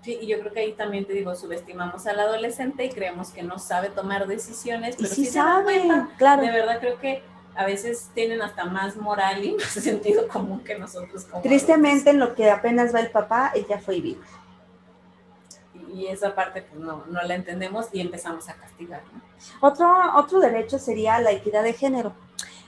Sí, 0.03 0.19
y 0.21 0.27
yo 0.29 0.39
creo 0.39 0.53
que 0.53 0.61
ahí 0.61 0.73
también 0.73 1.05
te 1.05 1.13
digo, 1.15 1.35
subestimamos 1.35 2.07
al 2.07 2.21
adolescente 2.21 2.85
y 2.85 2.91
creemos 2.91 3.31
que 3.31 3.43
no 3.43 3.59
sabe 3.59 3.89
tomar 3.89 4.29
decisiones, 4.29 4.95
pero 4.97 5.09
sí, 5.09 5.27
sabe, 5.27 5.83
claro. 6.17 6.43
De 6.43 6.51
verdad 6.53 6.79
creo 6.79 7.01
que 7.01 7.23
a 7.57 7.67
veces 7.67 8.11
tienen 8.15 8.43
hasta 8.43 8.67
más 8.67 8.97
moral 8.97 9.45
y 9.45 9.55
más 9.57 9.65
sentido 9.67 10.29
común 10.29 10.61
que 10.63 10.79
nosotros. 10.79 11.25
Como 11.25 11.43
Tristemente, 11.43 12.11
en 12.11 12.21
lo 12.21 12.35
que 12.35 12.51
apenas 12.51 12.95
va 12.95 13.01
el 13.01 13.11
papá, 13.11 13.53
ella 13.55 13.79
fue 13.79 13.97
y 13.97 14.19
y 15.93 16.07
esa 16.07 16.35
parte 16.35 16.63
pues 16.63 16.81
no, 16.81 17.05
no 17.07 17.23
la 17.23 17.35
entendemos 17.35 17.87
y 17.93 18.01
empezamos 18.01 18.49
a 18.49 18.55
castigar. 18.55 19.03
Otro, 19.61 19.89
otro 20.17 20.41
derecho 20.41 20.79
sería 20.79 21.21
la 21.21 21.33
equidad 21.33 21.63
de 21.63 21.73
género. 21.73 22.13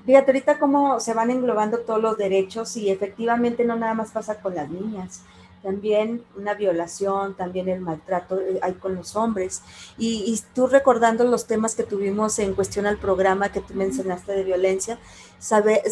Fíjate 0.04 0.30
ahorita 0.30 0.58
cómo 0.58 1.00
se 1.00 1.12
van 1.12 1.30
englobando 1.30 1.80
todos 1.80 2.00
los 2.00 2.16
derechos 2.16 2.76
y 2.76 2.90
efectivamente 2.90 3.64
no 3.64 3.76
nada 3.76 3.94
más 3.94 4.10
pasa 4.10 4.40
con 4.40 4.54
las 4.54 4.70
niñas, 4.70 5.22
también 5.62 6.24
una 6.36 6.54
violación, 6.54 7.34
también 7.34 7.68
el 7.68 7.80
maltrato 7.80 8.40
eh, 8.40 8.58
hay 8.62 8.74
con 8.74 8.94
los 8.94 9.16
hombres. 9.16 9.62
Y, 9.98 10.40
tú 10.54 10.66
recordando 10.66 11.24
los 11.24 11.46
temas 11.46 11.74
que 11.74 11.82
tuvimos 11.82 12.38
en 12.38 12.54
cuestión 12.54 12.86
al 12.86 12.98
programa 12.98 13.50
que 13.50 13.60
tú 13.60 13.74
mencionaste 13.74 14.32
de 14.32 14.44
violencia, 14.44 14.98
sabe, 15.38 15.82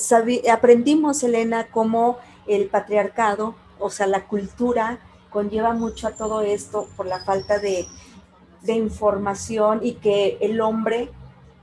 aprendimos, 0.51 1.23
Elena, 1.23 1.69
cómo 1.71 2.19
el 2.47 2.69
patriarcado, 2.69 3.55
o 3.79 3.91
sea, 3.91 4.07
la 4.07 4.27
cultura, 4.27 5.01
conlleva 5.31 5.73
mucho 5.73 6.09
a 6.09 6.13
todo 6.13 6.43
esto 6.43 6.89
por 6.97 7.07
la 7.07 7.25
falta 7.25 7.59
de, 7.59 7.87
información 8.69 9.79
y 9.81 9.93
que 9.93 10.39
el 10.41 10.61
hombre 10.61 11.09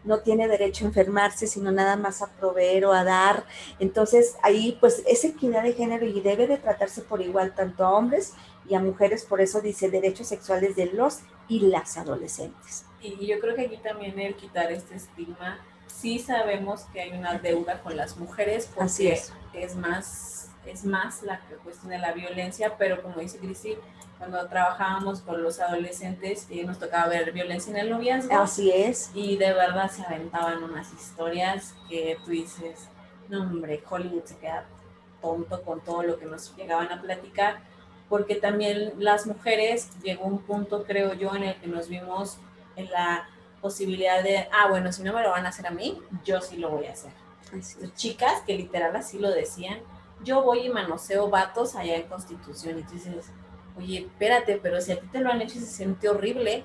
no 0.06 0.20
tiene 0.20 0.48
derecho 0.48 0.86
a 0.86 0.88
enfermarse, 0.88 1.48
sino 1.48 1.70
nada 1.70 1.98
más 1.98 2.22
a 2.22 2.32
proveer 2.32 2.86
o 2.86 2.94
a 2.94 3.04
dar. 3.04 3.46
Entonces, 3.80 4.38
ahí 4.42 4.78
pues 4.80 5.04
es 5.06 5.26
equidad 5.26 5.64
de 5.64 5.74
género 5.74 6.06
y 6.06 6.22
debe 6.22 6.48
de 6.48 6.58
tratarse 6.58 7.02
por 7.02 7.22
igual 7.22 7.54
tanto 7.56 7.86
a 7.86 7.92
hombres 7.92 8.36
y 8.70 8.76
a 8.76 8.80
mujeres, 8.80 9.26
por 9.26 9.42
eso 9.42 9.60
dice 9.60 9.90
derechos 9.90 10.28
sexuales 10.28 10.78
de 10.78 10.94
los 10.94 11.20
y 11.50 11.60
las 11.62 11.98
adolescentes. 11.98 12.86
Y 13.02 13.28
yo 13.28 13.40
creo 13.42 13.54
que 13.56 13.64
aquí 13.64 13.78
también 13.78 14.18
el 14.18 14.36
quitar 14.36 14.72
este 14.72 14.96
estigma, 14.96 15.60
sí 15.88 16.20
sabemos 16.20 16.84
que 16.94 17.02
hay 17.02 17.12
una 17.12 17.38
deuda 17.38 17.82
con 17.82 17.98
las 17.98 18.18
mujeres 18.18 18.68
porque 18.68 18.84
Así 18.86 19.08
es. 19.08 19.34
es 19.54 19.76
más 19.76 20.43
es 20.66 20.86
más 20.86 21.24
la 21.24 21.40
cuestión 21.64 21.90
de 21.92 22.00
la 22.00 22.14
violencia, 22.14 22.76
pero 22.78 23.02
como 23.02 23.20
dice 23.20 23.38
Cristi, 23.40 23.76
cuando 24.18 24.48
trabajábamos 24.48 25.22
con 25.22 25.44
los 25.44 25.60
adolescentes 25.60 26.48
y 26.50 26.64
nos 26.64 26.80
tocaba 26.80 27.08
ver 27.08 27.32
violencia 27.32 27.72
en 27.72 27.78
el 27.78 27.90
noviazgo. 27.90 28.34
Así 28.36 28.72
es. 28.72 29.12
Y 29.14 29.38
de 29.38 29.54
verdad 29.54 29.92
se 29.92 30.04
aventaban 30.04 30.64
unas 30.64 30.94
historias 30.94 31.76
que 31.90 32.18
tú 32.24 32.32
dices, 32.32 32.88
no 33.30 33.42
hombre, 33.42 33.84
Hollywood 33.90 34.24
se 34.24 34.38
queda 34.38 34.66
tonto 35.22 35.62
con 35.64 35.82
todo 35.82 36.04
lo 36.04 36.18
que 36.18 36.26
nos 36.26 36.56
llegaban 36.56 36.92
a 36.92 37.02
platicar, 37.02 37.60
porque 38.10 38.36
también 38.36 38.94
las 38.98 39.26
mujeres 39.26 39.90
llegó 40.02 40.26
un 40.26 40.40
punto, 40.40 40.84
creo 40.84 41.14
yo, 41.14 41.36
en 41.36 41.44
el 41.44 41.56
que 41.56 41.68
nos 41.68 41.90
vimos 41.90 42.38
en 42.76 42.90
la 42.92 43.28
posibilidad 43.62 44.22
de, 44.22 44.48
ah, 44.52 44.68
bueno, 44.70 44.92
si 44.92 45.04
no 45.04 45.14
me 45.14 45.22
lo 45.22 45.32
van 45.32 45.46
a 45.46 45.50
hacer 45.50 45.66
a 45.68 45.72
mí, 45.72 46.00
yo 46.24 46.42
sí 46.42 46.58
lo 46.58 46.70
voy 46.70 46.86
a 46.88 46.92
hacer. 46.92 47.12
Chicas 47.96 48.42
que 48.46 48.58
literal 48.58 48.96
así 48.96 49.20
lo 49.20 49.32
decían, 49.32 49.80
yo 50.24 50.44
voy 50.44 50.68
y 50.68 50.70
manoseo 50.70 51.30
vatos 51.30 51.76
allá 51.76 51.96
en 51.96 52.08
Constitución 52.08 52.80
y 52.80 52.84
tú 52.84 52.94
dices, 52.94 53.32
oye, 53.78 54.00
espérate, 54.00 54.60
pero 54.62 54.82
si 54.82 54.92
a 54.92 55.00
ti 55.00 55.08
te 55.08 55.20
lo 55.20 55.32
han 55.32 55.42
hecho 55.42 55.58
y 55.58 55.62
se 55.62 55.68
siente 55.68 56.10
horrible, 56.10 56.64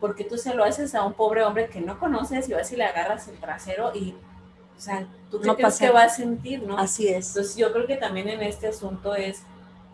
porque 0.00 0.24
tú 0.24 0.38
se 0.38 0.54
lo 0.54 0.64
haces 0.64 0.94
a 0.94 1.04
un 1.04 1.12
pobre 1.12 1.44
hombre 1.44 1.68
que 1.68 1.80
no 1.80 1.98
conoces 1.98 2.48
y 2.48 2.54
vas 2.54 2.72
y 2.72 2.76
le 2.76 2.84
agarras 2.84 3.28
el 3.28 3.38
trasero 3.38 3.92
y, 3.94 4.14
o 4.76 4.80
sea, 4.80 5.06
tú 5.30 5.40
qué 5.40 5.46
no 5.46 5.56
crees 5.56 5.78
que 5.78 5.90
va 5.90 6.04
a 6.04 6.08
sentir, 6.08 6.62
¿no? 6.62 6.78
Así 6.78 7.08
es. 7.08 7.28
Entonces 7.28 7.56
yo 7.56 7.72
creo 7.72 7.86
que 7.86 7.96
también 7.96 8.28
en 8.28 8.42
este 8.42 8.68
asunto 8.68 9.14
es 9.14 9.42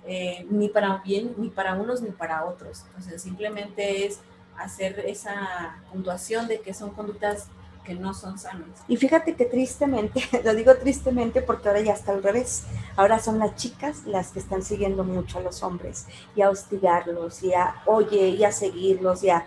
eh, 0.06 0.46
ni 0.48 0.68
para 0.68 0.98
bien, 0.98 1.34
ni 1.36 1.50
para 1.50 1.74
unos 1.74 2.00
ni 2.02 2.10
para 2.10 2.44
otros. 2.44 2.84
Entonces 2.86 3.20
simplemente 3.20 4.06
es 4.06 4.20
hacer 4.56 5.00
esa 5.00 5.82
puntuación 5.90 6.46
de 6.46 6.60
que 6.60 6.72
son 6.72 6.90
conductas 6.90 7.48
que 7.87 7.94
no 7.94 8.12
son 8.12 8.38
sanos. 8.38 8.68
Y 8.88 8.96
fíjate 8.96 9.37
que 9.37 9.44
tristemente, 9.44 10.29
lo 10.44 10.55
digo 10.55 10.75
tristemente 10.77 11.40
porque 11.40 11.68
ahora 11.68 11.81
ya 11.81 11.92
está 11.92 12.12
al 12.12 12.22
revés. 12.22 12.64
Ahora 12.96 13.20
son 13.20 13.38
las 13.38 13.55
chicas 13.55 14.05
las 14.05 14.33
que 14.33 14.40
están 14.40 14.62
siguiendo 14.62 15.05
mucho 15.05 15.38
a 15.38 15.42
los 15.42 15.62
hombres 15.62 16.07
y 16.35 16.42
a 16.42 16.51
hostigarlos 16.51 17.42
y 17.44 17.55
a, 17.55 17.77
oye, 17.87 18.29
y 18.31 18.44
a 18.44 18.51
seguirlos 18.51 19.22
y 19.22 19.31
a, 19.31 19.46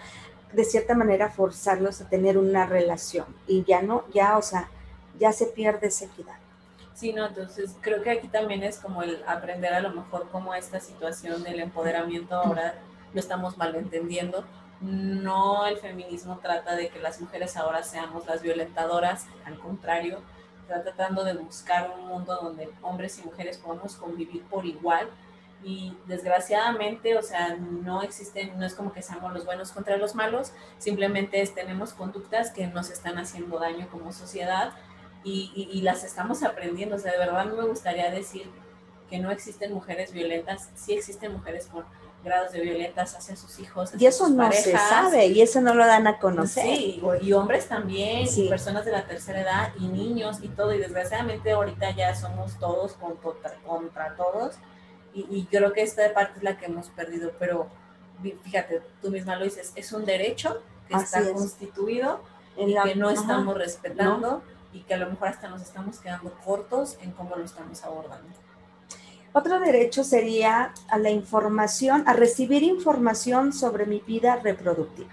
de 0.53 0.63
cierta 0.63 0.95
manera, 0.95 1.29
forzarlos 1.29 1.99
a 2.01 2.09
tener 2.09 2.37
una 2.37 2.65
relación. 2.65 3.25
Y 3.45 3.63
ya 3.65 3.81
no, 3.81 4.05
ya, 4.13 4.37
o 4.37 4.41
sea, 4.41 4.69
ya 5.19 5.33
se 5.33 5.47
pierde 5.47 5.87
esa 5.87 6.05
equidad. 6.05 6.37
Sí, 6.93 7.13
no, 7.13 7.27
entonces 7.27 7.75
creo 7.81 8.01
que 8.01 8.11
aquí 8.11 8.27
también 8.27 8.63
es 8.63 8.77
como 8.77 9.03
el 9.03 9.23
aprender 9.25 9.73
a 9.73 9.79
lo 9.79 9.91
mejor 9.91 10.27
cómo 10.31 10.53
esta 10.53 10.79
situación 10.79 11.43
del 11.43 11.59
empoderamiento 11.59 12.35
ahora 12.35 12.75
lo 13.13 13.19
estamos 13.19 13.57
malentendiendo 13.57 14.43
no 14.81 15.65
el 15.65 15.77
feminismo 15.77 16.39
trata 16.41 16.75
de 16.75 16.89
que 16.89 16.99
las 16.99 17.19
mujeres 17.19 17.57
ahora 17.57 17.83
seamos 17.83 18.25
las 18.25 18.41
violentadoras, 18.41 19.27
al 19.45 19.59
contrario, 19.59 20.21
está 20.61 20.83
tratando 20.83 21.23
de 21.23 21.33
buscar 21.33 21.91
un 21.97 22.07
mundo 22.07 22.37
donde 22.41 22.69
hombres 22.81 23.19
y 23.19 23.23
mujeres 23.23 23.57
podamos 23.57 23.95
convivir 23.95 24.43
por 24.43 24.65
igual. 24.65 25.09
Y 25.61 25.97
desgraciadamente, 26.05 27.17
o 27.17 27.21
sea, 27.21 27.57
no 27.57 28.01
existen, 28.01 28.57
no 28.57 28.65
es 28.65 28.73
como 28.75 28.93
que 28.93 29.01
seamos 29.01 29.33
los 29.33 29.45
buenos 29.45 29.71
contra 29.73 29.97
los 29.97 30.15
malos, 30.15 30.53
simplemente 30.77 31.45
tenemos 31.53 31.91
conductas 31.91 32.51
que 32.51 32.67
nos 32.67 32.89
están 32.89 33.17
haciendo 33.17 33.59
daño 33.59 33.89
como 33.91 34.13
sociedad 34.13 34.71
y, 35.23 35.81
las 35.81 36.05
estamos 36.05 36.43
aprendiendo, 36.43 36.95
o 36.95 36.99
sea, 36.99 37.11
de 37.11 37.17
verdad 37.17 37.45
me 37.45 37.65
gustaría 37.65 38.09
decir 38.09 38.49
que 39.09 39.19
no 39.19 39.31
existen 39.31 39.73
mujeres 39.73 40.13
violentas, 40.13 40.69
sí 40.75 40.93
existen 40.93 41.33
mujeres 41.33 41.67
con 41.67 41.83
grados 42.23 42.51
de 42.51 42.61
violentas 42.61 43.15
hacia 43.15 43.35
sus 43.35 43.59
hijos. 43.59 43.91
y 43.97 44.05
eso 44.05 44.29
no 44.29 44.51
se 44.51 44.71
sabe, 44.71 45.27
y 45.27 45.41
eso 45.41 45.61
no 45.61 45.73
lo 45.73 45.85
dan 45.85 46.07
a 46.07 46.19
conocer. 46.19 46.63
Sí, 46.63 47.01
y 47.21 47.33
hombres 47.33 47.67
también, 47.67 48.27
y 48.35 48.49
personas 48.49 48.85
de 48.85 48.91
la 48.91 49.05
tercera 49.05 49.41
edad, 49.41 49.73
y 49.79 49.87
niños, 49.87 50.39
y 50.41 50.49
todo, 50.49 50.73
y 50.73 50.79
desgraciadamente 50.79 51.51
ahorita 51.51 51.91
ya 51.91 52.15
somos 52.15 52.57
todos 52.59 52.93
contra, 52.93 53.53
contra 53.65 54.15
todos, 54.15 54.55
y, 55.13 55.25
y, 55.29 55.45
creo 55.45 55.73
que 55.73 55.81
esta 55.81 56.13
parte 56.13 56.37
es 56.37 56.43
la 56.43 56.57
que 56.57 56.65
hemos 56.65 56.89
perdido, 56.89 57.31
pero 57.39 57.67
fíjate, 58.43 58.81
tú 59.01 59.09
misma 59.09 59.37
lo 59.37 59.45
dices, 59.45 59.71
es 59.75 59.91
un 59.91 60.05
derecho 60.05 60.61
que 60.87 60.95
está 60.95 61.23
constituido 61.31 62.21
y 62.57 62.75
que 62.83 62.95
no 62.95 63.09
estamos 63.09 63.57
respetando, 63.57 64.43
y 64.71 64.81
que 64.81 64.93
a 64.93 64.97
lo 64.97 65.09
mejor 65.09 65.29
hasta 65.29 65.47
nos 65.49 65.61
estamos 65.61 65.97
quedando 65.99 66.31
cortos 66.45 66.97
en 67.01 67.11
cómo 67.11 67.35
lo 67.35 67.43
estamos 67.43 67.83
abordando. 67.83 68.29
Otro 69.31 69.59
derecho 69.59 70.03
sería 70.03 70.73
a 70.89 70.97
la 70.97 71.11
información, 71.11 72.03
a 72.07 72.13
recibir 72.13 72.63
información 72.63 73.53
sobre 73.53 73.85
mi 73.85 73.99
vida 73.99 74.37
reproductiva. 74.37 75.11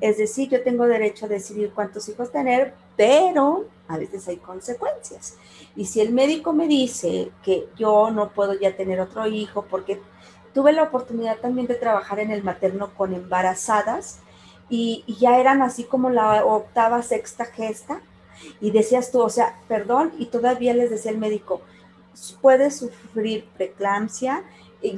Es 0.00 0.18
decir, 0.18 0.48
yo 0.48 0.62
tengo 0.62 0.86
derecho 0.86 1.26
a 1.26 1.28
decidir 1.28 1.72
cuántos 1.74 2.08
hijos 2.08 2.32
tener, 2.32 2.74
pero 2.96 3.66
a 3.86 3.98
veces 3.98 4.26
hay 4.28 4.38
consecuencias. 4.38 5.36
Y 5.76 5.86
si 5.86 6.00
el 6.00 6.12
médico 6.12 6.52
me 6.52 6.66
dice 6.66 7.30
que 7.42 7.68
yo 7.76 8.10
no 8.10 8.30
puedo 8.30 8.54
ya 8.54 8.76
tener 8.76 9.00
otro 9.00 9.26
hijo 9.26 9.66
porque 9.68 10.00
tuve 10.54 10.72
la 10.72 10.84
oportunidad 10.84 11.38
también 11.38 11.66
de 11.66 11.74
trabajar 11.74 12.20
en 12.20 12.30
el 12.30 12.42
materno 12.42 12.94
con 12.94 13.12
embarazadas 13.12 14.20
y, 14.70 15.04
ya 15.20 15.38
eran 15.38 15.60
así 15.62 15.84
como 15.84 16.10
la 16.10 16.44
octava, 16.44 17.02
sexta 17.02 17.44
gesta 17.44 18.00
y 18.60 18.70
decías 18.70 19.10
tú, 19.10 19.20
o 19.20 19.28
sea, 19.28 19.60
perdón, 19.68 20.12
y 20.18 20.26
todavía 20.26 20.74
les 20.74 20.90
decía 20.90 21.10
el 21.10 21.18
médico, 21.18 21.60
puede 22.40 22.70
sufrir 22.70 23.46
preeclampsia, 23.56 24.44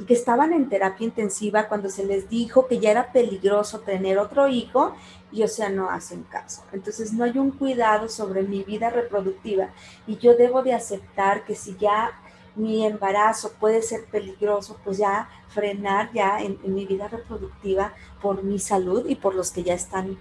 que 0.05 0.13
estaban 0.13 0.51
en 0.51 0.67
terapia 0.67 1.05
intensiva 1.05 1.69
cuando 1.69 1.89
se 1.89 2.05
les 2.05 2.29
dijo 2.29 2.67
que 2.67 2.79
ya 2.79 2.91
era 2.91 3.13
peligroso 3.13 3.79
tener 3.79 4.17
otro 4.17 4.49
hijo 4.49 4.93
y 5.31 5.43
o 5.43 5.47
sea, 5.47 5.69
no 5.69 5.89
hacen 5.89 6.23
caso. 6.23 6.63
Entonces 6.73 7.13
no 7.13 7.23
hay 7.23 7.37
un 7.37 7.51
cuidado 7.51 8.09
sobre 8.09 8.43
mi 8.43 8.63
vida 8.63 8.89
reproductiva 8.89 9.69
y 10.05 10.17
yo 10.17 10.35
debo 10.35 10.61
de 10.61 10.73
aceptar 10.73 11.45
que 11.45 11.55
si 11.55 11.77
ya 11.77 12.11
mi 12.55 12.85
embarazo 12.85 13.53
puede 13.53 13.81
ser 13.81 14.05
peligroso, 14.05 14.77
pues 14.83 14.97
ya 14.97 15.29
frenar 15.47 16.11
ya 16.11 16.39
en 16.41 16.57
mi 16.73 16.85
vida 16.85 17.07
reproductiva 17.07 17.93
por 18.21 18.43
mi 18.43 18.59
salud 18.59 19.05
y 19.07 19.15
por 19.15 19.35
los 19.35 19.51
que 19.51 19.63
ya 19.63 19.73
están 19.73 20.17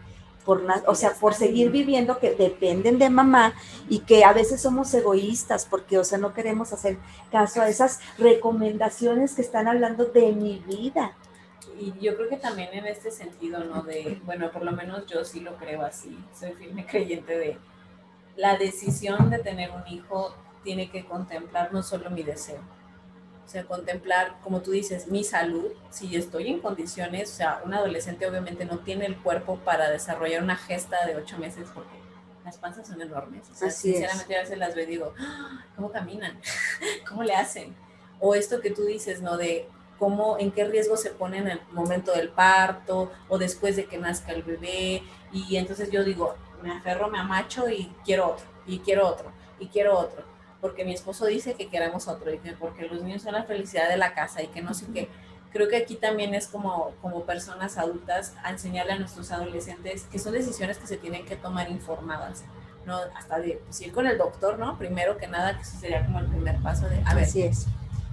por 0.47 0.65
o 0.87 0.95
sea, 0.95 1.13
por 1.15 1.35
seguir 1.35 1.71
viviendo 1.71 2.19
que 2.19 2.35
dependen 2.35 2.99
de 2.99 3.11
mamá 3.11 3.53
y 3.89 3.99
que 4.01 4.25
a 4.25 4.33
veces 4.33 4.63
somos 4.63 4.95
egoístas 4.95 5.67
porque, 5.67 5.99
o 5.99 6.05
sea, 6.05 6.19
no 6.19 6.33
queremos 6.33 6.73
hacer 6.73 6.97
caso 7.31 7.61
a 7.61 7.69
esas 7.69 8.01
recomendaciones 8.17 9.35
que 9.35 9.43
están 9.43 9.67
hablando 9.69 10.07
de 10.07 10.33
mi 10.33 10.61
vida. 10.61 11.15
y 11.79 11.93
yo 12.01 12.17
creo 12.17 12.31
que 12.31 12.39
también 12.39 12.73
en 12.73 12.87
este 12.87 13.11
sentido, 13.11 13.65
¿no? 13.65 13.83
De, 13.83 14.19
bueno, 14.25 14.51
por 14.51 14.63
lo 14.63 14.73
menos 14.73 15.05
yo 15.07 15.25
sí 15.25 15.41
lo 15.41 15.57
creo 15.57 15.83
así, 15.83 16.17
soy 16.33 16.53
firme 16.53 16.87
creyente 16.87 17.37
de 17.37 17.59
la 18.37 18.57
decisión 18.57 19.29
de 19.31 19.41
tener 19.41 19.71
un 19.73 19.87
hijo 19.93 20.35
tiene 20.63 20.91
que 20.91 21.05
contemplar 21.05 21.73
no 21.73 21.83
solo 21.83 22.11
mi 22.11 22.23
deseo, 22.23 22.61
o 23.47 23.49
sea, 23.49 23.65
contemplar, 23.65 24.37
como 24.43 24.61
tú 24.61 24.73
dices, 24.73 25.07
mi 25.07 25.23
salud, 25.23 25.71
si 25.91 26.17
estoy 26.17 26.49
en 26.49 26.59
condiciones, 26.59 27.31
o 27.31 27.37
sea, 27.37 27.63
un 27.65 27.75
adolescente 27.75 28.27
obviamente 28.27 28.65
no 28.65 28.81
tiene 28.81 29.07
el 29.07 29.17
cuerpo 29.23 29.61
para 29.65 29.89
desarrollar 29.89 30.43
una 30.43 30.57
gesta 30.57 31.07
de 31.07 31.15
ocho 31.15 31.39
meses 31.39 31.69
porque 31.73 31.97
las 32.45 32.59
panzas 32.59 32.89
son 32.89 33.01
enormes. 33.01 33.49
O 33.49 33.55
sea, 33.55 33.71
sinceramente 33.71 34.37
a 34.37 34.41
veces 34.41 34.59
las 34.59 34.75
veo 34.75 34.83
y 34.83 34.89
digo, 34.89 35.15
¡Ah! 35.21 35.65
¿cómo 35.77 35.93
caminan? 35.93 36.41
¿Cómo 37.09 37.23
le 37.23 37.37
hacen? 37.37 37.77
O 38.19 38.35
esto 38.35 38.61
que 38.61 38.73
tú 38.73 38.85
dices, 38.85 39.23
¿no? 39.23 39.37
De 39.37 39.69
cómo, 39.97 40.39
en 40.41 40.51
qué 40.51 40.65
riesgo 40.65 40.97
se 40.97 41.11
pone 41.11 41.39
en 41.39 41.47
el 41.47 41.61
momento 41.71 42.13
del 42.13 42.31
parto 42.31 43.13
o 43.29 43.39
después 43.39 43.77
de 43.77 43.85
que 43.85 43.97
nazca 43.97 44.33
el 44.33 44.43
bebé. 44.43 45.05
Y 45.33 45.57
entonces 45.57 45.93
yo 45.93 46.03
digo, 46.03 46.35
me 46.65 46.73
aferro, 46.73 47.09
me 47.11 47.21
amacho 47.21 47.69
y 47.71 47.95
quiero 48.05 48.33
otro, 48.33 48.47
y 48.67 48.81
quiero 48.81 49.07
otro, 49.07 49.31
y 49.61 49.69
quiero 49.69 49.97
otro 49.97 50.26
porque 50.67 50.85
mi 50.85 50.95
esposo 50.95 51.27
dice 51.27 51.55
que 51.55 51.69
queremos 51.69 52.09
otro 52.09 52.35
y 52.35 52.39
que 52.39 52.53
porque 52.53 52.89
los 52.89 53.01
niños 53.01 53.23
son 53.23 53.35
la 53.35 53.45
felicidad 53.45 53.89
de 53.89 53.97
la 53.97 54.15
casa 54.15 54.43
y 54.43 54.49
que 54.49 54.63
no 54.63 54.75
sé 54.75 54.87
qué. 54.93 55.09
Creo 55.53 55.69
que 55.69 55.77
aquí 55.77 55.95
también 55.95 56.35
es 56.35 56.49
como, 56.49 56.91
como 57.01 57.23
personas 57.23 57.79
adultas 57.79 58.35
a 58.43 58.51
enseñarle 58.51 58.95
a 58.95 58.99
nuestros 58.99 59.31
adolescentes 59.31 60.09
que 60.11 60.19
son 60.19 60.33
decisiones 60.33 60.79
que 60.79 60.89
se 60.89 60.97
tienen 60.97 61.25
que 61.25 61.37
tomar 61.37 61.71
informadas, 61.71 62.43
¿no? 62.85 62.99
Hasta 63.15 63.39
de 63.39 63.63
pues, 63.65 63.81
ir 63.81 63.93
con 63.93 64.09
el 64.09 64.19
doctor, 64.19 64.59
¿no? 64.59 64.77
Primero 64.77 65.17
que 65.19 65.29
nada, 65.29 65.57
que 65.57 65.63
eso 65.63 65.79
sería 65.79 66.05
como 66.05 66.19
el 66.19 66.27
primer 66.27 66.61
paso 66.61 66.89
de, 66.89 67.01
a 67.07 67.15
ver, 67.15 67.23
Así 67.23 67.43
es. 67.43 67.67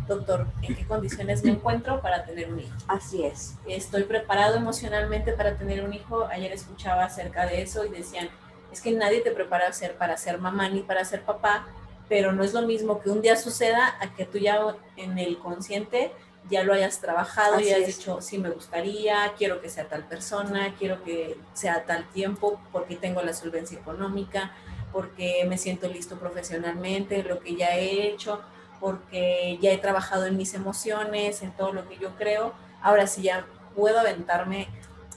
doctor, 0.08 0.46
¿en 0.62 0.76
qué 0.76 0.86
condiciones 0.86 1.44
me 1.44 1.54
encuentro 1.54 2.02
para 2.02 2.24
tener 2.24 2.54
un 2.54 2.60
hijo? 2.60 2.76
Así 2.88 3.24
es. 3.24 3.56
Estoy 3.68 4.04
preparado 4.04 4.58
emocionalmente 4.58 5.34
para 5.34 5.58
tener 5.58 5.84
un 5.84 5.92
hijo. 5.92 6.28
Ayer 6.28 6.52
escuchaba 6.52 7.06
acerca 7.06 7.48
de 7.48 7.64
eso 7.64 7.84
y 7.84 7.90
decían, 7.90 8.30
es 8.72 8.80
que 8.80 8.92
nadie 8.92 9.22
te 9.22 9.32
prepara 9.32 9.70
a 9.70 9.74
ser, 9.74 9.98
para 9.98 10.18
ser 10.18 10.38
mamá 10.38 10.70
ni 10.70 10.82
para 10.82 11.04
ser 11.04 11.24
papá, 11.24 11.66
pero 12.14 12.32
no 12.32 12.44
es 12.44 12.54
lo 12.54 12.62
mismo 12.62 13.02
que 13.02 13.10
un 13.10 13.24
día 13.24 13.36
suceda 13.36 13.96
a 14.00 14.14
que 14.14 14.26
tú 14.26 14.38
ya 14.38 14.76
en 14.98 15.18
el 15.18 15.40
consciente 15.40 16.12
ya 16.48 16.64
lo 16.64 16.76
hayas 16.76 17.00
trabajado 17.00 17.60
y 17.60 17.72
hayas 17.72 17.88
dicho, 17.88 18.22
sí 18.22 18.38
me 18.38 18.52
gustaría, 18.52 19.34
quiero 19.36 19.62
que 19.62 19.68
sea 19.68 19.88
tal 19.90 20.04
persona, 20.08 20.76
quiero 20.78 21.04
que 21.04 21.40
sea 21.54 21.86
tal 21.86 22.08
tiempo, 22.10 22.62
porque 22.72 22.98
tengo 22.98 23.24
la 23.24 23.34
solvencia 23.34 23.80
económica, 23.80 24.52
porque 24.92 25.44
me 25.50 25.58
siento 25.58 25.88
listo 25.88 26.20
profesionalmente, 26.20 27.24
lo 27.24 27.40
que 27.40 27.56
ya 27.56 27.76
he 27.78 28.08
hecho, 28.10 28.42
porque 28.80 29.58
ya 29.60 29.72
he 29.72 29.80
trabajado 29.80 30.28
en 30.28 30.38
mis 30.38 30.54
emociones, 30.54 31.42
en 31.42 31.52
todo 31.54 31.74
lo 31.74 31.90
que 31.90 31.98
yo 31.98 32.16
creo. 32.16 32.54
Ahora 32.84 33.08
sí 33.08 33.24
ya 33.24 33.48
puedo 33.76 34.00
aventarme 34.00 34.68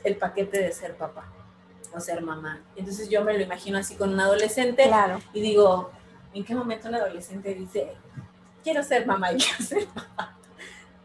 el 0.03 0.17
paquete 0.17 0.61
de 0.63 0.73
ser 0.73 0.97
papá 0.97 1.31
o 1.95 2.01
ser 2.01 2.23
mamá. 2.23 2.63
Entonces 2.75 3.11
yo 3.11 3.23
me 3.23 3.35
lo 3.35 3.43
imagino 3.43 3.77
así 3.77 3.97
con 3.97 4.15
un 4.15 4.21
adolescente 4.21 4.85
Claro. 4.87 5.19
y 5.35 5.43
digo, 5.43 5.91
¿en 6.37 6.45
qué 6.45 6.55
momento 6.55 6.89
un 6.89 6.95
adolescente 6.95 7.55
dice, 7.55 7.93
quiero 8.62 8.82
ser 8.82 9.07
mamá 9.07 9.32
y 9.32 9.37
quiero 9.39 9.62
ser 9.64 9.87
papá? 9.87 10.37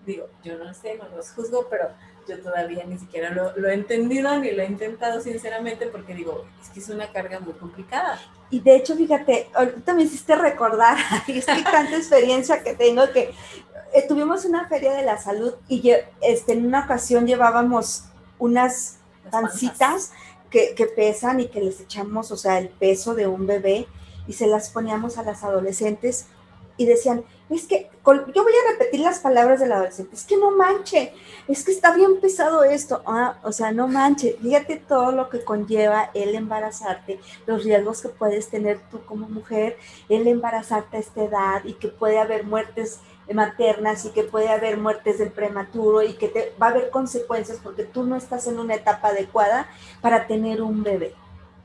Digo, 0.06 0.28
yo 0.44 0.58
no 0.58 0.74
sé, 0.74 0.98
no 0.98 1.08
los 1.16 1.30
juzgo, 1.32 1.68
pero 1.70 1.90
yo 2.28 2.40
todavía 2.40 2.84
ni 2.86 2.98
siquiera 2.98 3.30
lo, 3.32 3.56
lo 3.58 3.70
he 3.70 3.74
entendido 3.74 4.38
ni 4.40 4.52
lo 4.52 4.64
he 4.64 4.66
intentado 4.66 5.22
sinceramente 5.22 5.88
porque 5.88 6.16
digo, 6.16 6.46
es 6.62 6.70
que 6.70 6.80
es 6.80 6.90
una 6.90 7.12
carga 7.12 7.40
muy 7.40 7.54
complicada. 7.54 8.20
Y 8.50 8.60
de 8.62 8.76
hecho, 8.76 8.96
fíjate, 8.96 9.50
ahorita 9.54 9.94
me 9.94 10.04
hiciste 10.04 10.36
recordar, 10.36 10.98
y 11.28 11.38
es 11.40 11.46
que 11.46 11.62
tanta 11.64 11.96
experiencia 11.98 12.64
que 12.64 12.74
tengo 12.74 13.10
que 13.12 13.34
eh, 13.94 14.06
tuvimos 14.08 14.46
una 14.46 14.68
feria 14.68 14.94
de 14.94 15.04
la 15.04 15.18
salud 15.18 15.54
y 15.68 15.82
lle- 15.82 16.06
este, 16.22 16.54
en 16.54 16.66
una 16.66 16.86
ocasión 16.86 17.28
llevábamos 17.28 18.06
unas 18.40 18.98
pancitas 19.30 20.12
que, 20.50 20.74
que 20.76 20.86
pesan 20.88 21.40
y 21.42 21.48
que 21.48 21.62
les 21.62 21.80
echamos, 21.80 22.32
o 22.32 22.38
sea, 22.38 22.58
el 22.58 22.70
peso 22.70 23.14
de 23.16 23.28
un 23.28 23.46
bebé 23.46 23.88
y 24.32 24.34
se 24.34 24.48
las 24.48 24.70
poníamos 24.70 25.18
a 25.18 25.24
las 25.24 25.44
adolescentes 25.44 26.28
y 26.78 26.86
decían, 26.86 27.26
es 27.50 27.68
que, 27.68 27.90
yo 28.06 28.44
voy 28.44 28.54
a 28.54 28.72
repetir 28.72 29.02
las 29.02 29.20
palabras 29.20 29.60
del 29.60 29.74
adolescente, 29.74 30.16
es 30.16 30.24
que 30.24 30.38
no 30.38 30.52
manche, 30.52 31.14
es 31.50 31.66
que 31.66 31.74
está 31.74 31.94
bien 31.94 32.22
pesado 32.22 32.64
esto, 32.64 33.04
ah, 33.06 33.40
o 33.44 33.52
sea, 33.52 33.74
no 33.74 33.90
manche, 33.90 34.38
fíjate 34.42 34.78
todo 34.78 35.12
lo 35.12 35.30
que 35.30 35.44
conlleva 35.44 36.12
el 36.14 36.34
embarazarte, 36.34 37.20
los 37.46 37.66
riesgos 37.66 38.02
que 38.02 38.08
puedes 38.08 38.48
tener 38.48 38.80
tú 38.90 39.04
como 39.04 39.28
mujer, 39.28 39.78
el 40.08 40.26
embarazarte 40.28 40.96
a 40.96 41.02
esta 41.02 41.24
edad 41.24 41.66
y 41.66 41.74
que 41.74 41.90
puede 41.90 42.18
haber 42.18 42.46
muertes 42.46 43.02
maternas 43.34 44.06
y 44.06 44.12
que 44.12 44.24
puede 44.24 44.48
haber 44.48 44.78
muertes 44.78 45.20
del 45.20 45.32
prematuro 45.32 46.04
y 46.04 46.14
que 46.14 46.30
te, 46.30 46.54
va 46.60 46.68
a 46.68 46.70
haber 46.70 46.90
consecuencias 46.90 47.60
porque 47.62 47.84
tú 47.84 48.04
no 48.06 48.16
estás 48.16 48.48
en 48.48 48.60
una 48.60 48.76
etapa 48.76 49.10
adecuada 49.10 49.68
para 50.00 50.26
tener 50.26 50.62
un 50.62 50.84
bebé. 50.84 51.16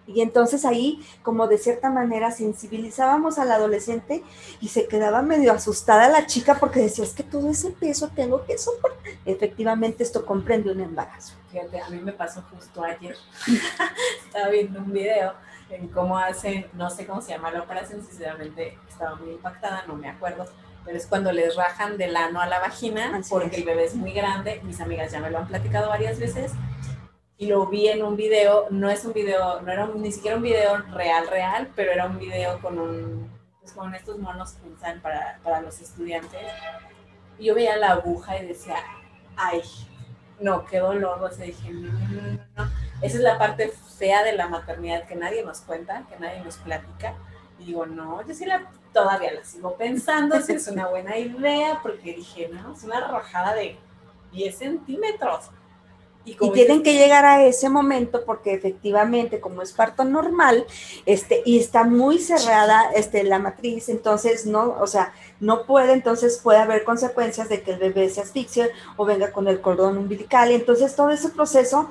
Y 0.07 0.21
entonces 0.21 0.65
ahí, 0.65 1.05
como 1.23 1.49
de 1.49 1.59
cierta 1.59 1.91
manera, 1.91 2.31
sensibilizábamos 2.31 3.39
al 3.39 3.51
adolescente 3.51 4.23
y 4.61 4.69
se 4.69 4.87
quedaba 4.87 5.23
medio 5.23 5.53
asustada 5.53 6.09
la 6.09 6.27
chica 6.27 6.57
porque 6.61 6.81
decía, 6.81 7.05
es 7.05 7.13
que 7.13 7.25
todo 7.25 7.51
ese 7.51 7.71
peso 7.71 8.09
tengo 8.15 8.45
que 8.45 8.57
soportar. 8.57 9.13
Efectivamente, 9.25 10.05
esto 10.05 10.25
comprende 10.25 10.71
un 10.71 10.81
embarazo. 10.81 11.35
Fíjate, 11.51 11.81
a 11.81 11.89
mí 11.91 11.99
me 11.99 12.13
pasó 12.13 12.43
justo 12.55 12.85
ayer. 12.85 13.17
estaba 14.27 14.49
viendo 14.49 14.79
un 14.79 14.93
video 14.93 15.35
en 15.71 15.89
cómo 15.89 16.17
hacen, 16.17 16.67
no 16.75 16.89
sé 16.91 17.07
cómo 17.07 17.21
se 17.21 17.33
llama 17.33 17.51
la 17.51 17.63
operación, 17.63 18.05
sinceramente 18.05 18.79
estaba 18.89 19.17
muy 19.17 19.33
impactada, 19.33 19.85
no 19.89 19.97
me 19.97 20.09
acuerdo, 20.09 20.47
pero 20.85 20.97
es 20.97 21.07
cuando 21.07 21.33
les 21.33 21.57
rajan 21.57 21.97
del 21.99 22.17
ano 22.17 22.41
a 22.41 22.47
la 22.47 22.61
vagina 22.61 23.17
Así 23.17 23.31
porque 23.31 23.49
es. 23.49 23.59
el 23.59 23.65
bebé 23.65 23.85
es 23.85 23.95
muy 23.97 24.13
grande. 24.13 24.61
Mis 24.63 24.81
amigas 24.81 25.11
ya 25.11 25.19
me 25.19 25.31
lo 25.31 25.39
han 25.39 25.49
platicado 25.49 25.89
varias 25.89 26.21
veces 26.21 26.53
y 27.39 27.47
lo 27.47 27.67
vi 27.67 27.89
en 27.89 28.03
un 28.03 28.17
video, 28.17 28.67
no 28.71 28.89
es 28.89 29.05
un 29.05 29.13
video, 29.13 29.61
no 29.61 29.71
era 29.71 29.87
ni 29.87 30.11
siquiera 30.11 30.37
un 30.37 30.43
video 30.43 30.79
real, 30.95 31.29
real, 31.29 31.71
pero 31.77 31.93
era 31.93 32.07
un 32.07 32.19
video 32.19 32.61
con 32.61 32.79
un, 32.79 33.31
pues 33.61 33.73
con 33.73 33.95
estos 33.95 34.19
monos 34.19 34.53
que 34.53 34.69
usan 34.69 35.01
para, 35.03 35.39
para 35.43 35.61
los 35.61 35.81
estudiantes. 35.81 36.41
Y 37.39 37.47
yo 37.47 37.55
veía 37.55 37.77
la 37.77 37.93
aguja 37.93 38.39
y 38.39 38.47
decía, 38.47 38.77
ay, 39.37 39.63
no, 40.41 40.65
qué 40.65 40.79
dolor, 40.79 41.23
o 41.23 41.31
sea, 41.31 41.45
dije, 41.45 41.71
no, 41.71 41.93
no, 41.93 42.39
no. 42.57 42.71
Esa 43.03 43.17
es 43.19 43.23
la 43.23 43.39
parte 43.39 43.71
fea 43.99 44.23
de 44.23 44.33
la 44.33 44.49
maternidad 44.49 45.07
que 45.07 45.15
nadie 45.15 45.45
nos 45.45 45.61
cuenta, 45.61 46.05
que 46.09 46.19
nadie 46.19 46.41
nos 46.41 46.57
platica. 46.57 47.15
Y 47.59 47.67
digo, 47.67 47.85
no, 47.85 48.27
yo 48.27 48.33
sí 48.33 48.47
la, 48.47 48.71
todavía 48.95 49.35
la 49.35 49.45
sigo 49.45 49.77
pensando, 49.77 50.41
si 50.41 50.53
es 50.53 50.67
una 50.69 50.89
buena 50.89 51.19
idea, 51.19 51.81
porque 51.83 52.15
dije, 52.15 52.49
no, 52.49 52.73
es 52.73 52.83
una 52.85 53.07
rajada 53.07 53.53
de 53.55 53.79
10 54.33 54.57
centímetros. 54.57 55.51
Y 56.27 56.51
tienen 56.51 56.83
que 56.83 56.95
llegar 56.95 57.25
a 57.25 57.45
ese 57.45 57.69
momento 57.69 58.25
porque 58.25 58.53
efectivamente, 58.53 59.39
como 59.39 59.63
es 59.63 59.73
parto 59.73 60.05
normal, 60.05 60.67
este, 61.07 61.43
y 61.47 61.59
está 61.59 61.85
muy 61.85 62.19
cerrada 62.19 62.91
este, 62.97 63.23
la 63.23 63.39
matriz, 63.39 63.89
entonces 63.89 64.45
no, 64.45 64.77
o 64.81 64.89
sea, 64.89 65.15
no 65.39 65.67
puede, 65.67 65.93
entonces 65.93 66.41
puede 66.43 66.59
haber 66.59 66.83
consecuencias 66.83 67.49
de 67.49 67.63
que 67.63 67.73
el 67.73 67.79
bebé 67.79 68.09
se 68.09 68.23
asfixie 68.23 68.71
o 68.97 69.05
venga 69.05 69.31
con 69.31 69.47
el 69.47 69.61
cordón 69.61 69.97
umbilical. 69.99 70.51
Y 70.51 70.57
entonces 70.57 70.97
todo 70.97 71.11
ese 71.11 71.29
proceso, 71.29 71.89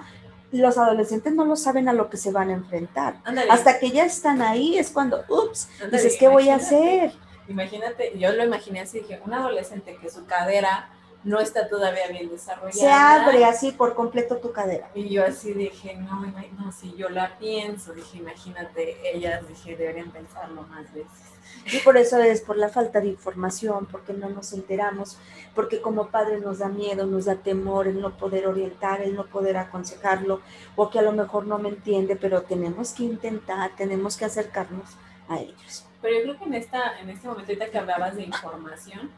los 0.52 0.78
adolescentes 0.78 1.34
no 1.34 1.46
lo 1.46 1.56
saben 1.56 1.88
a 1.88 1.94
lo 1.94 2.10
que 2.10 2.18
se 2.18 2.32
van 2.32 2.50
a 2.50 2.54
enfrentar. 2.54 3.22
Hasta 3.50 3.80
que 3.80 3.92
ya 3.92 4.04
están 4.04 4.42
ahí 4.42 4.78
es 4.78 4.90
cuando, 4.90 5.24
ups, 5.30 5.70
dices, 5.92 6.18
¿qué 6.20 6.28
voy 6.28 6.50
a 6.50 6.56
hacer? 6.56 7.14
Imagínate, 7.48 8.18
yo 8.18 8.34
lo 8.34 8.44
imaginé 8.44 8.82
así, 8.82 9.00
dije, 9.00 9.22
un 9.26 9.34
adolescente 9.34 9.98
que 10.02 10.10
su 10.10 10.26
cadera 10.26 10.90
no 11.26 11.40
está 11.40 11.68
todavía 11.68 12.08
bien 12.08 12.30
desarrollada. 12.30 12.72
Se 12.72 12.90
abre 12.90 13.44
así 13.46 13.72
por 13.72 13.96
completo 13.96 14.38
tu 14.38 14.52
cadera. 14.52 14.90
Y 14.94 15.10
yo 15.10 15.26
así 15.26 15.54
dije, 15.54 15.96
no, 15.96 16.22
no, 16.22 16.72
si 16.72 16.96
yo 16.96 17.10
la 17.10 17.38
pienso, 17.40 17.94
dije, 17.94 18.20
imagínate, 18.20 18.96
ellas, 19.12 19.46
dije, 19.48 19.76
deberían 19.76 20.12
pensarlo 20.12 20.62
más 20.64 20.94
veces. 20.94 21.36
Y 21.72 21.80
por 21.80 21.98
eso 21.98 22.20
es 22.20 22.42
por 22.42 22.58
la 22.58 22.70
falta 22.70 23.02
de 23.02 23.08
información, 23.08 23.88
porque 23.88 24.14
no 24.14 24.30
nos 24.30 24.54
enteramos, 24.54 25.18
porque 25.56 25.82
como 25.82 26.10
padre 26.10 26.40
nos 26.40 26.60
da 26.60 26.70
miedo, 26.70 27.08
nos 27.08 27.26
da 27.26 27.36
temor 27.36 27.88
el 27.88 28.00
no 28.00 28.16
poder 28.18 28.46
orientar, 28.46 29.02
el 29.02 29.16
no 29.16 29.26
poder 29.26 29.58
aconsejarlo, 29.58 30.42
o 30.76 30.92
que 30.92 31.00
a 31.00 31.02
lo 31.02 31.12
mejor 31.12 31.48
no 31.48 31.58
me 31.58 31.70
entiende, 31.70 32.16
pero 32.16 32.44
tenemos 32.44 32.94
que 32.94 33.04
intentar, 33.04 33.72
tenemos 33.76 34.16
que 34.16 34.26
acercarnos 34.26 34.90
a 35.28 35.40
ellos. 35.40 35.86
Pero 36.04 36.18
yo 36.18 36.24
creo 36.24 36.38
que 36.38 36.46
en, 36.46 36.54
esta, 36.54 37.00
en 37.00 37.10
este 37.10 37.28
momento, 37.28 37.52
ahorita 37.52 37.72
que 37.72 37.78
hablabas 37.80 38.16
de 38.16 38.24
información, 38.24 39.10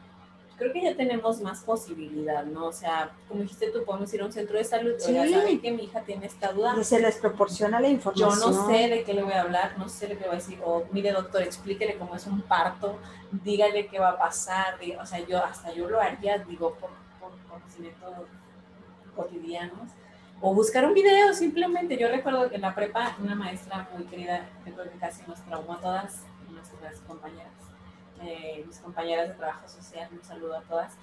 creo 0.58 0.74
que 0.74 0.82
ya 0.82 0.96
tenemos 0.96 1.40
más 1.42 1.62
posibilidad, 1.64 2.44
¿no? 2.44 2.66
O 2.66 2.74
sea, 2.74 3.12
como 3.28 3.42
dijiste 3.42 3.70
tú, 3.72 3.84
podemos 3.86 4.12
ir 4.14 4.22
a 4.22 4.26
un 4.26 4.32
centro 4.32 4.58
de 4.58 4.64
salud, 4.64 4.94
oiga, 5.08 5.24
Sí. 5.26 5.34
¿saben 5.34 5.62
que 5.62 5.72
mi 5.72 5.84
hija 5.84 6.02
tiene 6.02 6.26
esta 6.26 6.52
duda? 6.52 6.84
Se 6.84 7.00
les 7.00 7.18
proporciona 7.18 7.80
la 7.80 7.88
Yo 7.88 7.94
información. 7.94 8.40
no 8.40 8.68
sé 8.68 8.90
de 8.90 9.04
qué 9.04 9.14
le 9.14 9.24
voy 9.24 9.34
a 9.34 9.42
hablar, 9.42 9.78
no 9.78 9.88
sé 9.88 10.08
de 10.08 10.18
qué 10.18 10.24
voy 10.26 10.34
a 10.34 10.36
decir, 10.38 10.60
o 10.66 10.86
mire 10.92 11.12
doctor, 11.12 11.42
explíquele 11.44 11.98
cómo 11.98 12.16
es 12.16 12.26
un 12.26 12.42
parto, 12.42 12.98
dígale 13.32 13.88
qué 13.88 14.00
va 14.00 14.10
a 14.12 14.18
pasar, 14.18 14.80
o 15.00 15.06
sea, 15.06 15.20
yo 15.28 15.44
hasta 15.44 15.72
yo 15.74 15.88
lo 15.90 16.02
haría, 16.02 16.40
digo, 16.40 16.74
por, 16.76 16.90
por 17.20 17.32
conocimientos 17.50 18.12
cotidianos, 19.16 19.90
o 20.42 20.54
buscar 20.54 20.86
un 20.86 20.94
video 20.94 21.34
simplemente. 21.34 21.98
Yo 21.98 22.08
recuerdo 22.10 22.50
que 22.50 22.56
en 22.56 22.62
la 22.62 22.74
prepa 22.76 23.16
una 23.20 23.36
maestra 23.36 23.88
muy 23.96 24.06
querida, 24.06 24.48
que 24.64 24.72
creo 24.72 24.92
que 24.92 24.98
casi 25.00 25.22
nos 25.28 25.40
traumó 25.46 25.74
a 25.74 25.82
todas 25.82 26.24
nuestras 26.50 27.00
compañeras, 27.02 27.52
eh, 28.22 28.64
mis 28.66 28.80
compañeras 28.80 29.28
de 29.30 29.36
trabajo 29.36 29.68
social, 29.68 30.10
un 30.12 30.24
saludo 30.24 30.58
a 30.58 30.62
todas, 30.62 30.94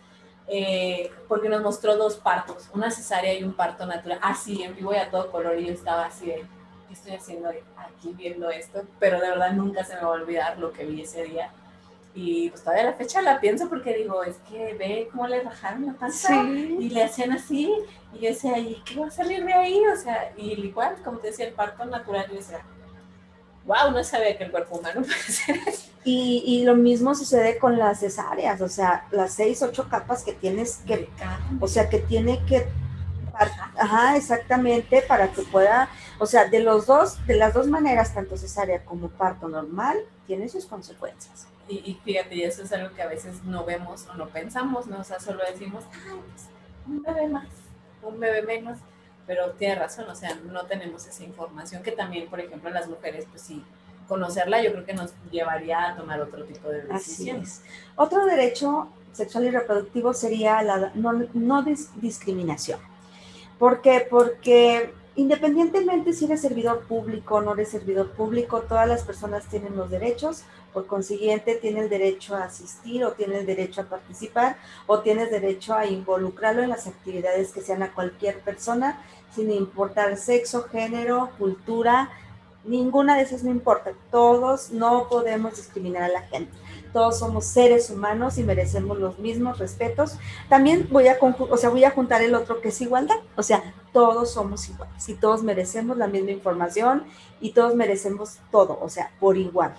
eh, 0.46 1.10
porque 1.28 1.48
nos 1.48 1.62
mostró 1.62 1.96
dos 1.96 2.16
partos, 2.16 2.68
una 2.74 2.90
cesárea 2.90 3.32
y 3.34 3.42
un 3.42 3.54
parto 3.54 3.86
natural, 3.86 4.18
así 4.22 4.62
en 4.62 4.74
vivo 4.74 4.92
y 4.92 4.96
a 4.96 5.10
todo 5.10 5.30
color, 5.30 5.58
y 5.58 5.66
yo 5.66 5.72
estaba 5.72 6.06
así 6.06 6.26
de, 6.26 6.44
¿qué 6.88 6.92
estoy 6.92 7.12
haciendo 7.14 7.48
aquí 7.76 8.12
viendo 8.12 8.50
esto? 8.50 8.82
Pero 8.98 9.20
de 9.20 9.30
verdad 9.30 9.52
nunca 9.52 9.84
se 9.84 9.94
me 9.94 10.02
va 10.02 10.08
a 10.08 10.10
olvidar 10.10 10.58
lo 10.58 10.72
que 10.72 10.84
vi 10.84 11.02
ese 11.02 11.24
día. 11.24 11.50
Y 12.16 12.48
pues 12.50 12.62
todavía 12.62 12.84
la 12.84 12.92
fecha 12.92 13.20
la 13.22 13.40
pienso 13.40 13.68
porque 13.68 13.92
digo, 13.94 14.22
es 14.22 14.36
que 14.48 14.74
ve 14.74 15.08
cómo 15.10 15.26
le 15.26 15.42
bajaron 15.42 15.86
la 15.86 15.94
panza 15.94 16.44
y 16.44 16.88
le 16.90 17.02
hacían 17.02 17.32
así. 17.32 17.72
Y 18.12 18.20
yo 18.20 18.28
decía, 18.28 18.56
¿y 18.56 18.80
qué 18.84 19.00
va 19.00 19.08
a 19.08 19.10
salir 19.10 19.44
de 19.44 19.52
ahí? 19.52 19.82
O 19.86 19.96
sea, 19.96 20.32
y 20.36 20.52
igual, 20.52 20.94
como 21.02 21.18
te 21.18 21.28
decía, 21.28 21.48
el 21.48 21.54
parto 21.54 21.84
natural, 21.84 22.28
yo 22.28 22.36
decía, 22.36 22.64
wow, 23.66 23.90
no 23.90 24.04
sabía 24.04 24.36
que 24.36 24.44
el 24.44 24.50
cuerpo 24.50 24.78
humano 24.78 25.02
puede 25.06 25.14
ser 25.14 25.56
Y, 26.04 26.42
y, 26.46 26.64
lo 26.64 26.74
mismo 26.76 27.14
sucede 27.14 27.58
con 27.58 27.78
las 27.78 28.00
cesáreas, 28.00 28.60
o 28.60 28.68
sea, 28.68 29.06
las 29.10 29.32
seis, 29.32 29.62
ocho 29.62 29.88
capas 29.88 30.22
que 30.22 30.34
tienes 30.34 30.82
que, 30.86 31.08
o 31.60 31.66
sea, 31.66 31.88
que 31.88 31.98
tiene 31.98 32.44
que, 32.44 32.66
ajá, 33.32 34.16
exactamente, 34.16 35.00
para 35.00 35.32
que 35.32 35.42
pueda, 35.42 35.88
o 36.18 36.26
sea, 36.26 36.46
de 36.46 36.60
los 36.60 36.86
dos, 36.86 37.26
de 37.26 37.36
las 37.36 37.54
dos 37.54 37.68
maneras, 37.68 38.12
tanto 38.12 38.36
cesárea 38.36 38.84
como 38.84 39.08
parto 39.08 39.48
normal, 39.48 39.96
tiene 40.26 40.48
sus 40.50 40.66
consecuencias. 40.66 41.46
Y, 41.68 41.76
y 41.76 42.00
fíjate, 42.04 42.34
y 42.34 42.42
eso 42.42 42.62
es 42.62 42.72
algo 42.72 42.94
que 42.94 43.00
a 43.00 43.06
veces 43.06 43.42
no 43.44 43.64
vemos 43.64 44.06
o 44.08 44.14
no 44.14 44.28
pensamos, 44.28 44.86
¿no? 44.86 45.00
O 45.00 45.04
sea, 45.04 45.18
solo 45.18 45.42
decimos, 45.50 45.84
ay, 45.90 46.20
pues, 46.30 46.48
un 46.86 47.02
bebé 47.02 47.28
más, 47.28 47.48
un 48.02 48.20
bebé 48.20 48.42
menos, 48.42 48.78
pero 49.26 49.52
tiene 49.52 49.76
razón, 49.76 50.08
o 50.08 50.14
sea, 50.14 50.34
no 50.50 50.66
tenemos 50.66 51.06
esa 51.06 51.24
información 51.24 51.82
que 51.82 51.92
también, 51.92 52.28
por 52.28 52.40
ejemplo, 52.40 52.70
las 52.70 52.88
mujeres, 52.88 53.26
pues 53.30 53.42
sí, 53.42 53.64
conocerla 54.06 54.62
yo 54.62 54.72
creo 54.72 54.84
que 54.84 54.94
nos 54.94 55.12
llevaría 55.30 55.90
a 55.90 55.96
tomar 55.96 56.20
otro 56.20 56.44
tipo 56.44 56.68
de 56.68 56.82
decisiones. 56.82 57.62
Otro 57.96 58.26
derecho 58.26 58.88
sexual 59.12 59.44
y 59.44 59.50
reproductivo 59.50 60.12
sería 60.12 60.62
la 60.62 60.92
no, 60.94 61.12
no 61.32 61.64
discriminación. 61.96 62.80
¿Por 63.58 63.80
qué? 63.80 64.06
Porque 64.08 64.92
independientemente 65.16 66.12
si 66.12 66.24
eres 66.24 66.40
servidor 66.40 66.82
público 66.84 67.36
o 67.36 67.42
no 67.42 67.54
eres 67.54 67.68
servidor 67.70 68.10
público, 68.10 68.62
todas 68.62 68.88
las 68.88 69.02
personas 69.02 69.46
tienen 69.48 69.76
los 69.76 69.90
derechos, 69.90 70.44
por 70.72 70.86
consiguiente 70.86 71.54
tienen 71.54 71.84
el 71.84 71.88
derecho 71.88 72.34
a 72.34 72.44
asistir 72.44 73.04
o 73.04 73.12
tienen 73.12 73.38
el 73.38 73.46
derecho 73.46 73.82
a 73.82 73.84
participar 73.84 74.56
o 74.86 75.00
tienes 75.00 75.30
derecho 75.30 75.74
a 75.74 75.86
involucrarlo 75.86 76.62
en 76.62 76.70
las 76.70 76.86
actividades 76.86 77.52
que 77.52 77.60
sean 77.60 77.82
a 77.82 77.92
cualquier 77.92 78.40
persona, 78.40 79.00
sin 79.34 79.50
importar 79.52 80.16
sexo, 80.16 80.64
género, 80.64 81.30
cultura, 81.38 82.10
ninguna 82.64 83.16
de 83.16 83.22
esas 83.22 83.44
no 83.44 83.50
importa. 83.50 83.92
Todos 84.10 84.70
no 84.70 85.08
podemos 85.08 85.56
discriminar 85.56 86.02
a 86.02 86.08
la 86.08 86.22
gente. 86.22 86.52
Todos 86.94 87.18
somos 87.18 87.44
seres 87.44 87.90
humanos 87.90 88.38
y 88.38 88.44
merecemos 88.44 88.98
los 88.98 89.18
mismos 89.18 89.58
respetos. 89.58 90.16
También 90.48 90.88
voy 90.90 91.08
a, 91.08 91.18
o 91.20 91.56
sea, 91.58 91.68
voy 91.68 91.84
a 91.84 91.90
juntar 91.90 92.22
el 92.22 92.34
otro 92.34 92.62
que 92.62 92.68
es 92.68 92.80
igualdad. 92.80 93.16
O 93.36 93.42
sea, 93.42 93.74
todos 93.92 94.32
somos 94.32 94.66
iguales 94.70 95.06
y 95.06 95.14
todos 95.14 95.42
merecemos 95.42 95.98
la 95.98 96.06
misma 96.06 96.30
información 96.30 97.04
y 97.38 97.50
todos 97.50 97.74
merecemos 97.74 98.38
todo, 98.50 98.78
o 98.80 98.88
sea, 98.88 99.10
por 99.20 99.36
igual 99.36 99.74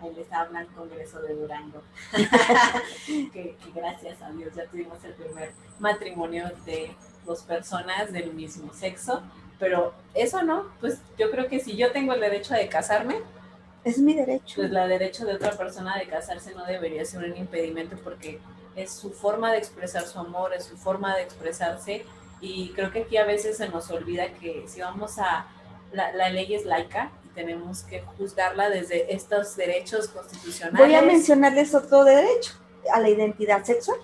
ahí 0.00 0.14
les 0.14 0.32
habla 0.32 0.60
el 0.60 0.66
Congreso 0.68 1.20
de 1.22 1.34
Durango. 1.34 1.82
que, 3.06 3.56
gracias 3.74 4.20
a 4.22 4.30
Dios 4.30 4.54
ya 4.54 4.66
tuvimos 4.66 5.02
el 5.04 5.14
primer 5.14 5.52
matrimonio 5.78 6.50
de 6.64 6.94
dos 7.24 7.42
personas 7.42 8.12
del 8.12 8.32
mismo 8.32 8.72
sexo. 8.72 9.22
Pero 9.58 9.94
eso 10.12 10.42
no, 10.42 10.66
pues 10.80 11.00
yo 11.18 11.30
creo 11.30 11.48
que 11.48 11.60
si 11.60 11.76
yo 11.76 11.90
tengo 11.92 12.12
el 12.12 12.20
derecho 12.20 12.52
de 12.52 12.68
casarme, 12.68 13.16
es 13.86 13.98
mi 13.98 14.14
derecho. 14.14 14.56
Pues 14.56 14.70
la 14.70 14.86
derecho 14.88 15.24
de 15.24 15.34
otra 15.34 15.52
persona 15.52 15.96
de 15.96 16.06
casarse 16.06 16.54
no 16.54 16.66
debería 16.66 17.04
ser 17.04 17.24
un 17.24 17.36
impedimento 17.36 17.96
porque 18.02 18.40
es 18.74 18.90
su 18.90 19.10
forma 19.10 19.52
de 19.52 19.58
expresar 19.58 20.04
su 20.04 20.18
amor, 20.18 20.52
es 20.52 20.64
su 20.64 20.76
forma 20.76 21.16
de 21.16 21.22
expresarse 21.22 22.04
y 22.40 22.70
creo 22.70 22.90
que 22.90 23.02
aquí 23.02 23.16
a 23.16 23.24
veces 23.24 23.56
se 23.56 23.68
nos 23.68 23.90
olvida 23.90 24.32
que 24.34 24.64
si 24.66 24.80
vamos 24.80 25.18
a, 25.18 25.46
la, 25.92 26.12
la 26.12 26.28
ley 26.30 26.54
es 26.54 26.64
laica 26.64 27.10
tenemos 27.36 27.82
que 27.82 28.00
juzgarla 28.00 28.70
desde 28.70 29.14
estos 29.14 29.56
derechos 29.56 30.08
constitucionales. 30.08 30.80
Voy 30.80 30.94
a 30.94 31.02
mencionarles 31.02 31.74
otro 31.74 32.02
derecho, 32.02 32.54
a 32.92 32.98
la 32.98 33.10
identidad 33.10 33.62
sexual. 33.62 33.98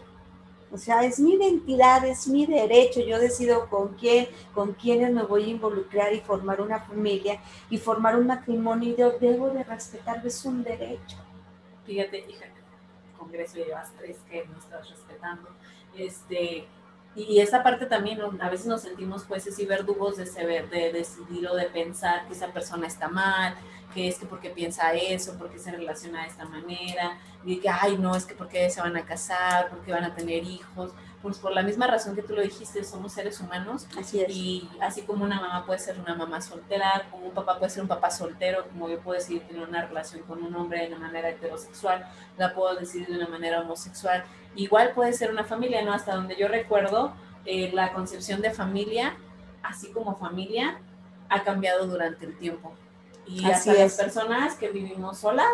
O 0.72 0.78
sea, 0.78 1.04
es 1.04 1.20
mi 1.20 1.34
identidad, 1.34 2.04
es 2.06 2.26
mi 2.26 2.46
derecho. 2.46 3.00
Yo 3.00 3.18
decido 3.18 3.68
con 3.68 3.94
quién, 3.94 4.28
con 4.54 4.72
quiénes 4.72 5.12
me 5.12 5.22
voy 5.22 5.44
a 5.44 5.48
involucrar 5.48 6.14
y 6.14 6.20
formar 6.20 6.62
una 6.62 6.80
familia 6.80 7.40
y 7.68 7.76
formar 7.76 8.16
un 8.16 8.26
matrimonio. 8.26 8.90
Y 8.90 8.96
yo 8.96 9.10
debo 9.18 9.50
de 9.50 9.64
respetar, 9.64 10.26
es 10.26 10.44
un 10.46 10.64
derecho. 10.64 11.18
Fíjate, 11.84 12.24
hija, 12.28 12.46
Congreso 13.18 13.56
llevas 13.56 13.92
tres 13.98 14.16
que 14.30 14.46
no 14.46 14.58
estás 14.58 14.88
respetando. 14.88 15.48
Este, 15.96 16.66
y 17.14 17.40
esa 17.40 17.62
parte 17.62 17.86
también, 17.86 18.20
a 18.40 18.48
veces 18.48 18.66
nos 18.66 18.82
sentimos 18.82 19.24
jueces 19.24 19.58
y 19.58 19.66
verdugos 19.66 20.16
de, 20.16 20.24
de 20.24 20.92
decidir 20.92 21.46
o 21.46 21.54
de 21.54 21.66
pensar 21.66 22.26
que 22.26 22.32
esa 22.32 22.48
persona 22.48 22.86
está 22.86 23.08
mal, 23.08 23.54
que 23.92 24.08
es 24.08 24.18
que 24.18 24.26
porque 24.26 24.50
piensa 24.50 24.94
eso, 24.94 25.36
porque 25.38 25.58
se 25.58 25.70
relaciona 25.70 26.22
de 26.22 26.28
esta 26.28 26.46
manera, 26.46 27.18
y 27.44 27.58
que, 27.58 27.68
ay, 27.68 27.98
no, 27.98 28.16
es 28.16 28.24
que 28.24 28.34
porque 28.34 28.70
se 28.70 28.80
van 28.80 28.96
a 28.96 29.04
casar, 29.04 29.68
porque 29.68 29.92
van 29.92 30.04
a 30.04 30.14
tener 30.14 30.42
hijos 30.44 30.92
pues 31.22 31.38
por 31.38 31.52
la 31.52 31.62
misma 31.62 31.86
razón 31.86 32.16
que 32.16 32.22
tú 32.22 32.34
lo 32.34 32.42
dijiste, 32.42 32.82
somos 32.84 33.12
seres 33.12 33.40
humanos. 33.40 33.86
Así 33.98 34.20
es. 34.20 34.28
Y 34.28 34.68
así 34.80 35.02
como 35.02 35.24
una 35.24 35.40
mamá 35.40 35.64
puede 35.64 35.78
ser 35.78 35.98
una 36.00 36.14
mamá 36.14 36.40
soltera, 36.40 37.06
como 37.10 37.26
un 37.26 37.32
papá 37.32 37.58
puede 37.58 37.70
ser 37.70 37.82
un 37.82 37.88
papá 37.88 38.10
soltero, 38.10 38.66
como 38.68 38.88
yo 38.88 38.98
puedo 39.00 39.18
decidir 39.18 39.42
tener 39.46 39.66
una 39.66 39.86
relación 39.86 40.22
con 40.22 40.42
un 40.42 40.54
hombre 40.56 40.80
de 40.80 40.88
una 40.88 40.98
manera 40.98 41.30
heterosexual, 41.30 42.06
la 42.36 42.52
puedo 42.54 42.74
decidir 42.74 43.08
de 43.08 43.16
una 43.16 43.28
manera 43.28 43.60
homosexual. 43.60 44.24
Igual 44.56 44.92
puede 44.94 45.12
ser 45.12 45.30
una 45.30 45.44
familia, 45.44 45.82
¿no? 45.82 45.92
Hasta 45.92 46.14
donde 46.14 46.36
yo 46.36 46.48
recuerdo, 46.48 47.14
eh, 47.44 47.70
la 47.72 47.92
concepción 47.92 48.40
de 48.40 48.50
familia, 48.50 49.16
así 49.62 49.92
como 49.92 50.16
familia, 50.16 50.80
ha 51.28 51.44
cambiado 51.44 51.86
durante 51.86 52.26
el 52.26 52.36
tiempo. 52.36 52.74
Y 53.26 53.44
así 53.44 53.70
hasta 53.70 53.82
las 53.82 53.94
personas 53.96 54.56
que 54.56 54.68
vivimos 54.70 55.18
solas, 55.18 55.46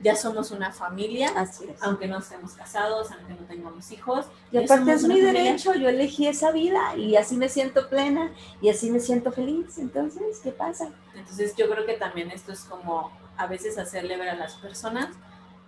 ya 0.00 0.16
somos 0.16 0.50
una 0.50 0.72
familia, 0.72 1.32
aunque 1.80 2.06
no 2.06 2.18
estemos 2.18 2.52
casados, 2.52 3.10
aunque 3.10 3.34
no 3.34 3.46
tengamos 3.46 3.90
hijos. 3.90 4.26
Y 4.52 4.58
aparte 4.58 4.92
es 4.92 5.06
mi 5.06 5.20
derecho, 5.20 5.74
yo 5.74 5.88
elegí 5.88 6.26
esa 6.26 6.52
vida 6.52 6.96
y 6.96 7.16
así 7.16 7.36
me 7.36 7.48
siento 7.48 7.88
plena 7.88 8.32
y 8.60 8.68
así 8.68 8.90
me 8.90 9.00
siento 9.00 9.32
feliz. 9.32 9.78
Entonces, 9.78 10.40
¿qué 10.42 10.52
pasa? 10.52 10.90
Entonces 11.14 11.54
yo 11.56 11.68
creo 11.70 11.86
que 11.86 11.94
también 11.94 12.30
esto 12.30 12.52
es 12.52 12.60
como 12.60 13.10
a 13.36 13.46
veces 13.46 13.78
hacerle 13.78 14.16
ver 14.16 14.30
a 14.30 14.36
las 14.36 14.54
personas 14.54 15.08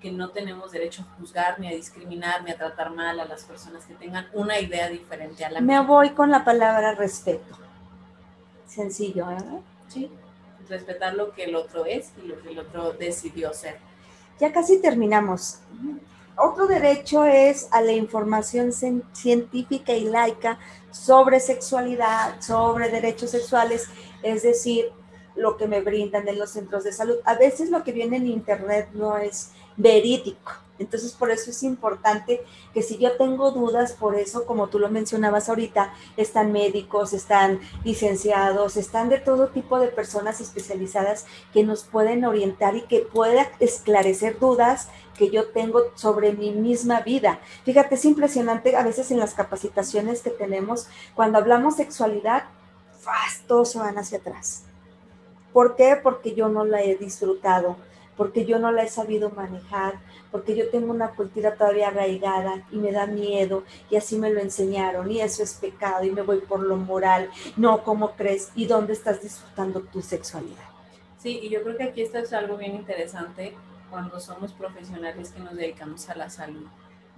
que 0.00 0.12
no 0.12 0.30
tenemos 0.30 0.70
derecho 0.70 1.02
a 1.02 1.18
juzgar, 1.18 1.58
ni 1.58 1.68
a 1.68 1.74
discriminar, 1.74 2.44
ni 2.44 2.52
a 2.52 2.56
tratar 2.56 2.90
mal 2.90 3.18
a 3.18 3.24
las 3.24 3.44
personas 3.44 3.84
que 3.84 3.94
tengan 3.94 4.28
una 4.32 4.60
idea 4.60 4.88
diferente 4.88 5.44
a 5.44 5.50
la 5.50 5.60
Me 5.60 5.80
voy 5.80 6.10
con 6.10 6.30
la 6.30 6.44
palabra 6.44 6.94
respeto. 6.94 7.56
Sencillo, 8.66 9.30
¿eh? 9.30 9.60
Sí, 9.88 10.10
respetar 10.68 11.14
lo 11.14 11.32
que 11.32 11.44
el 11.44 11.56
otro 11.56 11.84
es 11.84 12.12
y 12.22 12.28
lo 12.28 12.40
que 12.40 12.50
el 12.50 12.58
otro 12.60 12.92
decidió 12.92 13.52
ser. 13.52 13.78
Ya 14.40 14.52
casi 14.52 14.78
terminamos. 14.78 15.58
Otro 16.36 16.68
derecho 16.68 17.24
es 17.24 17.68
a 17.72 17.80
la 17.80 17.92
información 17.92 18.72
científica 19.12 19.92
y 19.92 20.04
laica 20.04 20.58
sobre 20.92 21.40
sexualidad, 21.40 22.40
sobre 22.40 22.90
derechos 22.90 23.30
sexuales, 23.30 23.88
es 24.22 24.44
decir, 24.44 24.92
lo 25.34 25.56
que 25.56 25.66
me 25.66 25.80
brindan 25.80 26.28
en 26.28 26.38
los 26.38 26.50
centros 26.50 26.84
de 26.84 26.92
salud. 26.92 27.16
A 27.24 27.34
veces 27.34 27.70
lo 27.70 27.82
que 27.82 27.92
viene 27.92 28.18
en 28.18 28.28
Internet 28.28 28.90
no 28.92 29.18
es 29.18 29.50
verídico. 29.76 30.52
Entonces, 30.78 31.12
por 31.12 31.30
eso 31.30 31.50
es 31.50 31.62
importante 31.62 32.42
que 32.72 32.82
si 32.82 32.98
yo 32.98 33.16
tengo 33.16 33.50
dudas, 33.50 33.92
por 33.92 34.14
eso, 34.14 34.46
como 34.46 34.68
tú 34.68 34.78
lo 34.78 34.88
mencionabas 34.88 35.48
ahorita, 35.48 35.92
están 36.16 36.52
médicos, 36.52 37.12
están 37.12 37.60
licenciados, 37.84 38.76
están 38.76 39.08
de 39.08 39.18
todo 39.18 39.48
tipo 39.48 39.78
de 39.78 39.88
personas 39.88 40.40
especializadas 40.40 41.26
que 41.52 41.64
nos 41.64 41.84
pueden 41.84 42.24
orientar 42.24 42.76
y 42.76 42.82
que 42.82 43.00
puedan 43.00 43.46
esclarecer 43.60 44.38
dudas 44.38 44.88
que 45.16 45.30
yo 45.30 45.48
tengo 45.48 45.82
sobre 45.94 46.32
mi 46.32 46.52
misma 46.52 47.00
vida. 47.00 47.40
Fíjate, 47.64 47.96
es 47.96 48.04
impresionante 48.04 48.76
a 48.76 48.84
veces 48.84 49.10
en 49.10 49.18
las 49.18 49.34
capacitaciones 49.34 50.22
que 50.22 50.30
tenemos, 50.30 50.88
cuando 51.14 51.38
hablamos 51.38 51.76
sexualidad, 51.76 52.44
todos 53.46 53.72
se 53.72 53.78
van 53.78 53.98
hacia 53.98 54.18
atrás. 54.18 54.64
¿Por 55.52 55.76
qué? 55.76 55.98
Porque 56.00 56.34
yo 56.34 56.48
no 56.48 56.64
la 56.64 56.82
he 56.82 56.96
disfrutado 56.96 57.76
porque 58.18 58.44
yo 58.44 58.58
no 58.58 58.72
la 58.72 58.82
he 58.82 58.88
sabido 58.88 59.30
manejar, 59.30 59.94
porque 60.32 60.56
yo 60.56 60.68
tengo 60.70 60.92
una 60.92 61.12
cultura 61.12 61.54
todavía 61.54 61.88
arraigada 61.88 62.66
y 62.72 62.76
me 62.76 62.90
da 62.90 63.06
miedo 63.06 63.62
y 63.88 63.96
así 63.96 64.18
me 64.18 64.28
lo 64.28 64.40
enseñaron 64.40 65.10
y 65.10 65.20
eso 65.20 65.44
es 65.44 65.54
pecado 65.54 66.04
y 66.04 66.10
me 66.10 66.22
voy 66.22 66.40
por 66.40 66.60
lo 66.60 66.76
moral. 66.76 67.30
No, 67.56 67.84
¿cómo 67.84 68.10
crees? 68.16 68.50
¿Y 68.56 68.66
dónde 68.66 68.92
estás 68.92 69.22
disfrutando 69.22 69.80
tu 69.80 70.02
sexualidad? 70.02 70.68
Sí, 71.16 71.38
y 71.42 71.48
yo 71.48 71.62
creo 71.62 71.76
que 71.76 71.84
aquí 71.84 72.02
esto 72.02 72.18
es 72.18 72.32
algo 72.32 72.56
bien 72.56 72.74
interesante 72.74 73.54
cuando 73.88 74.18
somos 74.18 74.52
profesionales 74.52 75.30
que 75.30 75.38
nos 75.38 75.54
dedicamos 75.54 76.08
a 76.10 76.16
la 76.16 76.28
salud. 76.28 76.66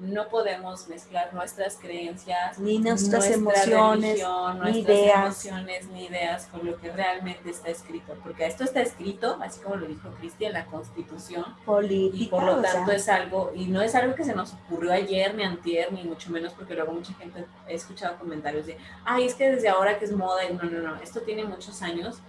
No 0.01 0.29
podemos 0.29 0.89
mezclar 0.89 1.33
nuestras 1.35 1.77
creencias, 1.77 2.59
ni 2.59 2.79
nuestras 2.79 3.31
emociones, 3.31 4.19
ni 4.65 4.79
ideas. 4.81 5.45
emociones, 5.45 5.89
ni 5.89 6.07
ideas 6.07 6.47
con 6.47 6.65
lo 6.67 6.79
que 6.79 6.91
realmente 6.91 7.51
está 7.51 7.69
escrito, 7.69 8.17
porque 8.23 8.47
esto 8.47 8.65
está 8.65 8.81
escrito, 8.81 9.39
así 9.43 9.61
como 9.61 9.77
lo 9.77 9.87
dijo 9.87 10.09
Cristi, 10.19 10.47
en 10.47 10.55
la 10.55 10.67
Constitución, 10.67 11.45
política, 11.65 12.25
y 12.25 12.27
por 12.29 12.43
lo 12.43 12.61
tanto 12.63 12.93
es 12.93 13.09
algo, 13.09 13.53
y 13.55 13.67
no 13.67 13.83
es 13.83 13.95
algo 13.95 14.15
que 14.15 14.25
se 14.25 14.35
nos 14.35 14.55
ocurrió 14.55 14.93
ayer, 14.93 15.35
ni 15.35 15.45
antier, 15.45 15.93
ni 15.93 16.03
mucho 16.05 16.31
menos, 16.31 16.55
porque 16.55 16.75
luego 16.75 16.93
mucha 16.93 17.13
gente 17.15 17.45
he 17.69 17.75
escuchado 17.75 18.19
comentarios 18.19 18.67
de, 18.67 18.79
ay, 19.05 19.27
es 19.27 19.35
que 19.35 19.51
desde 19.51 19.69
ahora 19.69 19.99
que 19.99 20.07
es 20.07 20.13
moda, 20.13 20.45
y 20.49 20.55
no, 20.55 20.63
no, 20.63 20.81
no, 20.81 20.97
esto 21.03 21.21
tiene 21.21 21.45
muchos 21.45 21.83
años, 21.83 22.21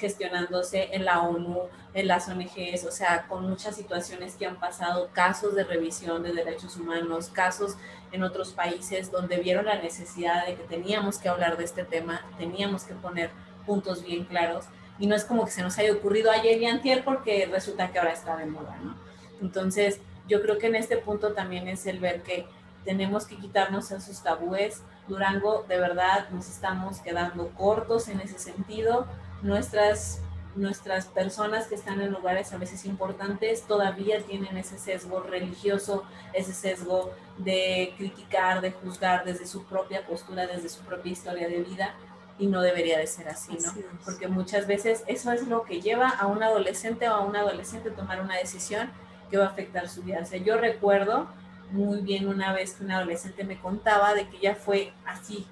gestionándose 0.00 0.88
en 0.92 1.04
la 1.04 1.20
ONU, 1.20 1.68
en 1.94 2.08
las 2.08 2.28
ONGs, 2.28 2.84
o 2.86 2.90
sea, 2.90 3.26
con 3.28 3.48
muchas 3.48 3.76
situaciones 3.76 4.34
que 4.34 4.46
han 4.46 4.58
pasado, 4.58 5.10
casos 5.12 5.54
de 5.54 5.64
revisión 5.64 6.22
de 6.22 6.32
derechos 6.32 6.76
humanos, 6.76 7.28
casos 7.28 7.76
en 8.10 8.22
otros 8.22 8.52
países 8.52 9.12
donde 9.12 9.36
vieron 9.36 9.66
la 9.66 9.80
necesidad 9.80 10.46
de 10.46 10.54
que 10.54 10.64
teníamos 10.64 11.18
que 11.18 11.28
hablar 11.28 11.56
de 11.56 11.64
este 11.64 11.84
tema, 11.84 12.24
teníamos 12.38 12.84
que 12.84 12.94
poner 12.94 13.30
puntos 13.66 14.02
bien 14.02 14.24
claros 14.24 14.64
y 14.98 15.06
no 15.06 15.14
es 15.14 15.24
como 15.24 15.44
que 15.44 15.50
se 15.50 15.62
nos 15.62 15.78
haya 15.78 15.92
ocurrido 15.92 16.30
ayer 16.30 16.60
y 16.60 16.66
antier 16.66 17.04
porque 17.04 17.48
resulta 17.50 17.90
que 17.90 17.98
ahora 17.98 18.12
está 18.12 18.36
de 18.36 18.46
moda, 18.46 18.76
¿no? 18.82 18.96
Entonces, 19.40 20.00
yo 20.28 20.42
creo 20.42 20.58
que 20.58 20.66
en 20.66 20.76
este 20.76 20.96
punto 20.96 21.32
también 21.32 21.68
es 21.68 21.86
el 21.86 21.98
ver 21.98 22.22
que 22.22 22.46
tenemos 22.84 23.26
que 23.26 23.36
quitarnos 23.36 23.90
esos 23.90 24.22
tabúes. 24.22 24.82
Durango, 25.08 25.64
de 25.68 25.78
verdad, 25.78 26.28
nos 26.30 26.48
estamos 26.48 27.00
quedando 27.00 27.48
cortos 27.50 28.08
en 28.08 28.20
ese 28.20 28.38
sentido 28.38 29.06
nuestras, 29.42 30.20
nuestras 30.54 31.06
personas 31.06 31.66
que 31.66 31.74
están 31.74 32.00
en 32.00 32.12
lugares 32.12 32.52
a 32.52 32.58
veces 32.58 32.84
importantes 32.84 33.62
todavía 33.62 34.20
tienen 34.22 34.56
ese 34.56 34.78
sesgo 34.78 35.20
religioso, 35.20 36.04
ese 36.32 36.52
sesgo 36.52 37.12
de 37.38 37.94
criticar, 37.96 38.60
de 38.60 38.72
juzgar 38.72 39.24
desde 39.24 39.46
su 39.46 39.64
propia 39.64 40.06
postura, 40.06 40.46
desde 40.46 40.68
su 40.68 40.82
propia 40.82 41.12
historia 41.12 41.48
de 41.48 41.62
vida 41.62 41.94
y 42.38 42.46
no 42.46 42.62
debería 42.62 42.98
de 42.98 43.06
ser 43.06 43.28
así, 43.28 43.52
¿no? 43.52 43.72
Porque 44.04 44.26
muchas 44.26 44.66
veces 44.66 45.04
eso 45.06 45.30
es 45.30 45.46
lo 45.46 45.64
que 45.64 45.82
lleva 45.82 46.08
a 46.08 46.26
un 46.26 46.42
adolescente 46.42 47.08
o 47.08 47.14
a 47.14 47.20
un 47.20 47.36
adolescente 47.36 47.90
a 47.90 47.94
tomar 47.94 48.20
una 48.22 48.36
decisión 48.36 48.90
que 49.30 49.36
va 49.36 49.44
a 49.44 49.48
afectar 49.48 49.88
su 49.88 50.02
vida. 50.02 50.20
O 50.22 50.26
sea, 50.26 50.38
yo 50.38 50.56
recuerdo 50.56 51.28
muy 51.70 52.00
bien 52.00 52.28
una 52.28 52.52
vez 52.52 52.74
que 52.74 52.84
un 52.84 52.90
adolescente 52.92 53.44
me 53.44 53.60
contaba 53.60 54.14
de 54.14 54.28
que 54.28 54.38
ella 54.38 54.54
fue 54.54 54.92
así, 55.06 55.46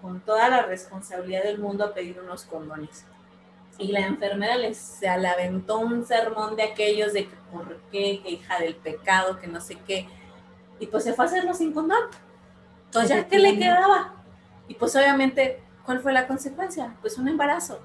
con 0.00 0.20
toda 0.20 0.48
la 0.48 0.62
responsabilidad 0.62 1.42
del 1.42 1.58
mundo 1.58 1.84
a 1.84 1.94
pedir 1.94 2.20
unos 2.20 2.44
condones. 2.44 3.04
Y 3.78 3.92
la 3.92 4.00
enfermera 4.00 4.56
les, 4.56 4.76
se 4.76 5.06
le 5.18 5.28
aventó 5.28 5.78
un 5.78 6.04
sermón 6.04 6.56
de 6.56 6.64
aquellos 6.64 7.12
de 7.12 7.28
que 7.28 7.36
por 7.52 7.76
qué, 7.92 8.20
que 8.22 8.30
hija 8.30 8.58
del 8.58 8.74
pecado, 8.74 9.38
que 9.38 9.46
no 9.46 9.60
sé 9.60 9.76
qué. 9.86 10.08
Y 10.80 10.86
pues 10.86 11.04
se 11.04 11.12
fue 11.12 11.24
a 11.24 11.28
hacerlo 11.28 11.54
sin 11.54 11.72
condón. 11.72 12.04
Entonces, 12.86 13.10
¿ya 13.10 13.28
qué 13.28 13.38
le 13.38 13.58
quedaba? 13.58 14.14
Y 14.66 14.74
pues 14.74 14.94
obviamente, 14.96 15.62
¿cuál 15.84 16.00
fue 16.00 16.12
la 16.12 16.26
consecuencia? 16.26 16.96
Pues 17.00 17.18
un 17.18 17.28
embarazo. 17.28 17.80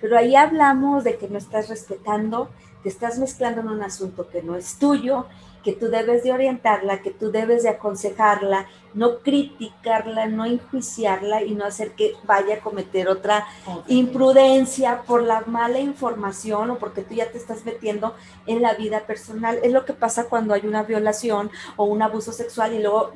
Pero 0.00 0.18
ahí 0.18 0.36
hablamos 0.36 1.04
de 1.04 1.16
que 1.16 1.28
no 1.28 1.38
estás 1.38 1.68
respetando, 1.68 2.50
te 2.82 2.88
estás 2.88 3.18
mezclando 3.18 3.60
en 3.60 3.68
un 3.68 3.82
asunto 3.82 4.28
que 4.28 4.42
no 4.42 4.56
es 4.56 4.78
tuyo 4.78 5.26
que 5.68 5.74
tú 5.74 5.88
debes 5.90 6.24
de 6.24 6.32
orientarla, 6.32 7.02
que 7.02 7.10
tú 7.10 7.30
debes 7.30 7.62
de 7.62 7.68
aconsejarla, 7.68 8.68
no 8.94 9.18
criticarla, 9.18 10.24
no 10.24 10.46
enjuiciarla 10.46 11.42
y 11.42 11.50
no 11.50 11.66
hacer 11.66 11.90
que 11.90 12.14
vaya 12.24 12.54
a 12.54 12.60
cometer 12.60 13.06
otra 13.06 13.46
imprudencia 13.86 15.02
por 15.02 15.22
la 15.22 15.42
mala 15.42 15.78
información 15.78 16.70
o 16.70 16.78
porque 16.78 17.02
tú 17.02 17.12
ya 17.12 17.30
te 17.30 17.36
estás 17.36 17.66
metiendo 17.66 18.14
en 18.46 18.62
la 18.62 18.72
vida 18.76 19.00
personal. 19.00 19.58
Es 19.62 19.72
lo 19.72 19.84
que 19.84 19.92
pasa 19.92 20.30
cuando 20.30 20.54
hay 20.54 20.66
una 20.66 20.84
violación 20.84 21.50
o 21.76 21.84
un 21.84 22.00
abuso 22.00 22.32
sexual 22.32 22.72
y 22.72 22.78
luego 22.78 23.12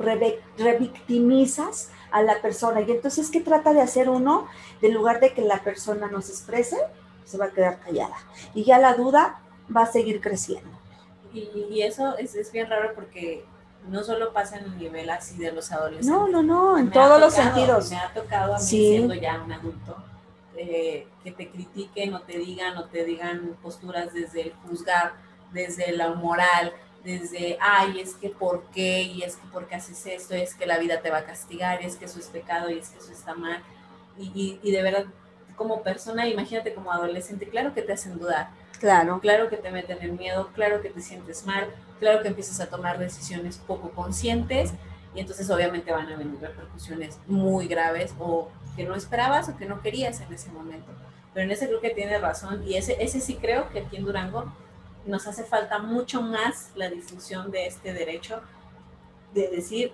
revictimizas 0.59 1.89
a 2.11 2.21
la 2.21 2.43
persona. 2.43 2.83
Y 2.83 2.91
entonces, 2.91 3.31
¿qué 3.31 3.41
trata 3.41 3.73
de 3.73 3.81
hacer 3.81 4.11
uno? 4.11 4.47
En 4.83 4.93
lugar 4.93 5.21
de 5.21 5.33
que 5.33 5.41
la 5.41 5.65
persona 5.65 6.09
nos 6.09 6.29
exprese, 6.29 6.77
se 7.25 7.39
va 7.39 7.47
a 7.47 7.51
quedar 7.51 7.81
callada. 7.81 8.19
Y 8.53 8.65
ya 8.65 8.79
la 8.79 8.93
duda 8.93 9.41
va 9.75 9.85
a 9.85 9.91
seguir 9.91 10.21
creciendo. 10.21 10.82
Y, 11.33 11.83
eso 11.83 12.17
es, 12.19 12.35
es, 12.35 12.53
bien 12.53 12.69
raro 12.69 12.93
porque 12.95 13.45
no 13.89 14.03
solo 14.05 14.33
pasa 14.33 14.59
en 14.59 14.65
el 14.65 14.79
nivel 14.79 15.11
así 15.11 15.39
de 15.39 15.53
los 15.53 15.73
adolescentes. 15.73 16.11
No, 16.11 16.29
no, 16.29 16.43
no, 16.43 16.79
en 16.79 16.91
todos 16.91 17.21
los 17.21 17.33
sentidos. 17.35 17.91
Me 17.91 17.97
ha 17.97 18.13
tocado 18.13 18.55
a 18.55 18.59
mí 18.59 18.65
siendo 18.65 19.15
ya 19.15 19.43
un 19.43 19.53
adulto 19.53 19.97
eh, 20.57 21.07
que 21.25 21.33
te 21.33 21.51
critiquen 21.51 22.15
o 22.15 22.21
te 22.21 22.39
digan 22.39 22.77
o 22.77 22.85
te 22.85 23.05
digan 23.05 23.57
posturas 23.63 24.13
desde 24.13 24.43
el 24.43 24.53
juzgar, 24.53 25.15
desde 25.53 25.93
la 25.93 26.11
moral, 26.11 26.73
desde, 27.03 27.59
ay, 27.61 28.01
es 28.01 28.15
que 28.15 28.29
por 28.29 28.65
qué, 28.75 29.03
y 29.03 29.23
es 29.23 29.37
que 29.37 29.47
por 29.49 29.67
qué 29.67 29.77
haces 29.77 30.05
esto, 30.07 30.35
es 30.35 30.55
que 30.55 30.67
la 30.67 30.79
vida 30.79 31.01
te 31.01 31.11
va 31.11 31.19
a 31.19 31.25
castigar, 31.25 31.83
y 31.83 31.87
es 31.87 31.97
que 31.97 32.05
eso 32.05 32.19
es 32.19 32.27
pecado, 32.27 32.71
y 32.71 32.79
es 32.79 32.91
que 32.91 32.99
eso 32.99 33.13
está 33.13 33.35
mal. 33.35 33.63
Y, 34.17 34.31
y, 34.35 34.61
y 34.63 34.71
de 34.71 34.83
verdad, 34.83 35.07
como 35.57 35.83
persona, 35.83 36.29
imagínate 36.29 36.75
como 36.75 36.93
adolescente, 36.93 37.49
claro 37.49 37.75
que 37.75 37.83
te 37.83 37.93
hacen 37.95 38.19
dudar 38.19 38.51
Claro. 38.83 39.21
Claro 39.21 39.49
que 39.49 39.57
te 39.57 39.71
meten 39.71 39.99
el 40.03 40.11
miedo, 40.15 40.51
claro 40.57 40.83
que 40.83 40.91
te 40.91 41.01
sientes 41.01 41.47
mal, 41.47 41.69
claro 42.01 42.21
que 42.21 42.27
empiezas 42.27 42.59
a 42.59 42.67
tomar 42.67 42.99
decisiones 42.99 43.59
poco 43.59 43.91
conscientes 43.91 44.73
y 45.15 45.21
entonces 45.21 45.49
obviamente 45.51 45.93
van 45.93 46.09
a 46.09 46.17
venir 46.17 46.41
repercusiones 46.41 47.21
muy 47.29 47.69
graves 47.69 48.13
o 48.19 48.49
que 48.75 48.83
no 48.83 48.97
esperabas 48.97 49.49
o 49.49 49.57
que 49.57 49.67
no 49.67 49.81
querías 49.83 50.21
en 50.21 50.33
ese 50.33 50.51
momento. 50.51 50.91
Pero 51.33 51.45
en 51.45 51.53
ese 51.53 51.69
creo 51.69 51.81
que 51.81 51.91
tiene 51.91 52.19
razón 52.19 52.65
y 52.67 52.75
ese, 52.75 53.01
ese 53.01 53.21
sí 53.21 53.37
creo 53.37 53.71
que 53.71 53.83
aquí 53.83 53.99
en 53.99 54.05
Durango 54.05 54.53
nos 55.07 55.29
hace 55.29 55.45
falta 55.45 55.79
mucho 55.79 56.21
más 56.21 56.73
la 56.75 56.91
difusión 56.91 57.53
de 57.53 57.69
este 57.69 57.95
derecho 57.95 58.41
de 59.33 59.47
decir 59.49 59.93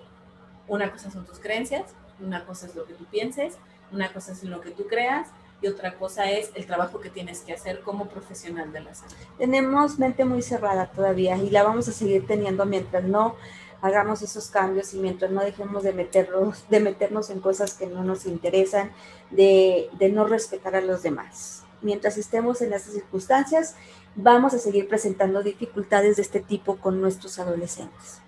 una 0.67 0.91
cosa 0.91 1.11
son 1.11 1.27
tus 1.27 1.37
creencias, 1.37 1.93
una 2.19 2.43
cosa 2.43 2.65
es 2.65 2.73
lo 2.73 2.85
que 2.85 2.95
tú 2.95 3.05
pienses, 3.05 3.59
una 3.91 4.11
cosa 4.11 4.31
es 4.31 4.43
lo 4.43 4.61
que 4.61 4.71
tú 4.71 4.87
creas 4.87 5.27
y 5.61 5.67
otra 5.67 5.95
cosa 5.97 6.29
es 6.31 6.51
el 6.55 6.65
trabajo 6.65 6.99
que 6.99 7.09
tienes 7.09 7.41
que 7.41 7.53
hacer 7.53 7.81
como 7.81 8.07
profesional 8.07 8.71
de 8.71 8.81
la 8.81 8.95
salud. 8.95 9.13
Tenemos 9.37 9.99
mente 9.99 10.25
muy 10.25 10.41
cerrada 10.41 10.87
todavía 10.91 11.37
y 11.37 11.49
la 11.49 11.63
vamos 11.63 11.87
a 11.87 11.91
seguir 11.91 12.25
teniendo 12.25 12.65
mientras 12.65 13.03
no 13.03 13.35
hagamos 13.81 14.21
esos 14.21 14.49
cambios 14.49 14.93
y 14.93 14.97
mientras 14.97 15.31
no 15.31 15.41
dejemos 15.41 15.83
de 15.83 15.93
meternos, 15.93 16.65
de 16.69 16.79
meternos 16.79 17.29
en 17.29 17.39
cosas 17.39 17.73
que 17.73 17.87
no 17.87 18.03
nos 18.03 18.25
interesan, 18.25 18.91
de, 19.31 19.89
de 19.93 20.09
no 20.09 20.25
respetar 20.25 20.75
a 20.75 20.81
los 20.81 21.03
demás. 21.03 21.63
Mientras 21.81 22.17
estemos 22.17 22.61
en 22.61 22.73
esas 22.73 22.93
circunstancias, 22.93 23.75
vamos 24.15 24.53
a 24.53 24.59
seguir 24.59 24.87
presentando 24.87 25.43
dificultades 25.43 26.17
de 26.17 26.23
este 26.23 26.41
tipo 26.41 26.77
con 26.77 26.99
nuestros 26.99 27.39
adolescentes. 27.39 28.21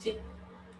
Sí. 0.00 0.16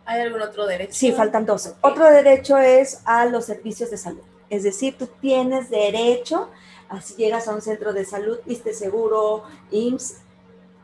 ¿Hay 0.06 0.20
algún 0.20 0.42
otro 0.42 0.66
derecho? 0.66 0.92
Sí, 0.92 1.12
faltan 1.12 1.46
dos. 1.46 1.74
Otro 1.80 2.10
derecho 2.10 2.58
es 2.58 3.00
a 3.04 3.24
los 3.26 3.46
servicios 3.46 3.90
de 3.90 3.98
salud. 3.98 4.22
Es 4.50 4.62
decir, 4.62 4.96
tú 4.98 5.08
tienes 5.20 5.70
derecho, 5.70 6.50
así 6.88 7.14
llegas 7.14 7.48
a 7.48 7.54
un 7.54 7.62
centro 7.62 7.92
de 7.92 8.04
salud, 8.04 8.38
viste 8.46 8.74
seguro, 8.74 9.44
IMSS, 9.70 10.24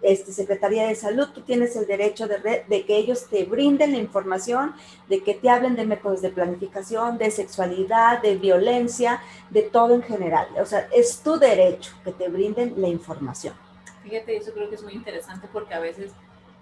este, 0.02 0.32
Secretaría 0.32 0.86
de 0.86 0.94
Salud, 0.94 1.28
tú 1.34 1.42
tienes 1.42 1.76
el 1.76 1.86
derecho 1.86 2.26
de, 2.26 2.84
que 2.86 2.96
ellos 2.96 3.26
te 3.28 3.44
brinden 3.44 3.92
la 3.92 3.98
información, 3.98 4.74
de 5.08 5.22
que 5.22 5.34
te 5.34 5.50
hablen 5.50 5.76
de 5.76 5.84
métodos 5.84 6.22
de 6.22 6.30
planificación, 6.30 7.18
de 7.18 7.30
sexualidad, 7.30 8.22
de 8.22 8.36
violencia, 8.36 9.20
de 9.50 9.62
todo 9.62 9.94
en 9.94 10.02
general. 10.02 10.48
O 10.58 10.64
sea, 10.64 10.88
es 10.92 11.20
tu 11.20 11.38
derecho 11.38 11.92
que 12.02 12.12
te 12.12 12.28
brinden 12.28 12.74
la 12.80 12.88
información. 12.88 13.54
Fíjate, 14.02 14.36
eso 14.36 14.52
creo 14.52 14.70
que 14.70 14.76
es 14.76 14.82
muy 14.82 14.94
interesante 14.94 15.48
porque 15.52 15.74
a 15.74 15.80
veces 15.80 16.12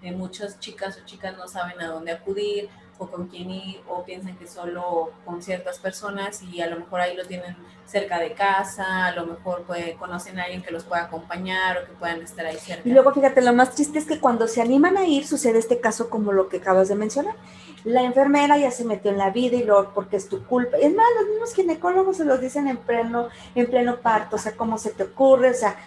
eh, 0.01 0.11
muchas 0.11 0.59
chicas 0.59 0.99
o 1.01 1.05
chicas 1.05 1.37
no 1.37 1.47
saben 1.47 1.79
a 1.81 1.87
dónde 1.87 2.11
acudir 2.11 2.69
o 2.99 3.07
con 3.07 3.27
quién 3.27 3.49
ir 3.49 3.81
o 3.87 4.03
piensan 4.03 4.37
que 4.37 4.45
solo 4.45 5.11
con 5.25 5.41
ciertas 5.41 5.79
personas 5.79 6.43
y 6.43 6.61
a 6.61 6.67
lo 6.67 6.77
mejor 6.77 6.99
ahí 7.01 7.15
lo 7.15 7.25
tienen 7.25 7.55
cerca 7.85 8.19
de 8.19 8.33
casa, 8.33 9.07
a 9.07 9.15
lo 9.15 9.25
mejor 9.25 9.63
pues, 9.65 9.95
conocen 9.95 10.37
a 10.39 10.43
alguien 10.43 10.61
que 10.61 10.71
los 10.71 10.83
pueda 10.83 11.03
acompañar 11.03 11.77
o 11.77 11.85
que 11.87 11.93
puedan 11.93 12.21
estar 12.21 12.45
ahí 12.45 12.57
cerca. 12.57 12.87
Y 12.87 12.91
luego 12.91 13.11
fíjate, 13.11 13.41
lo 13.41 13.53
más 13.53 13.73
triste 13.73 13.97
es 13.97 14.05
que 14.05 14.19
cuando 14.19 14.47
se 14.47 14.61
animan 14.61 14.97
a 14.97 15.05
ir 15.05 15.25
sucede 15.25 15.57
este 15.57 15.79
caso 15.79 16.09
como 16.09 16.31
lo 16.31 16.49
que 16.49 16.57
acabas 16.57 16.89
de 16.89 16.95
mencionar. 16.95 17.35
La 17.85 18.03
enfermera 18.03 18.57
ya 18.57 18.71
se 18.71 18.83
metió 18.83 19.09
en 19.09 19.17
la 19.17 19.29
vida 19.29 19.55
y 19.55 19.63
luego 19.63 19.91
porque 19.95 20.17
es 20.17 20.27
tu 20.27 20.45
culpa. 20.45 20.77
Es 20.77 20.93
más, 20.93 21.07
los 21.17 21.29
mismos 21.29 21.53
ginecólogos 21.53 22.17
se 22.17 22.25
los 22.25 22.41
dicen 22.41 22.67
en 22.67 22.77
pleno, 22.77 23.29
en 23.55 23.67
pleno 23.67 24.01
parto, 24.01 24.35
o 24.35 24.39
sea, 24.39 24.51
cómo 24.51 24.77
se 24.77 24.91
te 24.91 25.03
ocurre, 25.03 25.51
o 25.51 25.53
sea, 25.53 25.77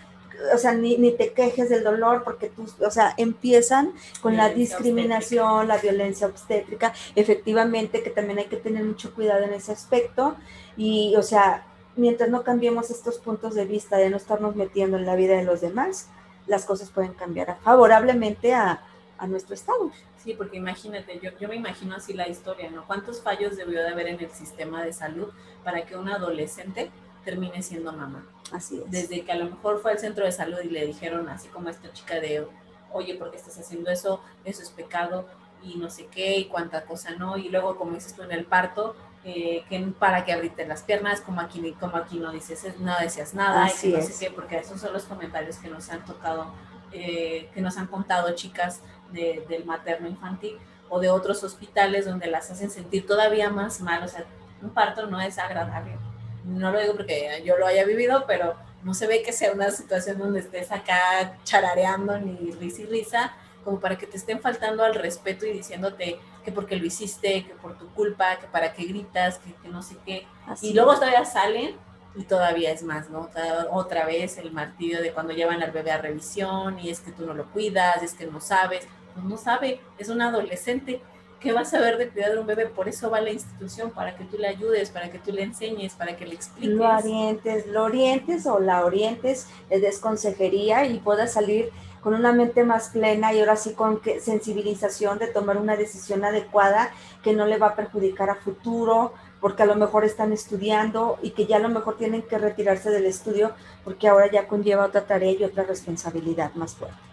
o 0.54 0.58
sea, 0.58 0.72
ni, 0.72 0.96
ni, 0.96 1.12
te 1.12 1.32
quejes 1.32 1.68
del 1.68 1.84
dolor 1.84 2.22
porque 2.24 2.48
tú, 2.48 2.66
o 2.84 2.90
sea, 2.90 3.14
empiezan 3.16 3.92
con 4.20 4.36
la 4.36 4.48
discriminación, 4.48 5.68
la 5.68 5.78
violencia 5.78 6.26
obstétrica, 6.26 6.92
efectivamente 7.14 8.02
que 8.02 8.10
también 8.10 8.38
hay 8.38 8.46
que 8.46 8.56
tener 8.56 8.84
mucho 8.84 9.14
cuidado 9.14 9.44
en 9.44 9.52
ese 9.52 9.72
aspecto 9.72 10.36
y, 10.76 11.14
o 11.16 11.22
sea, 11.22 11.66
mientras 11.96 12.30
no 12.30 12.42
cambiemos 12.42 12.90
estos 12.90 13.18
puntos 13.18 13.54
de 13.54 13.64
vista 13.64 13.96
de 13.96 14.10
no 14.10 14.16
estarnos 14.16 14.56
metiendo 14.56 14.96
en 14.96 15.06
la 15.06 15.16
vida 15.16 15.36
de 15.36 15.44
los 15.44 15.60
demás, 15.60 16.08
las 16.46 16.64
cosas 16.64 16.90
pueden 16.90 17.12
cambiar 17.14 17.58
favorablemente 17.62 18.54
a, 18.54 18.82
a 19.18 19.26
nuestro 19.26 19.54
estado. 19.54 19.90
Sí, 20.22 20.34
porque 20.34 20.56
imagínate, 20.56 21.18
yo, 21.20 21.30
yo 21.38 21.48
me 21.48 21.56
imagino 21.56 21.96
así 21.96 22.12
la 22.12 22.28
historia, 22.28 22.70
¿no? 22.70 22.86
¿Cuántos 22.86 23.20
fallos 23.22 23.56
debió 23.56 23.80
de 23.80 23.88
haber 23.88 24.08
en 24.08 24.20
el 24.20 24.30
sistema 24.30 24.84
de 24.84 24.92
salud 24.92 25.28
para 25.64 25.84
que 25.84 25.96
un 25.96 26.08
adolescente 26.08 26.90
termine 27.24 27.62
siendo 27.62 27.92
mamá. 27.92 28.26
Así 28.52 28.78
es. 28.78 28.90
Desde 28.90 29.24
que 29.24 29.32
a 29.32 29.36
lo 29.36 29.46
mejor 29.46 29.80
fue 29.80 29.92
al 29.92 29.98
centro 29.98 30.24
de 30.24 30.32
salud 30.32 30.58
y 30.62 30.68
le 30.68 30.86
dijeron, 30.86 31.28
así 31.28 31.48
como 31.48 31.68
a 31.68 31.70
esta 31.70 31.92
chica 31.92 32.20
de, 32.20 32.46
oye, 32.92 33.14
¿por 33.14 33.30
qué 33.30 33.36
estás 33.36 33.58
haciendo 33.58 33.90
eso? 33.90 34.20
Eso 34.44 34.62
es 34.62 34.70
pecado. 34.70 35.26
y 35.64 35.76
no 35.76 35.90
sé 35.90 36.06
qué 36.06 36.38
y 36.38 36.46
cuánta 36.46 36.84
cosa 36.84 37.12
no, 37.12 37.36
y 37.36 37.48
luego 37.48 37.76
como 37.76 37.92
dices 37.92 38.14
tú 38.14 38.22
en 38.22 38.32
el 38.32 38.44
parto, 38.44 38.96
eh, 39.24 39.64
que 39.68 39.78
para 39.98 40.24
que 40.24 40.32
abriste 40.32 40.66
las 40.66 40.82
piernas, 40.82 41.20
como 41.20 41.40
aquí, 41.40 41.76
como 41.78 41.96
aquí 41.96 42.18
no 42.18 42.32
dices, 42.32 42.64
no 42.80 42.98
decías 42.98 43.34
nada, 43.34 43.70
y 43.82 43.88
no 43.88 44.02
sé 44.02 44.12
qué, 44.18 44.32
porque 44.32 44.56
esos 44.58 44.80
son 44.80 44.92
los 44.92 45.04
comentarios 45.04 45.58
que 45.58 45.68
nos 45.68 45.88
han 45.90 46.04
tocado, 46.04 46.52
eh, 46.90 47.48
que 47.54 47.60
nos 47.60 47.78
han 47.78 47.86
contado 47.86 48.34
chicas 48.34 48.80
del 49.12 49.64
materno 49.64 50.08
infantil 50.08 50.58
o 50.88 50.98
de 50.98 51.10
otros 51.10 51.44
hospitales 51.44 52.06
donde 52.06 52.26
las 52.26 52.50
hacen 52.50 52.70
sentir 52.70 53.06
todavía 53.06 53.50
más 53.50 53.80
mal, 53.80 54.02
o 54.02 54.08
sea, 54.08 54.24
un 54.60 54.70
parto 54.70 55.06
no 55.06 55.20
es 55.20 55.38
agradable. 55.38 55.96
No 56.44 56.70
lo 56.72 56.80
digo 56.80 56.94
porque 56.94 57.42
yo 57.44 57.56
lo 57.56 57.66
haya 57.66 57.84
vivido, 57.84 58.24
pero 58.26 58.56
no 58.82 58.94
se 58.94 59.06
ve 59.06 59.22
que 59.22 59.32
sea 59.32 59.52
una 59.52 59.70
situación 59.70 60.18
donde 60.18 60.40
estés 60.40 60.72
acá 60.72 61.38
charareando 61.44 62.18
ni 62.18 62.50
risa 62.52 62.82
y 62.82 62.86
risa, 62.86 63.32
como 63.64 63.78
para 63.78 63.96
que 63.96 64.06
te 64.06 64.16
estén 64.16 64.40
faltando 64.40 64.84
al 64.84 64.94
respeto 64.94 65.46
y 65.46 65.52
diciéndote 65.52 66.18
que 66.44 66.52
porque 66.52 66.76
lo 66.76 66.84
hiciste, 66.84 67.44
que 67.44 67.54
por 67.54 67.78
tu 67.78 67.88
culpa, 67.94 68.38
que 68.38 68.46
para 68.48 68.72
qué 68.72 68.84
gritas, 68.84 69.38
que, 69.38 69.68
no 69.68 69.82
sé 69.82 69.96
qué. 70.04 70.26
y 70.60 70.72
luego 70.72 70.94
todavía 70.94 71.24
salen 71.24 71.76
y 72.14 72.24
todavía 72.24 72.72
es 72.72 72.82
más, 72.82 73.08
¿no? 73.08 73.30
Otra 73.70 74.04
vez 74.04 74.36
el 74.38 74.52
martirio 74.52 75.00
de 75.00 75.12
cuando 75.12 75.32
llevan 75.32 75.62
al 75.62 75.70
bebé 75.70 75.92
a 75.92 75.98
revisión 75.98 76.78
y 76.78 76.90
es 76.90 77.00
que 77.00 77.12
tú 77.12 77.24
no 77.24 77.34
lo 77.34 77.50
cuidas, 77.50 78.02
es 78.02 78.14
que 78.14 78.26
no 78.26 78.40
sabes. 78.40 78.86
Pues 79.14 79.24
no 79.24 79.36
sabe, 79.36 79.80
es 79.98 80.08
un 80.08 80.20
adolescente. 80.22 81.00
¿Qué 81.42 81.52
va 81.52 81.62
a 81.62 81.64
saber 81.64 81.98
de 81.98 82.08
cuidar 82.08 82.32
de 82.32 82.38
un 82.38 82.46
bebé? 82.46 82.66
Por 82.66 82.88
eso 82.88 83.10
va 83.10 83.18
a 83.18 83.20
la 83.20 83.30
institución, 83.30 83.90
para 83.90 84.16
que 84.16 84.24
tú 84.24 84.38
le 84.38 84.46
ayudes, 84.46 84.90
para 84.90 85.10
que 85.10 85.18
tú 85.18 85.32
le 85.32 85.42
enseñes, 85.42 85.94
para 85.94 86.16
que 86.16 86.24
le 86.24 86.34
expliques. 86.34 86.76
Lo 86.76 86.88
orientes, 86.88 87.66
lo 87.66 87.84
orientes 87.84 88.46
o 88.46 88.60
la 88.60 88.84
orientes, 88.84 89.48
le 89.68 89.80
des 89.80 89.98
consejería 89.98 90.86
y 90.86 91.00
pueda 91.00 91.26
salir 91.26 91.70
con 92.00 92.14
una 92.14 92.32
mente 92.32 92.64
más 92.64 92.90
plena 92.90 93.32
y 93.32 93.40
ahora 93.40 93.56
sí 93.56 93.74
con 93.74 94.00
sensibilización 94.20 95.18
de 95.18 95.28
tomar 95.28 95.56
una 95.56 95.76
decisión 95.76 96.24
adecuada 96.24 96.90
que 97.22 97.32
no 97.32 97.46
le 97.46 97.58
va 97.58 97.68
a 97.68 97.76
perjudicar 97.76 98.30
a 98.30 98.36
futuro, 98.36 99.12
porque 99.40 99.64
a 99.64 99.66
lo 99.66 99.74
mejor 99.74 100.04
están 100.04 100.32
estudiando 100.32 101.18
y 101.22 101.30
que 101.30 101.46
ya 101.46 101.56
a 101.56 101.60
lo 101.60 101.68
mejor 101.68 101.96
tienen 101.96 102.22
que 102.22 102.38
retirarse 102.38 102.90
del 102.90 103.06
estudio 103.06 103.52
porque 103.84 104.08
ahora 104.08 104.30
ya 104.30 104.46
conlleva 104.46 104.86
otra 104.86 105.06
tarea 105.06 105.32
y 105.32 105.44
otra 105.44 105.64
responsabilidad 105.64 106.54
más 106.54 106.74
fuerte. 106.74 107.11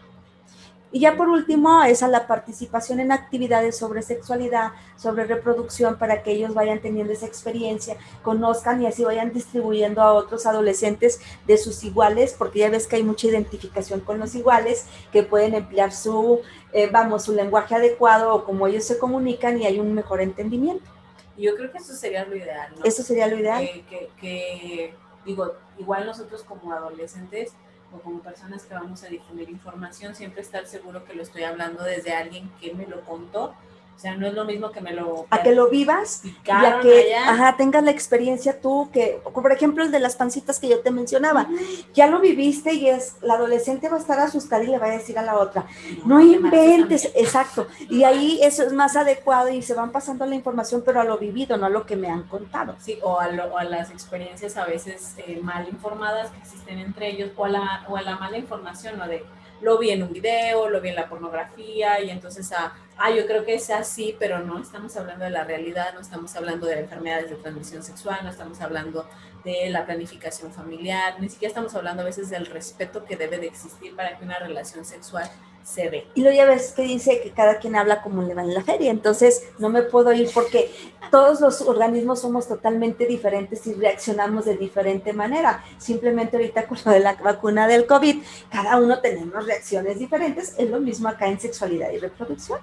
Y 0.91 1.01
ya 1.01 1.15
por 1.15 1.29
último, 1.29 1.83
es 1.83 2.01
a 2.01 2.07
la 2.07 2.25
participación 2.25 2.99
en 2.99 3.11
actividades 3.11 3.77
sobre 3.77 4.01
sexualidad, 4.01 4.71
sobre 4.97 5.25
reproducción, 5.25 5.99
para 5.99 6.23
que 6.23 6.31
ellos 6.31 6.55
vayan 6.55 6.79
teniendo 6.79 7.13
esa 7.13 7.27
experiencia, 7.27 7.95
conozcan 8.23 8.81
y 8.81 8.87
así 8.87 9.03
vayan 9.03 9.31
distribuyendo 9.31 10.01
a 10.01 10.13
otros 10.13 10.47
adolescentes 10.47 11.21
de 11.45 11.57
sus 11.57 11.83
iguales, 11.83 12.35
porque 12.35 12.59
ya 12.59 12.69
ves 12.71 12.87
que 12.87 12.95
hay 12.95 13.03
mucha 13.03 13.27
identificación 13.27 13.99
con 13.99 14.17
los 14.17 14.33
iguales, 14.33 14.85
que 15.11 15.21
pueden 15.21 15.53
emplear 15.53 15.91
su, 15.91 16.41
eh, 16.73 16.89
vamos, 16.91 17.23
su 17.23 17.33
lenguaje 17.33 17.75
adecuado 17.75 18.33
o 18.33 18.43
como 18.43 18.65
ellos 18.65 18.83
se 18.83 18.97
comunican 18.97 19.61
y 19.61 19.67
hay 19.67 19.79
un 19.79 19.93
mejor 19.93 20.21
entendimiento. 20.21 20.89
Yo 21.37 21.55
creo 21.55 21.71
que 21.71 21.77
eso 21.77 21.93
sería 21.93 22.25
lo 22.25 22.35
ideal, 22.35 22.73
¿no? 22.77 22.83
Eso 22.83 23.03
sería 23.03 23.27
lo 23.27 23.37
ideal. 23.37 23.61
que, 23.61 24.09
que 24.19 24.93
digo, 25.23 25.53
igual 25.77 26.05
nosotros 26.05 26.43
como 26.43 26.73
adolescentes, 26.73 27.53
o 27.93 27.99
como 27.99 28.19
personas 28.21 28.63
que 28.63 28.73
vamos 28.73 29.03
a 29.03 29.07
difundir 29.07 29.49
información, 29.49 30.15
siempre 30.15 30.41
estar 30.41 30.65
seguro 30.65 31.05
que 31.05 31.13
lo 31.13 31.23
estoy 31.23 31.43
hablando 31.43 31.83
desde 31.83 32.13
alguien 32.13 32.51
que 32.59 32.73
me 32.73 32.85
lo 32.85 33.01
contó 33.01 33.53
o 33.99 34.01
sea, 34.01 34.15
no 34.15 34.27
es 34.27 34.33
lo 34.33 34.45
mismo 34.45 34.71
que 34.71 34.79
me 34.79 34.93
lo... 34.93 35.25
A 35.29 35.43
que 35.43 35.53
lo 35.53 35.69
vivas 35.69 36.21
y 36.23 36.33
a 36.49 36.79
que 36.79 37.13
ajá, 37.17 37.57
tengas 37.57 37.83
la 37.83 37.91
experiencia 37.91 38.61
tú, 38.61 38.89
que, 38.93 39.19
por 39.33 39.51
ejemplo, 39.51 39.83
el 39.83 39.91
de 39.91 39.99
las 39.99 40.15
pancitas 40.15 40.57
que 40.57 40.69
yo 40.69 40.79
te 40.79 40.89
mencionaba, 40.89 41.49
ya 41.93 42.07
lo 42.07 42.21
viviste 42.21 42.73
y 42.73 42.87
es, 42.87 43.17
la 43.21 43.33
adolescente 43.33 43.89
va 43.89 43.97
a 43.97 43.99
estar 43.99 44.17
asustada 44.17 44.63
y 44.63 44.67
le 44.67 44.77
va 44.77 44.85
a 44.85 44.91
decir 44.91 45.19
a 45.19 45.21
la 45.21 45.37
otra, 45.37 45.65
no, 46.05 46.21
inventes, 46.21 47.11
exacto, 47.13 47.67
y 47.89 48.05
ahí 48.05 48.39
eso 48.41 48.63
es 48.63 48.71
más 48.71 48.95
adecuado 48.95 49.49
y 49.49 49.61
se 49.61 49.73
van 49.73 49.91
pasando 49.91 50.25
la 50.25 50.35
información, 50.35 50.81
pero 50.85 51.01
a 51.01 51.03
lo 51.03 51.17
vivido, 51.17 51.57
no 51.57 51.65
a 51.65 51.69
lo 51.69 51.85
que 51.85 51.97
me 51.97 52.07
han 52.07 52.23
contado. 52.23 52.77
Sí, 52.79 52.99
o 53.03 53.19
a, 53.19 53.25
a 53.25 53.63
las 53.65 53.91
experiencias 53.91 54.55
a 54.55 54.63
veces 54.63 55.15
eh, 55.17 55.41
mal 55.43 55.67
informadas 55.67 56.31
que 56.31 56.37
existen 56.37 56.79
entre 56.79 57.09
ellos, 57.09 57.31
o 57.35 57.43
a 57.43 57.49
la, 57.49 57.85
o 57.89 57.97
a 57.97 58.01
la 58.01 58.17
mala 58.17 58.37
información, 58.37 58.97
¿no? 58.97 59.09
De, 59.09 59.25
lo 59.61 59.77
vi 59.77 59.89
en 59.91 60.03
un 60.03 60.13
video, 60.13 60.69
lo 60.69 60.81
vi 60.81 60.89
en 60.89 60.95
la 60.95 61.09
pornografía 61.09 62.01
y 62.01 62.09
entonces, 62.09 62.51
ah, 62.53 62.73
ah, 62.99 63.11
yo 63.11 63.25
creo 63.25 63.45
que 63.45 63.55
es 63.55 63.69
así, 63.69 64.15
pero 64.19 64.39
no 64.39 64.59
estamos 64.61 64.95
hablando 64.97 65.25
de 65.25 65.31
la 65.31 65.43
realidad, 65.43 65.93
no 65.93 66.01
estamos 66.01 66.35
hablando 66.35 66.67
de 66.67 66.79
enfermedades 66.79 67.29
de 67.29 67.37
transmisión 67.37 67.83
sexual, 67.83 68.19
no 68.23 68.29
estamos 68.29 68.59
hablando 68.61 69.07
de 69.43 69.69
la 69.69 69.85
planificación 69.85 70.51
familiar, 70.51 71.15
ni 71.19 71.29
siquiera 71.29 71.49
estamos 71.49 71.73
hablando 71.75 72.01
a 72.01 72.05
veces 72.05 72.29
del 72.29 72.45
respeto 72.45 73.05
que 73.05 73.15
debe 73.15 73.37
de 73.37 73.47
existir 73.47 73.95
para 73.95 74.17
que 74.17 74.25
una 74.25 74.37
relación 74.39 74.85
sexual 74.85 75.29
se 75.63 75.89
ve. 75.89 76.07
Y 76.15 76.21
lo 76.21 76.31
ya 76.31 76.45
ves 76.45 76.71
que 76.71 76.81
dice 76.81 77.21
que 77.21 77.31
cada 77.31 77.59
quien 77.59 77.75
habla 77.75 78.01
como 78.01 78.21
le 78.23 78.33
va 78.33 78.41
en 78.41 78.53
la 78.53 78.63
feria, 78.63 78.91
entonces 78.91 79.43
no 79.59 79.69
me 79.69 79.83
puedo 79.83 80.11
ir 80.13 80.29
porque 80.33 80.71
todos 81.11 81.41
los 81.41 81.61
organismos 81.61 82.21
somos 82.21 82.47
totalmente 82.47 83.05
diferentes 83.05 83.65
y 83.67 83.73
reaccionamos 83.73 84.45
de 84.45 84.57
diferente 84.57 85.13
manera. 85.13 85.63
Simplemente 85.77 86.37
ahorita 86.37 86.67
con 86.67 86.77
lo 86.83 86.91
de 86.91 86.99
la 86.99 87.13
vacuna 87.13 87.67
del 87.67 87.85
COVID, 87.85 88.23
cada 88.51 88.77
uno 88.77 88.99
tenemos 88.99 89.45
reacciones 89.45 89.99
diferentes, 89.99 90.55
es 90.57 90.69
lo 90.69 90.79
mismo 90.79 91.07
acá 91.07 91.27
en 91.27 91.39
sexualidad 91.39 91.91
y 91.91 91.99
reproducción. 91.99 92.59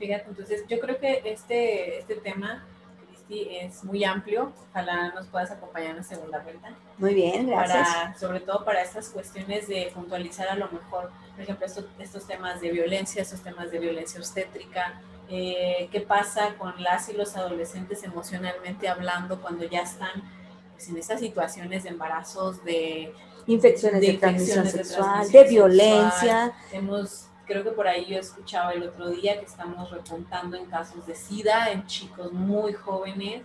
Fíjate, 0.00 0.24
entonces 0.28 0.64
yo 0.66 0.80
creo 0.80 0.98
que 0.98 1.22
este, 1.26 1.98
este 1.98 2.16
tema 2.16 2.66
es 3.30 3.84
muy 3.84 4.04
amplio. 4.04 4.52
Ojalá 4.70 5.12
nos 5.12 5.26
puedas 5.26 5.50
acompañar 5.50 5.90
en 5.90 5.96
la 5.98 6.02
segunda 6.02 6.40
vuelta. 6.40 6.74
Muy 6.98 7.14
bien, 7.14 7.48
gracias. 7.48 7.88
Para, 7.88 8.18
sobre 8.18 8.40
todo 8.40 8.64
para 8.64 8.82
estas 8.82 9.10
cuestiones 9.10 9.68
de 9.68 9.90
puntualizar 9.94 10.48
a 10.48 10.54
lo 10.56 10.68
mejor, 10.70 11.10
por 11.32 11.40
ejemplo, 11.40 11.66
estos, 11.66 12.26
temas 12.26 12.60
de 12.60 12.72
violencia, 12.72 13.22
estos 13.22 13.40
temas 13.42 13.70
de 13.70 13.78
violencia 13.78 14.18
obstétrica, 14.18 15.00
eh, 15.28 15.88
qué 15.92 16.00
pasa 16.00 16.56
con 16.58 16.82
las 16.82 17.08
y 17.08 17.12
los 17.12 17.36
adolescentes 17.36 18.02
emocionalmente 18.02 18.88
hablando 18.88 19.40
cuando 19.40 19.64
ya 19.64 19.82
están 19.82 20.22
pues, 20.72 20.88
en 20.88 20.96
esas 20.96 21.20
situaciones 21.20 21.84
de 21.84 21.90
embarazos, 21.90 22.64
de 22.64 23.14
infecciones 23.46 24.00
de, 24.00 24.14
transmisión 24.14 24.66
sexual, 24.66 25.30
de, 25.30 25.44
violencia. 25.44 26.52
Hemos 26.72 27.29
creo 27.50 27.64
que 27.64 27.72
por 27.72 27.88
ahí 27.88 28.06
yo 28.08 28.16
escuchaba 28.16 28.70
el 28.70 28.84
otro 28.84 29.10
día 29.10 29.40
que 29.40 29.44
estamos 29.44 29.90
repuntando 29.90 30.56
en 30.56 30.66
casos 30.66 31.04
de 31.04 31.16
SIDA 31.16 31.72
en 31.72 31.84
chicos 31.84 32.32
muy 32.32 32.74
jóvenes 32.74 33.42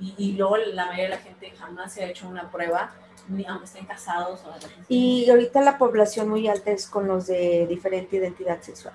y, 0.00 0.34
luego 0.34 0.56
la 0.58 0.86
mayoría 0.86 1.04
de 1.06 1.10
la 1.10 1.18
gente 1.18 1.50
jamás 1.58 1.92
se 1.92 2.04
ha 2.04 2.08
hecho 2.08 2.28
una 2.28 2.48
prueba, 2.52 2.92
ni 3.26 3.44
aunque 3.46 3.64
estén 3.64 3.84
casados. 3.84 4.44
O 4.44 4.54
y 4.88 5.28
ahorita 5.28 5.60
la 5.60 5.76
población 5.76 6.28
muy 6.28 6.46
alta 6.46 6.70
es 6.70 6.86
con 6.86 7.08
los 7.08 7.26
de 7.26 7.66
diferente 7.68 8.14
identidad 8.14 8.62
sexual. 8.62 8.94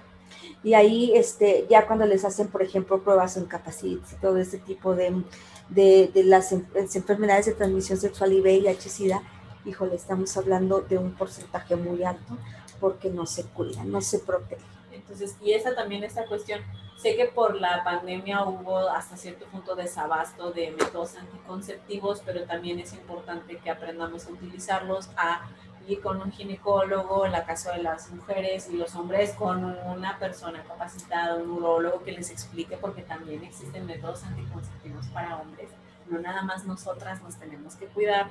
Y 0.64 0.76
ahí, 0.76 1.12
este, 1.14 1.68
ya 1.70 1.86
cuando 1.86 2.06
les 2.06 2.24
hacen, 2.24 2.48
por 2.48 2.62
ejemplo, 2.62 3.04
pruebas 3.04 3.36
en 3.36 3.48
capacitis 3.48 4.14
y 4.14 4.16
todo 4.16 4.38
ese 4.38 4.60
tipo 4.60 4.96
de, 4.96 5.24
de, 5.68 6.10
de 6.14 6.24
las, 6.24 6.54
enfermedades 6.54 7.48
de 7.48 7.52
transmisión 7.52 7.98
sexual 7.98 8.32
y 8.32 8.40
VIH-Sida, 8.40 9.22
híjole, 9.66 9.96
estamos 9.96 10.38
hablando 10.38 10.80
de 10.80 10.98
un 10.98 11.16
porcentaje 11.16 11.76
muy 11.76 12.06
alto 12.06 12.38
porque 12.80 13.10
no 13.10 13.26
se 13.26 13.46
cuidan, 13.46 13.92
no 13.92 14.02
se 14.02 14.20
protegen. 14.20 14.66
Entonces, 14.92 15.36
y 15.42 15.54
esa 15.54 15.76
también 15.76 16.04
esta 16.04 16.26
cuestión, 16.26 16.62
sé 16.98 17.16
que 17.16 17.26
por 17.26 17.56
la 17.60 17.84
pandemia 17.84 18.44
hubo 18.46 18.78
hasta 18.90 19.18
cierto 19.18 19.46
punto 19.46 19.76
desabasto 19.76 20.52
de 20.52 20.72
métodos 20.72 21.16
anticonceptivos, 21.16 22.22
pero 22.26 22.44
también 22.44 22.80
es 22.80 22.94
importante 22.94 23.58
que 23.58 23.70
aprendamos 23.70 24.28
a 24.28 24.32
utilizarlos, 24.32 25.10
a 25.18 25.42
ir 25.88 26.02
con 26.02 26.22
un 26.22 26.32
ginecólogo, 26.32 27.26
en 27.26 27.34
la 27.34 27.46
caso 27.46 27.72
de 27.72 27.84
las 27.84 28.10
mujeres 28.12 28.70
y 28.70 28.78
los 28.78 28.96
hombres, 28.96 29.32
con 29.34 29.66
una 29.66 30.18
persona 30.18 30.64
capacitada, 30.64 31.36
un 31.36 31.52
urologo 31.52 32.04
que 32.04 32.14
les 32.14 32.30
explique, 32.30 32.78
porque 32.78 33.02
también 33.02 33.44
existen 33.44 33.86
métodos 33.86 34.24
anticonceptivos 34.24 35.08
para 35.08 35.38
hombres, 35.38 35.70
no 36.10 36.20
nada 36.20 36.44
más 36.44 36.66
nosotras 36.66 37.22
nos 37.22 37.36
tenemos 37.36 37.76
que 37.76 37.88
cuidar 37.88 38.30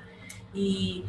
y 0.54 1.04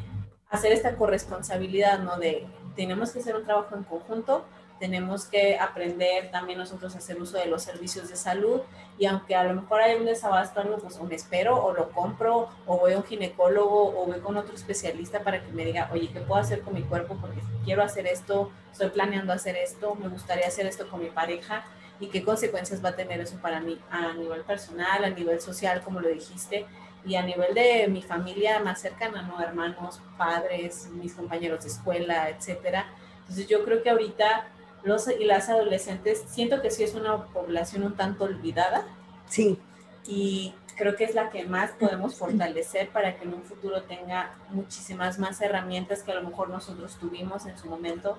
hacer 0.49 0.71
esta 0.71 0.95
corresponsabilidad, 0.95 1.99
¿no? 1.99 2.17
De 2.17 2.45
tenemos 2.75 3.11
que 3.11 3.19
hacer 3.19 3.35
un 3.35 3.43
trabajo 3.43 3.75
en 3.75 3.83
conjunto, 3.83 4.45
tenemos 4.79 5.25
que 5.25 5.57
aprender 5.57 6.29
también 6.31 6.59
nosotros 6.59 6.93
a 6.95 6.97
hacer 6.97 7.21
uso 7.21 7.37
de 7.37 7.45
los 7.45 7.63
servicios 7.63 8.09
de 8.09 8.17
salud 8.17 8.61
y 8.97 9.05
aunque 9.05 9.35
a 9.35 9.43
lo 9.43 9.61
mejor 9.61 9.81
hay 9.81 9.95
un 9.95 10.05
desabasto, 10.05 10.61
pues 10.81 10.97
o 10.97 11.03
me 11.05 11.15
espero 11.15 11.63
o 11.63 11.73
lo 11.73 11.89
compro 11.91 12.49
o 12.65 12.77
voy 12.79 12.93
a 12.93 12.97
un 12.97 13.03
ginecólogo 13.03 13.97
o 13.97 14.05
voy 14.05 14.19
con 14.19 14.35
otro 14.35 14.53
especialista 14.53 15.23
para 15.23 15.41
que 15.41 15.51
me 15.51 15.63
diga, 15.63 15.89
oye, 15.93 16.09
¿qué 16.11 16.19
puedo 16.19 16.41
hacer 16.41 16.61
con 16.61 16.73
mi 16.73 16.81
cuerpo? 16.81 17.17
Porque 17.21 17.41
quiero 17.63 17.81
hacer 17.81 18.07
esto, 18.07 18.51
estoy 18.71 18.89
planeando 18.89 19.31
hacer 19.31 19.55
esto, 19.55 19.95
me 19.95 20.09
gustaría 20.09 20.47
hacer 20.47 20.65
esto 20.65 20.89
con 20.89 21.01
mi 21.01 21.09
pareja 21.09 21.63
y 21.99 22.07
qué 22.07 22.23
consecuencias 22.23 22.83
va 22.83 22.89
a 22.89 22.95
tener 22.95 23.21
eso 23.21 23.37
para 23.37 23.61
mí 23.61 23.79
a 23.89 24.13
nivel 24.13 24.41
personal, 24.41 25.05
a 25.05 25.09
nivel 25.09 25.39
social, 25.39 25.81
como 25.81 26.01
lo 26.01 26.09
dijiste, 26.09 26.65
y 27.05 27.15
a 27.15 27.23
nivel 27.23 27.53
de 27.53 27.87
mi 27.87 28.01
familia 28.01 28.59
más 28.59 28.81
cercana, 28.81 29.21
¿no? 29.23 29.41
Hermanos, 29.41 30.01
padres, 30.17 30.89
mis 30.93 31.13
compañeros 31.13 31.63
de 31.63 31.69
escuela, 31.69 32.29
etcétera. 32.29 32.85
Entonces 33.21 33.47
yo 33.47 33.63
creo 33.65 33.83
que 33.83 33.89
ahorita 33.89 34.47
los 34.83 35.07
y 35.07 35.25
las 35.25 35.49
adolescentes, 35.49 36.23
siento 36.27 36.61
que 36.61 36.69
sí 36.69 36.83
es 36.83 36.93
una 36.93 37.25
población 37.25 37.83
un 37.83 37.95
tanto 37.95 38.25
olvidada. 38.25 38.85
Sí. 39.27 39.57
Y 40.05 40.53
creo 40.75 40.95
que 40.95 41.05
es 41.05 41.15
la 41.15 41.29
que 41.29 41.45
más 41.45 41.71
podemos 41.71 42.15
fortalecer 42.15 42.89
para 42.89 43.17
que 43.17 43.23
en 43.23 43.33
un 43.33 43.43
futuro 43.43 43.83
tenga 43.83 44.35
muchísimas 44.49 45.19
más 45.19 45.41
herramientas 45.41 46.03
que 46.03 46.11
a 46.11 46.15
lo 46.15 46.27
mejor 46.27 46.49
nosotros 46.49 46.97
tuvimos 46.99 47.45
en 47.45 47.57
su 47.57 47.67
momento. 47.67 48.17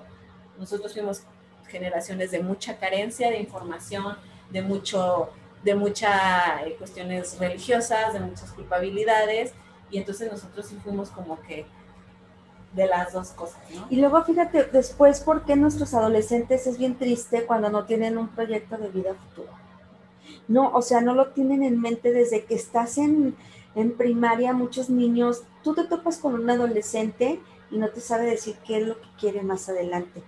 Nosotros 0.57 0.93
fuimos 0.93 1.23
generaciones 1.67 2.31
de 2.31 2.41
mucha 2.41 2.77
carencia 2.77 3.29
de 3.29 3.39
información, 3.39 4.17
de 4.49 4.61
mucho 4.61 5.29
de 5.65 5.73
muchas 5.73 6.61
eh, 6.63 6.75
cuestiones 6.77 7.37
religiosas, 7.39 8.13
de 8.13 8.19
muchas 8.19 8.51
culpabilidades, 8.51 9.51
y 9.89 9.97
entonces 9.97 10.31
nosotros 10.31 10.67
sí 10.67 10.77
fuimos 10.83 11.09
como 11.09 11.41
que 11.41 11.65
de 12.73 12.87
las 12.87 13.13
dos 13.13 13.29
cosas. 13.29 13.59
Y 13.89 13.95
luego 13.95 14.23
fíjate 14.23 14.65
después 14.65 15.21
por 15.21 15.43
qué 15.43 15.55
nuestros 15.55 15.93
adolescentes 15.93 16.67
es 16.67 16.77
bien 16.77 16.95
triste 16.97 17.45
cuando 17.45 17.69
no 17.69 17.85
tienen 17.85 18.17
un 18.17 18.27
proyecto 18.27 18.77
de 18.77 18.89
vida 18.89 19.15
futura. 19.15 19.53
No, 20.47 20.71
o 20.71 20.81
sea, 20.83 21.01
no 21.01 21.15
lo 21.15 21.29
tienen 21.29 21.63
en 21.63 21.81
mente 21.81 22.11
desde 22.11 22.45
que 22.45 22.53
estás 22.53 22.99
en, 22.99 23.35
en 23.73 23.97
primaria, 23.97 24.53
muchos 24.53 24.89
niños, 24.89 25.43
tú 25.63 25.73
te 25.73 25.85
topas 25.85 26.19
con 26.19 26.35
un 26.35 26.49
adolescente 26.49 27.39
y 27.71 27.77
no 27.77 27.89
te 27.89 28.01
sabe 28.01 28.25
decir 28.25 28.55
qué 28.67 28.77
es 28.77 28.87
lo 28.87 29.01
que 29.01 29.07
quiere 29.19 29.41
más 29.41 29.67
adelante. 29.67 30.21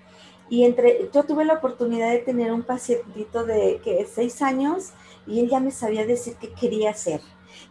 Y 0.50 0.64
entre, 0.64 1.10
yo 1.14 1.24
tuve 1.24 1.46
la 1.46 1.56
oportunidad 1.56 2.10
de 2.10 2.20
tener 2.20 2.52
un 2.54 2.64
pacientito 2.64 3.46
de 3.46 3.82
que 3.84 4.08
seis 4.12 4.42
años 4.42 4.94
y 5.28 5.40
él 5.40 5.50
ya 5.50 5.60
me 5.60 5.72
sabía 5.72 6.06
decir 6.06 6.36
qué 6.40 6.54
quería 6.54 6.92
hacer. 6.92 7.22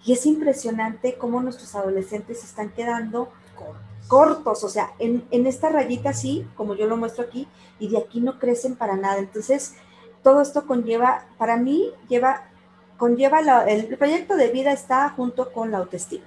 Y 0.05 0.13
es 0.13 0.27
impresionante 0.27 1.17
cómo 1.17 1.41
nuestros 1.41 1.75
adolescentes 1.75 2.45
están 2.45 2.71
quedando 2.71 3.31
cortos, 4.09 4.63
o 4.63 4.69
sea, 4.69 4.93
en, 4.99 5.27
esta 5.31 5.69
rayita 5.69 6.11
así, 6.11 6.47
como 6.55 6.75
yo 6.75 6.87
lo 6.87 6.97
muestro 6.97 7.25
aquí, 7.25 7.49
y 7.79 7.89
de 7.89 7.99
aquí 7.99 8.21
no 8.21 8.39
crecen 8.39 8.77
para 8.77 8.97
nada. 8.97 9.19
Entonces, 9.19 9.75
todo 10.23 10.41
esto 10.41 10.67
conlleva, 10.67 11.27
para 11.39 11.57
mí, 11.57 11.91
lleva, 12.09 12.49
conlleva 12.99 13.65
el 13.65 13.97
proyecto 13.97 14.37
de 14.37 14.49
vida 14.49 14.73
está 14.73 15.09
junto 15.11 15.53
con 15.53 15.71
la 15.71 15.79
autoestima. 15.79 16.27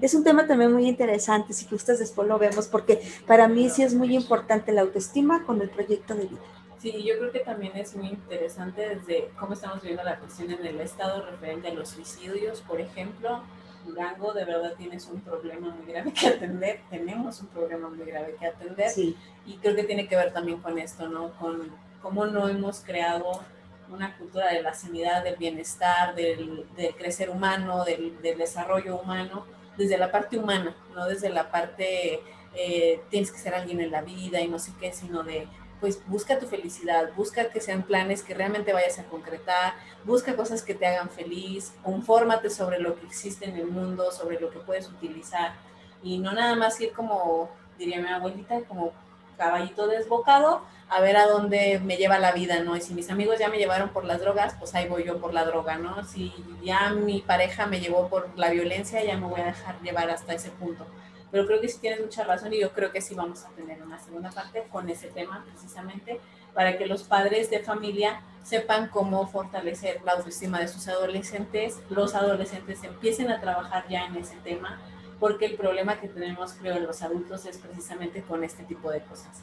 Es 0.00 0.14
un 0.14 0.22
tema 0.22 0.46
también 0.46 0.72
muy 0.72 0.88
interesante, 0.88 1.52
si 1.52 1.66
gustas 1.66 1.98
después 1.98 2.28
lo 2.28 2.38
vemos, 2.38 2.68
porque 2.68 3.02
para 3.26 3.48
mí 3.48 3.68
sí 3.70 3.82
es 3.82 3.94
muy 3.94 4.14
importante 4.14 4.72
la 4.72 4.82
autoestima 4.82 5.44
con 5.44 5.60
el 5.60 5.68
proyecto 5.68 6.14
de 6.14 6.26
vida. 6.26 6.40
Sí, 6.80 7.04
yo 7.04 7.18
creo 7.18 7.30
que 7.30 7.40
también 7.40 7.76
es 7.76 7.94
muy 7.94 8.08
interesante 8.08 8.96
desde 8.96 9.30
cómo 9.38 9.52
estamos 9.52 9.82
viendo 9.82 10.02
la 10.02 10.18
cuestión 10.18 10.50
en 10.50 10.64
el 10.64 10.80
estado 10.80 11.26
referente 11.26 11.68
a 11.68 11.74
los 11.74 11.90
suicidios, 11.90 12.62
por 12.62 12.80
ejemplo. 12.80 13.42
Durango, 13.84 14.32
de 14.32 14.46
verdad 14.46 14.74
tienes 14.78 15.06
un 15.06 15.20
problema 15.20 15.68
muy 15.68 15.86
grave 15.86 16.12
que 16.12 16.26
atender, 16.28 16.80
tenemos 16.88 17.40
un 17.40 17.48
problema 17.48 17.88
muy 17.88 18.06
grave 18.06 18.34
que 18.38 18.46
atender 18.46 18.90
sí. 18.90 19.16
y 19.46 19.56
creo 19.56 19.74
que 19.74 19.84
tiene 19.84 20.08
que 20.08 20.16
ver 20.16 20.32
también 20.32 20.60
con 20.60 20.78
esto, 20.78 21.08
¿no? 21.08 21.32
Con 21.38 21.70
cómo 22.00 22.26
no 22.26 22.48
hemos 22.48 22.80
creado 22.80 23.42
una 23.90 24.16
cultura 24.16 24.52
de 24.52 24.62
la 24.62 24.72
sanidad, 24.72 25.22
del 25.24 25.36
bienestar, 25.36 26.14
del, 26.14 26.66
del 26.76 26.94
crecer 26.94 27.28
humano, 27.28 27.84
del, 27.84 28.20
del, 28.22 28.38
desarrollo 28.38 28.96
humano, 28.96 29.44
desde 29.76 29.98
la 29.98 30.10
parte 30.10 30.38
humana, 30.38 30.74
no 30.94 31.06
desde 31.06 31.28
la 31.28 31.50
parte 31.50 32.20
eh, 32.54 33.00
tienes 33.10 33.30
que 33.30 33.38
ser 33.38 33.54
alguien 33.54 33.80
en 33.80 33.90
la 33.90 34.02
vida 34.02 34.40
y 34.40 34.48
no 34.48 34.58
sé 34.58 34.72
qué, 34.80 34.92
sino 34.92 35.22
de 35.22 35.46
pues 35.80 36.00
busca 36.06 36.38
tu 36.38 36.46
felicidad, 36.46 37.10
busca 37.16 37.50
que 37.50 37.60
sean 37.60 37.82
planes 37.82 38.22
que 38.22 38.34
realmente 38.34 38.72
vayas 38.72 38.98
a 38.98 39.04
concretar, 39.04 39.74
busca 40.04 40.36
cosas 40.36 40.62
que 40.62 40.74
te 40.74 40.86
hagan 40.86 41.10
feliz, 41.10 41.72
confórmate 41.82 42.50
sobre 42.50 42.78
lo 42.78 42.98
que 42.98 43.06
existe 43.06 43.46
en 43.46 43.56
el 43.56 43.66
mundo, 43.66 44.12
sobre 44.12 44.38
lo 44.38 44.50
que 44.50 44.58
puedes 44.58 44.88
utilizar 44.88 45.54
y 46.02 46.18
no 46.18 46.32
nada 46.32 46.54
más 46.56 46.80
ir 46.80 46.92
como, 46.92 47.50
diría 47.78 48.00
mi 48.00 48.08
abuelita, 48.08 48.60
como 48.62 48.92
caballito 49.36 49.86
desbocado 49.86 50.62
a 50.90 51.00
ver 51.00 51.16
a 51.16 51.26
dónde 51.26 51.80
me 51.82 51.96
lleva 51.96 52.18
la 52.18 52.32
vida, 52.32 52.60
¿no? 52.60 52.76
Y 52.76 52.80
si 52.80 52.94
mis 52.94 53.10
amigos 53.10 53.38
ya 53.38 53.48
me 53.48 53.58
llevaron 53.58 53.90
por 53.90 54.04
las 54.04 54.20
drogas, 54.20 54.54
pues 54.58 54.74
ahí 54.74 54.88
voy 54.88 55.04
yo 55.04 55.18
por 55.18 55.32
la 55.32 55.44
droga, 55.44 55.78
¿no? 55.78 56.04
Si 56.04 56.32
ya 56.62 56.90
mi 56.90 57.20
pareja 57.22 57.66
me 57.66 57.80
llevó 57.80 58.08
por 58.08 58.28
la 58.36 58.50
violencia, 58.50 59.02
ya 59.02 59.16
me 59.16 59.28
voy 59.28 59.40
a 59.40 59.46
dejar 59.46 59.80
llevar 59.82 60.10
hasta 60.10 60.34
ese 60.34 60.50
punto. 60.50 60.84
Pero 61.30 61.46
creo 61.46 61.60
que 61.60 61.68
sí 61.68 61.78
tienes 61.80 62.00
mucha 62.00 62.24
razón 62.24 62.52
y 62.52 62.60
yo 62.60 62.72
creo 62.72 62.90
que 62.90 63.00
sí 63.00 63.14
vamos 63.14 63.44
a 63.44 63.50
tener 63.50 63.82
una 63.82 63.98
segunda 63.98 64.30
parte 64.30 64.64
con 64.70 64.88
ese 64.88 65.08
tema 65.08 65.44
precisamente 65.44 66.20
para 66.54 66.76
que 66.76 66.86
los 66.86 67.04
padres 67.04 67.50
de 67.50 67.60
familia 67.60 68.22
sepan 68.42 68.88
cómo 68.88 69.26
fortalecer 69.26 70.00
la 70.04 70.12
autoestima 70.12 70.60
de 70.60 70.68
sus 70.68 70.88
adolescentes, 70.88 71.78
los 71.88 72.14
adolescentes 72.14 72.82
empiecen 72.82 73.30
a 73.30 73.40
trabajar 73.40 73.86
ya 73.88 74.06
en 74.06 74.16
ese 74.16 74.36
tema, 74.36 74.80
porque 75.18 75.44
el 75.44 75.56
problema 75.56 76.00
que 76.00 76.08
tenemos, 76.08 76.54
creo, 76.54 76.76
en 76.76 76.86
los 76.86 77.02
adultos 77.02 77.44
es 77.46 77.58
precisamente 77.58 78.22
con 78.22 78.42
este 78.42 78.64
tipo 78.64 78.90
de 78.90 79.00
cosas. 79.02 79.42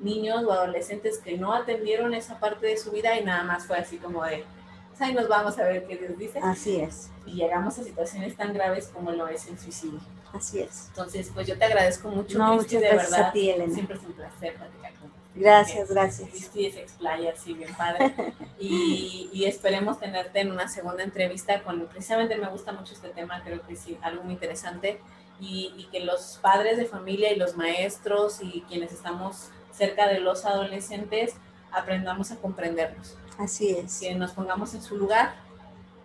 Niños 0.00 0.44
o 0.44 0.52
adolescentes 0.52 1.18
que 1.18 1.38
no 1.38 1.54
atendieron 1.54 2.14
esa 2.14 2.38
parte 2.38 2.66
de 2.66 2.76
su 2.76 2.90
vida 2.90 3.18
y 3.18 3.24
nada 3.24 3.42
más 3.42 3.66
fue 3.66 3.78
así 3.78 3.96
como 3.96 4.22
de, 4.24 4.44
pues 4.90 5.00
ahí 5.00 5.14
nos 5.14 5.28
vamos 5.28 5.58
a 5.58 5.64
ver 5.64 5.86
qué 5.86 5.96
Dios 5.96 6.18
dice. 6.18 6.40
Así 6.42 6.76
es. 6.76 7.10
Y 7.24 7.32
llegamos 7.32 7.78
a 7.78 7.82
situaciones 7.82 8.36
tan 8.36 8.52
graves 8.52 8.88
como 8.88 9.12
lo 9.12 9.26
es 9.28 9.46
el 9.48 9.58
suicidio. 9.58 10.00
Así 10.34 10.60
es. 10.60 10.86
Entonces, 10.88 11.30
pues 11.32 11.46
yo 11.46 11.56
te 11.56 11.64
agradezco 11.64 12.08
mucho, 12.08 12.38
no, 12.38 12.54
muchas 12.54 12.70
de 12.70 12.80
gracias 12.80 13.10
verdad. 13.10 13.28
A 13.28 13.32
ti, 13.32 13.50
Elena. 13.50 13.72
Siempre 13.72 13.96
es 13.96 14.02
un 14.02 14.12
placer 14.12 14.54
platicar 14.56 14.92
contigo. 14.94 15.14
Gracias, 15.36 15.90
gracias. 15.90 16.30
Cristi 16.30 16.70
se 16.70 16.82
explaya 16.82 17.32
así 17.32 17.54
bien 17.54 17.72
padre. 17.74 18.14
y, 18.58 19.30
y, 19.32 19.44
esperemos 19.44 20.00
tenerte 20.00 20.40
en 20.40 20.50
una 20.50 20.68
segunda 20.68 21.02
entrevista 21.02 21.62
con, 21.62 21.86
precisamente 21.86 22.36
me 22.36 22.48
gusta 22.48 22.72
mucho 22.72 22.94
este 22.94 23.08
tema, 23.10 23.42
creo 23.44 23.62
que 23.62 23.76
sí, 23.76 23.98
algo 24.02 24.24
muy 24.24 24.34
interesante. 24.34 25.00
Y, 25.40 25.72
y 25.76 25.88
que 25.90 26.00
los 26.00 26.38
padres 26.40 26.76
de 26.76 26.86
familia 26.86 27.32
y 27.32 27.36
los 27.36 27.56
maestros 27.56 28.38
y 28.40 28.62
quienes 28.68 28.92
estamos 28.92 29.50
cerca 29.72 30.06
de 30.08 30.20
los 30.20 30.44
adolescentes 30.44 31.34
aprendamos 31.72 32.30
a 32.30 32.36
comprendernos. 32.36 33.16
Así 33.38 33.70
es. 33.70 34.00
Que 34.00 34.14
nos 34.14 34.32
pongamos 34.32 34.74
en 34.74 34.82
su 34.82 34.96
lugar, 34.96 35.34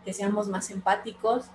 que 0.03 0.13
seamos 0.13 0.47
más 0.47 0.71
empáticos, 0.71 1.45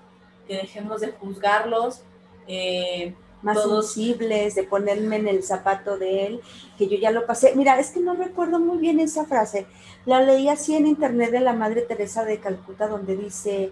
que 0.46 0.56
dejemos 0.56 1.00
de 1.00 1.10
juzgarlos, 1.12 2.02
eh, 2.46 3.14
más 3.42 3.62
sensibles, 3.62 4.54
de 4.54 4.64
ponerme 4.64 5.16
en 5.16 5.28
el 5.28 5.42
zapato 5.42 5.98
de 5.98 6.26
él, 6.26 6.40
que 6.78 6.88
yo 6.88 6.96
ya 6.96 7.10
lo 7.10 7.26
pasé. 7.26 7.54
Mira, 7.54 7.78
es 7.78 7.90
que 7.90 8.00
no 8.00 8.14
recuerdo 8.14 8.58
muy 8.58 8.78
bien 8.78 9.00
esa 9.00 9.26
frase. 9.26 9.66
La 10.06 10.22
leí 10.22 10.48
así 10.48 10.74
en 10.74 10.86
internet 10.86 11.30
de 11.30 11.40
la 11.40 11.52
Madre 11.52 11.82
Teresa 11.82 12.24
de 12.24 12.38
Calcuta, 12.38 12.88
donde 12.88 13.16
dice, 13.16 13.70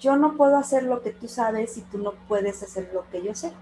yo 0.00 0.16
no 0.16 0.36
puedo 0.36 0.56
hacer 0.56 0.82
lo 0.82 1.02
que 1.02 1.10
tú 1.10 1.28
sabes 1.28 1.78
y 1.78 1.82
tú 1.82 1.98
no 1.98 2.14
puedes 2.28 2.62
hacer 2.62 2.90
lo 2.92 3.08
que 3.10 3.22
yo 3.22 3.34
sé 3.34 3.52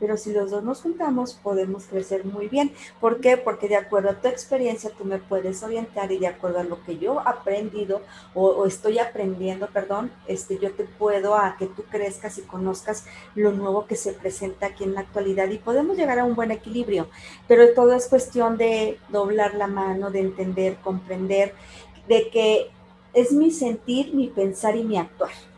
pero 0.00 0.16
si 0.16 0.32
los 0.32 0.50
dos 0.50 0.64
nos 0.64 0.80
juntamos 0.80 1.34
podemos 1.34 1.84
crecer 1.84 2.24
muy 2.24 2.48
bien. 2.48 2.72
¿Por 3.00 3.20
qué? 3.20 3.36
Porque 3.36 3.68
de 3.68 3.76
acuerdo 3.76 4.10
a 4.10 4.20
tu 4.20 4.28
experiencia 4.28 4.90
tú 4.96 5.04
me 5.04 5.18
puedes 5.18 5.62
orientar 5.62 6.10
y 6.10 6.18
de 6.18 6.26
acuerdo 6.26 6.58
a 6.60 6.64
lo 6.64 6.82
que 6.82 6.98
yo 6.98 7.16
he 7.20 7.28
aprendido 7.28 8.00
o, 8.34 8.66
estoy 8.66 8.98
aprendiendo, 8.98 9.68
perdón, 9.68 10.10
este, 10.26 10.58
yo 10.58 10.72
te 10.72 10.84
puedo 10.84 11.36
a 11.36 11.56
que 11.58 11.66
tú 11.66 11.84
crezcas 11.84 12.38
y 12.38 12.42
conozcas 12.42 13.04
lo 13.34 13.52
nuevo 13.52 13.86
que 13.86 13.96
se 13.96 14.12
presenta 14.12 14.66
aquí 14.66 14.84
en 14.84 14.94
la 14.94 15.00
actualidad 15.00 15.48
y 15.50 15.58
podemos 15.58 15.96
llegar 15.96 16.18
a 16.18 16.24
un 16.24 16.34
buen 16.34 16.50
equilibrio, 16.50 17.08
pero 17.46 17.74
todo 17.74 17.94
es 17.94 18.08
cuestión 18.08 18.56
de 18.56 18.98
doblar 19.08 19.54
la 19.54 19.66
mano, 19.66 20.10
de 20.10 20.20
entender, 20.20 20.76
comprender, 20.76 21.54
de 22.08 22.30
que 22.30 22.70
es 23.12 23.32
mi 23.32 23.50
sentir, 23.50 24.14
mi 24.14 24.28
pensar 24.28 24.76
y 24.76 24.84
mi 24.84 24.96
actuar 24.96 25.49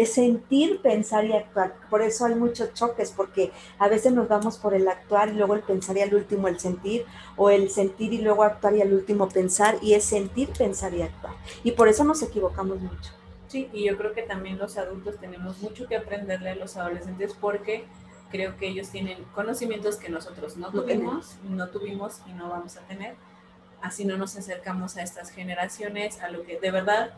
es 0.00 0.14
sentir, 0.14 0.80
pensar 0.80 1.26
y 1.26 1.34
actuar. 1.34 1.74
Por 1.90 2.00
eso 2.00 2.24
hay 2.24 2.34
muchos 2.34 2.72
choques, 2.72 3.12
porque 3.14 3.52
a 3.78 3.86
veces 3.86 4.14
nos 4.14 4.28
vamos 4.28 4.56
por 4.56 4.72
el 4.72 4.88
actuar 4.88 5.28
y 5.28 5.32
luego 5.32 5.54
el 5.54 5.62
pensar 5.62 5.94
y 5.98 6.00
al 6.00 6.14
último 6.14 6.48
el 6.48 6.58
sentir, 6.58 7.04
o 7.36 7.50
el 7.50 7.68
sentir 7.68 8.14
y 8.14 8.18
luego 8.22 8.42
actuar 8.42 8.74
y 8.76 8.80
al 8.80 8.94
último 8.94 9.28
pensar, 9.28 9.76
y 9.82 9.92
es 9.92 10.04
sentir, 10.04 10.48
pensar 10.56 10.94
y 10.94 11.02
actuar. 11.02 11.34
Y 11.64 11.72
por 11.72 11.86
eso 11.88 12.02
nos 12.04 12.22
equivocamos 12.22 12.80
mucho. 12.80 13.12
Sí, 13.48 13.68
y 13.74 13.84
yo 13.84 13.98
creo 13.98 14.14
que 14.14 14.22
también 14.22 14.56
los 14.56 14.78
adultos 14.78 15.18
tenemos 15.20 15.58
mucho 15.58 15.86
que 15.86 15.96
aprenderle 15.96 16.50
a 16.50 16.54
los 16.54 16.78
adolescentes 16.78 17.34
porque 17.38 17.84
creo 18.30 18.56
que 18.56 18.68
ellos 18.68 18.88
tienen 18.88 19.22
conocimientos 19.34 19.96
que 19.96 20.08
nosotros 20.08 20.56
no 20.56 20.70
tuvimos, 20.70 21.36
no 21.42 21.68
tuvimos 21.68 22.22
y 22.26 22.32
no 22.32 22.48
vamos 22.48 22.78
a 22.78 22.80
tener. 22.86 23.16
Así 23.82 24.06
no 24.06 24.16
nos 24.16 24.34
acercamos 24.36 24.96
a 24.96 25.02
estas 25.02 25.30
generaciones, 25.30 26.22
a 26.22 26.30
lo 26.30 26.44
que 26.44 26.58
de 26.58 26.70
verdad 26.70 27.12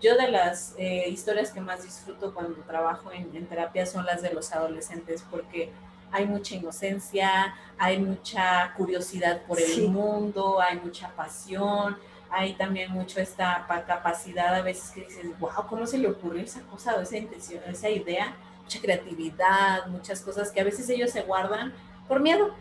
yo 0.00 0.16
de 0.16 0.28
las 0.28 0.74
eh, 0.78 1.08
historias 1.08 1.52
que 1.52 1.60
más 1.60 1.82
disfruto 1.82 2.32
cuando 2.32 2.60
trabajo 2.62 3.10
en, 3.12 3.46
terapia 3.46 3.86
son 3.86 4.06
las 4.06 4.22
de 4.22 4.32
los 4.32 4.52
adolescentes 4.52 5.24
porque 5.30 5.70
hay 6.12 6.26
mucha 6.26 6.54
inocencia, 6.54 7.54
hay 7.78 7.98
mucha 7.98 8.74
curiosidad 8.76 9.42
por 9.42 9.60
el 9.60 9.88
mundo, 9.88 10.60
hay 10.60 10.78
mucha 10.78 11.08
pasión, 11.14 11.96
hay 12.30 12.54
también 12.54 12.90
mucho 12.92 13.20
esta 13.20 13.66
capacidad 13.86 14.54
a 14.54 14.62
veces 14.62 14.90
que 14.90 15.02
dices, 15.02 15.26
wow, 15.38 15.66
¿cómo 15.68 15.86
se 15.86 15.98
le 15.98 16.08
ocurrió 16.08 16.42
esa 16.42 16.62
cosa 16.62 16.96
o 16.96 17.00
esa 17.00 17.16
intención, 17.16 17.62
esa 17.66 17.88
idea? 17.88 18.34
Mucha 18.62 18.80
creatividad, 18.80 19.86
muchas 19.86 20.20
cosas 20.20 20.50
que 20.50 20.60
a 20.60 20.64
veces 20.64 20.88
ellos 20.88 21.10
se 21.10 21.22
guardan 21.22 21.72
por 22.08 22.20
miedo. 22.20 22.54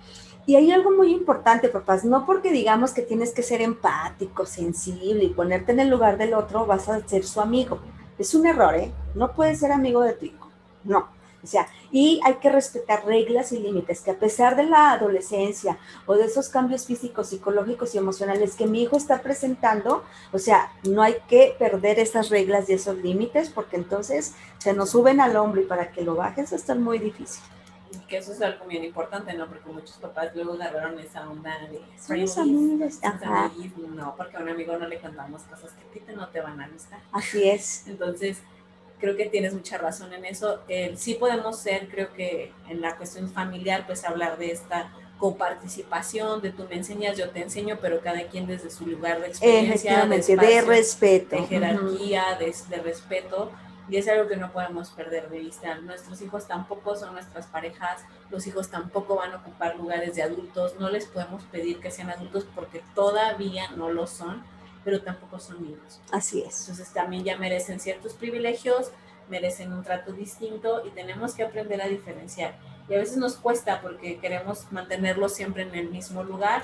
Y 0.46 0.56
hay 0.56 0.72
algo 0.72 0.92
muy 0.92 1.12
importante, 1.12 1.70
papás, 1.70 2.04
no 2.04 2.26
porque 2.26 2.52
digamos 2.52 2.92
que 2.92 3.04
tienes 3.04 3.32
que 3.34 3.44
ser 3.44 3.62
empático, 3.62 4.46
sensible 4.46 5.24
y 5.24 5.30
ponerte 5.30 5.72
en 5.72 5.80
el 5.80 5.90
lugar 5.90 6.18
del 6.18 6.34
otro, 6.34 6.66
vas 6.66 6.90
a 6.90 7.08
ser 7.08 7.24
su 7.24 7.40
amigo. 7.40 7.80
Es 8.18 8.34
un 8.34 8.48
error, 8.48 8.76
¿eh? 8.76 8.92
No 9.16 9.34
puedes 9.34 9.60
ser 9.60 9.72
amigo 9.72 10.02
de 10.02 10.14
tu 10.14 10.26
hijo, 10.26 10.50
no. 10.84 11.20
O 11.42 11.48
sea, 11.48 11.68
y 11.92 12.20
hay 12.26 12.36
que 12.36 12.50
respetar 12.50 13.06
reglas 13.06 13.52
y 13.52 13.60
límites, 13.60 14.02
que 14.02 14.12
a 14.12 14.20
pesar 14.20 14.56
de 14.56 14.64
la 14.64 14.92
adolescencia 14.92 15.78
o 16.06 16.16
de 16.16 16.26
esos 16.26 16.50
cambios 16.50 16.86
físicos, 16.86 17.30
psicológicos 17.30 17.96
y 17.96 17.98
emocionales 17.98 18.56
que 18.56 18.68
mi 18.68 18.82
hijo 18.82 18.98
está 18.98 19.22
presentando, 19.22 20.04
o 20.34 20.40
sea, 20.40 20.72
no 20.84 21.02
hay 21.02 21.16
que 21.30 21.56
perder 21.58 22.00
esas 22.00 22.30
reglas 22.30 22.70
y 22.70 22.74
esos 22.74 22.98
límites, 22.98 23.50
porque 23.50 23.78
entonces 23.78 24.34
se 24.58 24.74
nos 24.74 24.90
suben 24.90 25.22
al 25.22 25.38
hombro 25.38 25.62
y 25.62 25.66
para 25.66 25.92
que 25.92 26.02
lo 26.02 26.16
bajes 26.16 26.52
va 26.52 26.58
a 26.58 26.60
estar 26.60 26.78
muy 26.78 27.00
difícil. 27.00 27.42
Que 28.08 28.18
eso 28.18 28.32
es 28.32 28.42
algo 28.42 28.66
bien 28.66 28.84
importante, 28.84 29.34
¿no? 29.34 29.48
Porque 29.48 29.70
muchos 29.70 29.98
papás 29.98 30.30
luego 30.36 30.54
agarraron 30.54 31.00
esa 31.00 31.30
onda 31.30 31.58
de 31.70 31.82
Somos 32.00 32.38
amigos. 32.38 33.00
Ajá. 33.04 33.52
no, 33.96 34.16
porque 34.16 34.38
a 34.38 34.40
un 34.42 34.50
amigo 34.50 34.78
no 34.78 34.88
le 34.88 35.00
contamos 35.00 35.44
cosas 35.44 35.72
que 35.74 36.02
a 36.02 36.06
ti 36.06 36.14
no 36.16 36.28
te 36.30 36.42
van 36.42 36.60
a 36.62 36.68
gustar. 36.70 37.00
Así 37.12 37.50
es. 37.50 37.88
Entonces, 37.88 38.40
creo 39.00 39.16
que 39.16 39.26
tienes 39.26 39.54
mucha 39.54 39.78
razón 39.78 40.14
en 40.14 40.26
eso. 40.26 40.62
sí 40.96 41.16
podemos 41.16 41.58
ser, 41.60 41.88
creo 41.90 42.14
que 42.14 42.52
en 42.68 42.82
la 42.82 42.96
cuestión 42.96 43.30
familiar, 43.30 43.86
pues 43.86 44.04
hablar 44.04 44.38
de 44.38 44.52
esta 44.52 44.92
coparticipación, 45.18 46.42
de 46.42 46.52
tú 46.52 46.66
me 46.70 46.78
enseñas, 46.78 47.18
yo 47.18 47.30
te 47.30 47.42
enseño, 47.42 47.78
pero 47.82 48.00
cada 48.02 48.24
quien 48.28 48.48
desde 48.48 48.70
su 48.70 48.86
lugar 48.86 49.20
de 49.20 49.28
experiencia, 49.28 50.06
de, 50.06 50.22
de 50.22 50.62
respeto, 50.62 51.36
de 51.36 51.44
jerarquía, 51.44 52.38
de, 52.40 52.56
de 52.70 52.82
respeto 52.82 53.52
y 53.90 53.98
es 53.98 54.08
algo 54.08 54.28
que 54.28 54.36
no 54.36 54.52
podemos 54.52 54.92
perder 54.92 55.30
de 55.30 55.40
vista. 55.40 55.76
Nuestros 55.80 56.22
hijos 56.22 56.48
tampoco 56.48 56.96
son 56.96 57.14
nuestras 57.14 57.48
parejas, 57.48 58.04
los 58.30 58.46
hijos 58.46 58.70
tampoco 58.70 59.16
van 59.16 59.34
a 59.34 59.38
ocupar 59.38 59.76
lugares 59.76 60.16
de 60.16 60.24
adultos, 60.24 60.76
no 60.80 60.90
les 60.90 61.06
podemos 61.06 61.44
pedir 61.46 61.80
que 61.80 61.92
sean 61.92 62.10
adultos 62.10 62.46
porque 62.54 62.84
todavía 62.94 63.70
no 63.72 63.92
lo 63.92 64.06
son, 64.06 64.44
pero 64.84 65.02
tampoco 65.02 65.40
son 65.40 65.64
niños. 65.64 66.00
Así 66.12 66.42
es. 66.42 66.62
Entonces 66.62 66.94
también 66.94 67.24
ya 67.24 67.38
merecen 67.38 67.80
ciertos 67.80 68.14
privilegios, 68.14 68.92
merecen 69.28 69.74
un 69.74 69.84
trato 69.84 70.12
distinto 70.12 70.86
y 70.86 70.92
tenemos 70.92 71.34
que 71.34 71.44
aprender 71.44 71.82
a 71.82 71.88
diferenciar. 71.88 72.56
Y 72.88 72.94
a 72.96 72.98
veces 72.98 73.18
nos 73.18 73.36
cuesta 73.36 73.82
porque 73.82 74.20
queremos 74.20 74.72
mantenerlos 74.72 75.34
siempre 75.34 75.64
en 75.64 75.76
el 75.76 75.90
mismo 75.90 76.24
lugar, 76.24 76.62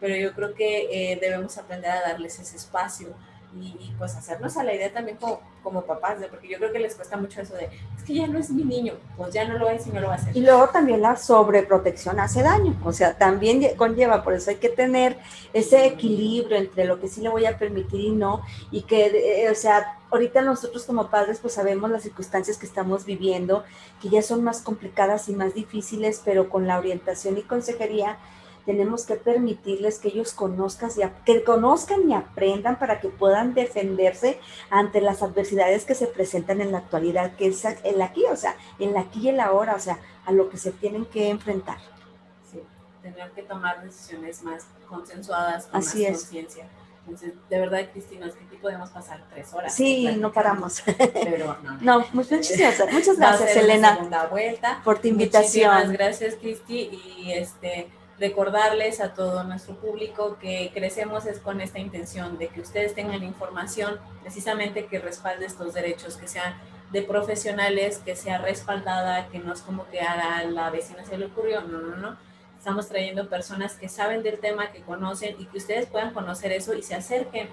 pero 0.00 0.14
yo 0.16 0.34
creo 0.34 0.54
que 0.54 1.12
eh, 1.12 1.18
debemos 1.20 1.56
aprender 1.58 1.90
a 1.90 2.00
darles 2.02 2.38
ese 2.38 2.56
espacio 2.56 3.14
y, 3.54 3.92
pues 3.98 4.14
hacernos 4.14 4.56
a 4.56 4.64
la 4.64 4.74
idea 4.74 4.92
también 4.92 5.16
como, 5.16 5.40
como 5.62 5.82
papás, 5.82 6.18
porque 6.30 6.48
yo 6.48 6.58
creo 6.58 6.72
que 6.72 6.78
les 6.78 6.94
cuesta 6.94 7.16
mucho 7.16 7.40
eso 7.40 7.54
de, 7.54 7.70
es 7.96 8.04
que 8.04 8.14
ya 8.14 8.26
no 8.26 8.38
es 8.38 8.50
mi 8.50 8.64
niño, 8.64 8.94
pues 9.16 9.32
ya 9.32 9.46
no 9.48 9.56
lo 9.56 9.68
es 9.70 9.86
y 9.86 9.90
no 9.90 10.00
lo 10.00 10.08
va 10.08 10.14
a 10.14 10.16
hacer. 10.16 10.36
Y 10.36 10.40
luego 10.40 10.68
también 10.68 11.00
la 11.00 11.16
sobreprotección 11.16 12.20
hace 12.20 12.42
daño, 12.42 12.78
o 12.84 12.92
sea, 12.92 13.16
también 13.16 13.62
conlleva, 13.76 14.22
por 14.22 14.34
eso 14.34 14.50
hay 14.50 14.56
que 14.56 14.68
tener 14.68 15.18
ese 15.54 15.86
equilibrio 15.86 16.58
entre 16.58 16.84
lo 16.84 17.00
que 17.00 17.08
sí 17.08 17.22
le 17.22 17.28
voy 17.28 17.46
a 17.46 17.58
permitir 17.58 18.00
y 18.00 18.10
no, 18.10 18.42
y 18.70 18.82
que, 18.82 19.06
eh, 19.44 19.50
o 19.50 19.54
sea, 19.54 19.98
ahorita 20.10 20.42
nosotros 20.42 20.84
como 20.84 21.08
padres 21.08 21.38
pues 21.40 21.54
sabemos 21.54 21.90
las 21.90 22.02
circunstancias 22.02 22.58
que 22.58 22.66
estamos 22.66 23.04
viviendo, 23.04 23.64
que 24.00 24.08
ya 24.08 24.22
son 24.22 24.44
más 24.44 24.60
complicadas 24.60 25.28
y 25.28 25.34
más 25.34 25.54
difíciles, 25.54 26.20
pero 26.24 26.48
con 26.48 26.66
la 26.66 26.78
orientación 26.78 27.38
y 27.38 27.42
consejería 27.42 28.18
tenemos 28.66 29.06
que 29.06 29.14
permitirles 29.14 30.00
que 30.00 30.08
ellos 30.08 30.32
conozcan 30.32 30.90
y, 30.96 31.02
que 31.24 31.44
conozcan 31.44 32.10
y 32.10 32.14
aprendan 32.14 32.78
para 32.78 33.00
que 33.00 33.08
puedan 33.08 33.54
defenderse 33.54 34.40
ante 34.68 35.00
las 35.00 35.22
adversidades 35.22 35.84
que 35.84 35.94
se 35.94 36.08
presentan 36.08 36.60
en 36.60 36.72
la 36.72 36.78
actualidad, 36.78 37.36
que 37.36 37.46
es 37.46 37.64
el 37.64 38.02
aquí, 38.02 38.24
o 38.24 38.36
sea, 38.36 38.56
en 38.80 38.96
aquí 38.98 39.20
y 39.20 39.28
el 39.28 39.40
ahora, 39.40 39.76
o 39.76 39.78
sea, 39.78 39.98
a 40.26 40.32
lo 40.32 40.50
que 40.50 40.58
se 40.58 40.72
tienen 40.72 41.06
que 41.06 41.30
enfrentar. 41.30 41.78
Sí, 42.50 42.60
tener 43.00 43.30
que 43.30 43.42
tomar 43.42 43.82
decisiones 43.82 44.42
más 44.42 44.66
consensuadas, 44.88 45.66
con 45.66 45.78
Así 45.78 46.02
más 46.02 46.18
conciencia. 46.18 46.68
Entonces, 47.06 47.34
de 47.48 47.60
verdad, 47.60 47.88
Cristina, 47.92 48.26
es 48.26 48.34
que 48.34 48.44
aquí 48.46 48.56
podemos 48.56 48.90
pasar 48.90 49.24
tres 49.30 49.54
horas. 49.54 49.72
Sí, 49.72 50.08
no 50.18 50.32
paramos. 50.32 50.82
Pero 50.96 51.56
no. 51.62 51.98
no, 52.00 52.06
muchas 52.12 52.48
gracias, 52.48 52.92
muchas 52.92 53.16
gracias, 53.16 53.56
Elena. 53.56 53.94
Segunda 53.94 54.26
vuelta. 54.26 54.80
Por 54.82 54.98
tu 54.98 55.06
invitación. 55.06 55.72
Muchísimas 55.72 55.96
gracias, 55.96 56.34
Cristi. 56.34 56.90
Y 57.16 57.32
este, 57.32 57.88
recordarles 58.18 59.00
a 59.00 59.14
todo 59.14 59.44
nuestro 59.44 59.76
público 59.76 60.38
que 60.40 60.70
crecemos 60.72 61.26
es 61.26 61.38
con 61.38 61.60
esta 61.60 61.78
intención 61.78 62.38
de 62.38 62.48
que 62.48 62.60
ustedes 62.60 62.94
tengan 62.94 63.22
información 63.22 63.98
precisamente 64.22 64.86
que 64.86 64.98
respalde 64.98 65.46
estos 65.46 65.74
derechos, 65.74 66.16
que 66.16 66.26
sean 66.28 66.54
de 66.92 67.02
profesionales, 67.02 67.98
que 67.98 68.16
sea 68.16 68.38
respaldada, 68.38 69.28
que 69.28 69.38
no 69.38 69.52
es 69.52 69.60
como 69.60 69.86
que 69.88 70.00
a 70.00 70.44
la 70.44 70.70
vecina 70.70 71.04
se 71.04 71.18
le 71.18 71.26
ocurrió, 71.26 71.60
no, 71.62 71.80
no, 71.80 71.96
no. 71.96 72.16
Estamos 72.58 72.88
trayendo 72.88 73.28
personas 73.28 73.74
que 73.74 73.88
saben 73.88 74.22
del 74.22 74.38
tema, 74.38 74.72
que 74.72 74.82
conocen 74.82 75.36
y 75.38 75.46
que 75.46 75.58
ustedes 75.58 75.86
puedan 75.86 76.12
conocer 76.12 76.52
eso 76.52 76.74
y 76.74 76.82
se 76.82 76.94
acerquen. 76.94 77.48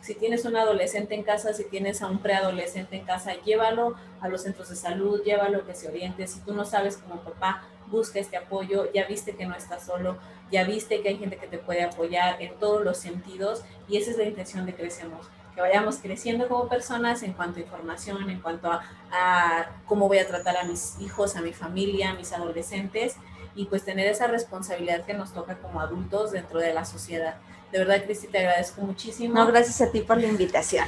Si 0.00 0.14
tienes 0.14 0.44
un 0.44 0.56
adolescente 0.56 1.14
en 1.14 1.22
casa, 1.22 1.52
si 1.54 1.64
tienes 1.64 2.02
a 2.02 2.06
un 2.06 2.18
preadolescente 2.18 2.96
en 2.96 3.04
casa, 3.04 3.34
llévalo 3.42 3.94
a 4.20 4.28
los 4.28 4.42
centros 4.42 4.68
de 4.68 4.76
salud, 4.76 5.22
llévalo 5.22 5.66
que 5.66 5.74
se 5.74 5.88
oriente. 5.88 6.26
Si 6.26 6.40
tú 6.40 6.54
no 6.54 6.64
sabes 6.64 6.98
como 6.98 7.20
papá, 7.22 7.64
busca 7.88 8.18
este 8.18 8.36
apoyo, 8.36 8.92
ya 8.92 9.06
viste 9.06 9.34
que 9.36 9.46
no 9.46 9.54
estás 9.54 9.84
solo, 9.84 10.18
ya 10.50 10.64
viste 10.64 11.00
que 11.02 11.08
hay 11.08 11.18
gente 11.18 11.36
que 11.36 11.46
te 11.46 11.58
puede 11.58 11.82
apoyar 11.82 12.40
en 12.40 12.54
todos 12.58 12.84
los 12.84 12.98
sentidos 12.98 13.64
y 13.88 13.96
esa 13.96 14.10
es 14.10 14.18
la 14.18 14.24
intención 14.24 14.66
de 14.66 14.74
Crecemos, 14.74 15.28
que 15.54 15.60
vayamos 15.60 15.96
creciendo 15.98 16.48
como 16.48 16.68
personas 16.68 17.22
en 17.22 17.32
cuanto 17.32 17.58
a 17.58 17.62
información, 17.62 18.28
en 18.30 18.40
cuanto 18.40 18.70
a, 18.70 19.70
cómo 19.86 20.08
voy 20.08 20.18
a 20.18 20.26
tratar 20.26 20.56
a 20.56 20.64
mis 20.64 20.98
hijos, 21.00 21.36
a 21.36 21.42
mi 21.42 21.52
familia, 21.52 22.10
a 22.10 22.14
mis 22.14 22.32
adolescentes 22.32 23.16
y 23.54 23.66
pues 23.66 23.84
tener 23.84 24.06
esa 24.08 24.26
responsabilidad 24.26 25.04
que 25.04 25.14
nos 25.14 25.32
toca 25.32 25.58
como 25.58 25.80
adultos 25.80 26.32
dentro 26.32 26.58
de 26.58 26.74
la 26.74 26.84
sociedad. 26.84 27.36
De 27.72 27.78
verdad, 27.78 28.04
Cristi, 28.04 28.28
te 28.28 28.38
agradezco 28.38 28.82
muchísimo. 28.82 29.34
No, 29.34 29.46
gracias 29.46 29.80
a 29.80 29.90
ti 29.90 30.00
por 30.00 30.20
la 30.20 30.28
invitación. 30.28 30.86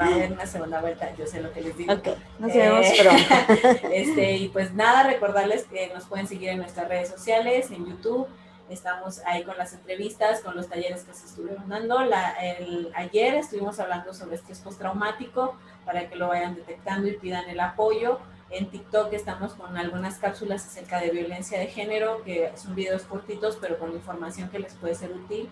Va 0.00 0.04
a 0.04 0.14
haber 0.14 0.32
una 0.32 0.46
segunda 0.46 0.80
vuelta, 0.80 1.12
yo 1.16 1.26
sé 1.26 1.40
lo 1.40 1.52
que 1.52 1.60
les 1.60 1.76
digo. 1.76 1.92
Ok, 1.92 2.08
nos 2.38 2.54
vemos 2.54 2.86
eh, 2.86 2.94
pronto. 3.02 3.88
Este, 3.92 4.36
y 4.36 4.48
pues 4.48 4.72
nada, 4.72 5.02
recordarles 5.02 5.64
que 5.64 5.88
nos 5.92 6.04
pueden 6.04 6.28
seguir 6.28 6.50
en 6.50 6.58
nuestras 6.58 6.88
redes 6.88 7.08
sociales, 7.08 7.70
en 7.70 7.86
YouTube. 7.86 8.28
Estamos 8.68 9.20
ahí 9.26 9.42
con 9.42 9.58
las 9.58 9.72
entrevistas, 9.72 10.40
con 10.40 10.54
los 10.54 10.68
talleres 10.68 11.02
que 11.02 11.12
se 11.12 11.26
estuvieron 11.26 11.68
dando. 11.68 12.04
La, 12.04 12.30
el, 12.34 12.92
ayer 12.94 13.34
estuvimos 13.34 13.80
hablando 13.80 14.14
sobre 14.14 14.36
estrés 14.36 14.60
postraumático 14.60 15.56
para 15.84 16.08
que 16.08 16.14
lo 16.14 16.28
vayan 16.28 16.54
detectando 16.54 17.08
y 17.08 17.14
pidan 17.14 17.48
el 17.48 17.58
apoyo. 17.58 18.20
En 18.50 18.70
TikTok 18.70 19.12
estamos 19.12 19.54
con 19.54 19.76
algunas 19.76 20.18
cápsulas 20.18 20.64
acerca 20.66 21.00
de 21.00 21.10
violencia 21.10 21.58
de 21.58 21.66
género, 21.66 22.22
que 22.24 22.52
son 22.56 22.76
videos 22.76 23.02
cortitos, 23.02 23.58
pero 23.60 23.78
con 23.78 23.92
información 23.92 24.48
que 24.50 24.60
les 24.60 24.74
puede 24.74 24.94
ser 24.94 25.12
útil. 25.12 25.48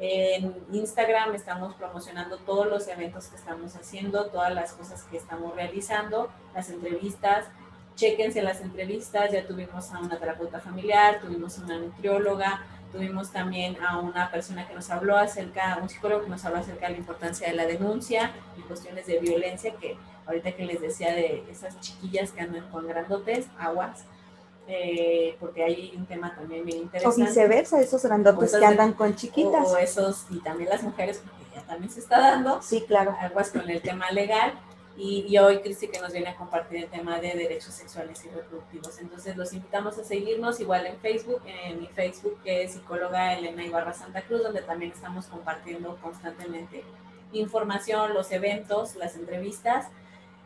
En 0.00 0.54
Instagram 0.72 1.34
estamos 1.34 1.74
promocionando 1.74 2.38
todos 2.38 2.66
los 2.68 2.86
eventos 2.86 3.26
que 3.26 3.36
estamos 3.36 3.74
haciendo, 3.74 4.26
todas 4.26 4.54
las 4.54 4.72
cosas 4.72 5.02
que 5.04 5.16
estamos 5.16 5.54
realizando, 5.56 6.30
las 6.54 6.70
entrevistas. 6.70 7.46
Chequense 7.96 8.42
las 8.42 8.60
entrevistas, 8.60 9.32
ya 9.32 9.44
tuvimos 9.44 9.92
a 9.92 9.98
una 9.98 10.16
terapeuta 10.16 10.60
familiar, 10.60 11.20
tuvimos 11.20 11.58
a 11.58 11.64
una 11.64 11.78
nutrióloga, 11.78 12.64
tuvimos 12.92 13.32
también 13.32 13.76
a 13.82 13.98
una 13.98 14.30
persona 14.30 14.68
que 14.68 14.74
nos 14.74 14.88
habló 14.90 15.16
acerca, 15.16 15.78
un 15.82 15.88
psicólogo 15.88 16.22
que 16.22 16.30
nos 16.30 16.44
habló 16.44 16.60
acerca 16.60 16.86
de 16.86 16.92
la 16.92 16.98
importancia 16.98 17.48
de 17.48 17.54
la 17.54 17.66
denuncia 17.66 18.30
y 18.56 18.60
cuestiones 18.62 19.06
de 19.06 19.18
violencia, 19.18 19.74
que 19.74 19.96
ahorita 20.26 20.52
que 20.52 20.64
les 20.64 20.80
decía 20.80 21.12
de 21.12 21.42
esas 21.50 21.80
chiquillas 21.80 22.30
que 22.30 22.40
andan 22.40 22.70
con 22.70 22.86
grandotes, 22.86 23.46
aguas, 23.58 24.04
eh, 24.70 25.34
porque 25.40 25.64
hay 25.64 25.94
un 25.96 26.04
tema 26.04 26.34
también 26.34 26.64
bien 26.64 26.82
interesante. 26.82 27.22
O 27.22 27.26
viceversa, 27.26 27.80
esos 27.80 28.02
grandotes 28.02 28.54
que 28.54 28.64
andan 28.64 28.92
con 28.92 29.16
chiquitas. 29.16 29.66
O, 29.66 29.78
esos, 29.78 30.26
y 30.30 30.40
también 30.40 30.68
las 30.68 30.82
mujeres, 30.82 31.22
porque 31.24 31.56
ya 31.56 31.62
también 31.62 31.90
se 31.90 32.00
está 32.00 32.20
dando. 32.20 32.60
Sí, 32.60 32.84
claro. 32.86 33.16
Aguas 33.18 33.50
con 33.50 33.68
el 33.68 33.80
tema 33.80 34.10
legal. 34.10 34.52
Y, 34.98 35.24
y, 35.28 35.38
hoy 35.38 35.60
Cristi 35.60 35.88
que 35.88 36.00
nos 36.00 36.12
viene 36.12 36.30
a 36.30 36.36
compartir 36.36 36.82
el 36.82 36.90
tema 36.90 37.20
de 37.20 37.32
derechos 37.34 37.72
sexuales 37.72 38.22
y 38.24 38.28
reproductivos. 38.30 38.98
Entonces 38.98 39.36
los 39.36 39.52
invitamos 39.52 39.96
a 39.96 40.04
seguirnos 40.04 40.58
igual 40.60 40.86
en 40.86 40.98
Facebook, 40.98 41.40
en 41.46 41.80
mi 41.80 41.86
Facebook 41.86 42.36
que 42.42 42.64
es 42.64 42.72
psicóloga 42.72 43.34
Elena 43.34 43.64
Ibarra 43.64 43.94
Santa 43.94 44.22
Cruz, 44.22 44.42
donde 44.42 44.60
también 44.60 44.90
estamos 44.90 45.26
compartiendo 45.26 45.96
constantemente 46.02 46.82
información, 47.32 48.12
los 48.12 48.32
eventos, 48.32 48.96
las 48.96 49.14
entrevistas 49.14 49.86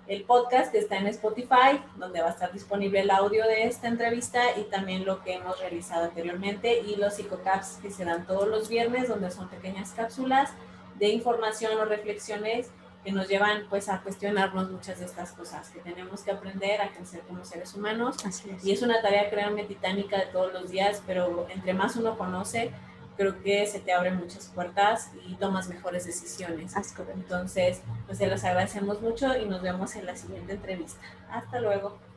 el 0.09 0.25
podcast 0.25 0.73
que 0.73 0.79
está 0.79 0.99
en 0.99 1.07
Spotify, 1.07 1.81
donde 1.97 2.21
va 2.21 2.29
a 2.29 2.31
estar 2.31 2.53
disponible 2.53 3.01
el 3.01 3.11
audio 3.11 3.45
de 3.47 3.65
esta 3.65 3.89
entrevista 3.89 4.59
y 4.59 4.65
también 4.65 5.05
lo 5.05 5.23
que 5.23 5.35
hemos 5.35 5.59
realizado 5.61 6.05
anteriormente 6.05 6.81
y 6.81 6.97
los 6.97 7.15
psicocaps 7.15 7.79
que 7.81 7.91
se 7.91 8.05
dan 8.05 8.27
todos 8.27 8.49
los 8.49 8.69
viernes, 8.69 9.09
donde 9.09 9.31
son 9.31 9.49
pequeñas 9.49 9.93
cápsulas 9.93 10.51
de 10.99 11.09
información 11.09 11.79
o 11.79 11.85
reflexiones 11.85 12.71
que 13.05 13.13
nos 13.13 13.29
llevan 13.29 13.65
pues 13.69 13.89
a 13.89 14.01
cuestionarnos 14.01 14.71
muchas 14.71 15.01
de 15.01 15.07
estas 15.07 15.33
cosas 15.33 15.71
que 15.71 15.81
tenemos 15.81 16.23
que 16.23 16.31
aprender 16.31 16.81
a 16.81 16.93
crecer 16.93 17.21
como 17.23 17.45
seres 17.45 17.75
humanos. 17.75 18.17
Y 18.63 18.73
es 18.73 18.83
una 18.83 19.03
tarea, 19.03 19.29
créanme, 19.29 19.65
titánica 19.65 20.19
de 20.19 20.27
todos 20.27 20.53
los 20.53 20.71
días, 20.71 21.03
pero 21.07 21.47
entre 21.51 21.75
más 21.75 21.97
uno 21.97 22.17
conoce, 22.17 22.71
creo 23.17 23.43
que 23.43 23.67
se 23.67 23.81
te 23.81 23.93
abren 23.93 24.17
muchas 24.17 24.47
puertas 24.47 25.11
y 25.27 25.35
tomas 25.35 25.69
mejores 25.69 26.07
decisiones. 26.07 26.75
Entonces, 27.15 27.83
pues 28.07 28.19
se 28.19 28.27
los 28.27 28.43
agradecemos 28.45 29.01
mucho 29.01 29.37
y 29.37 29.47
nos 29.47 29.63
vemos 29.63 29.95
en 29.97 30.07
la 30.07 30.17
siguiente 30.17 30.53
entrevista. 30.53 31.01
Hasta 31.31 31.61
luego. 31.61 32.12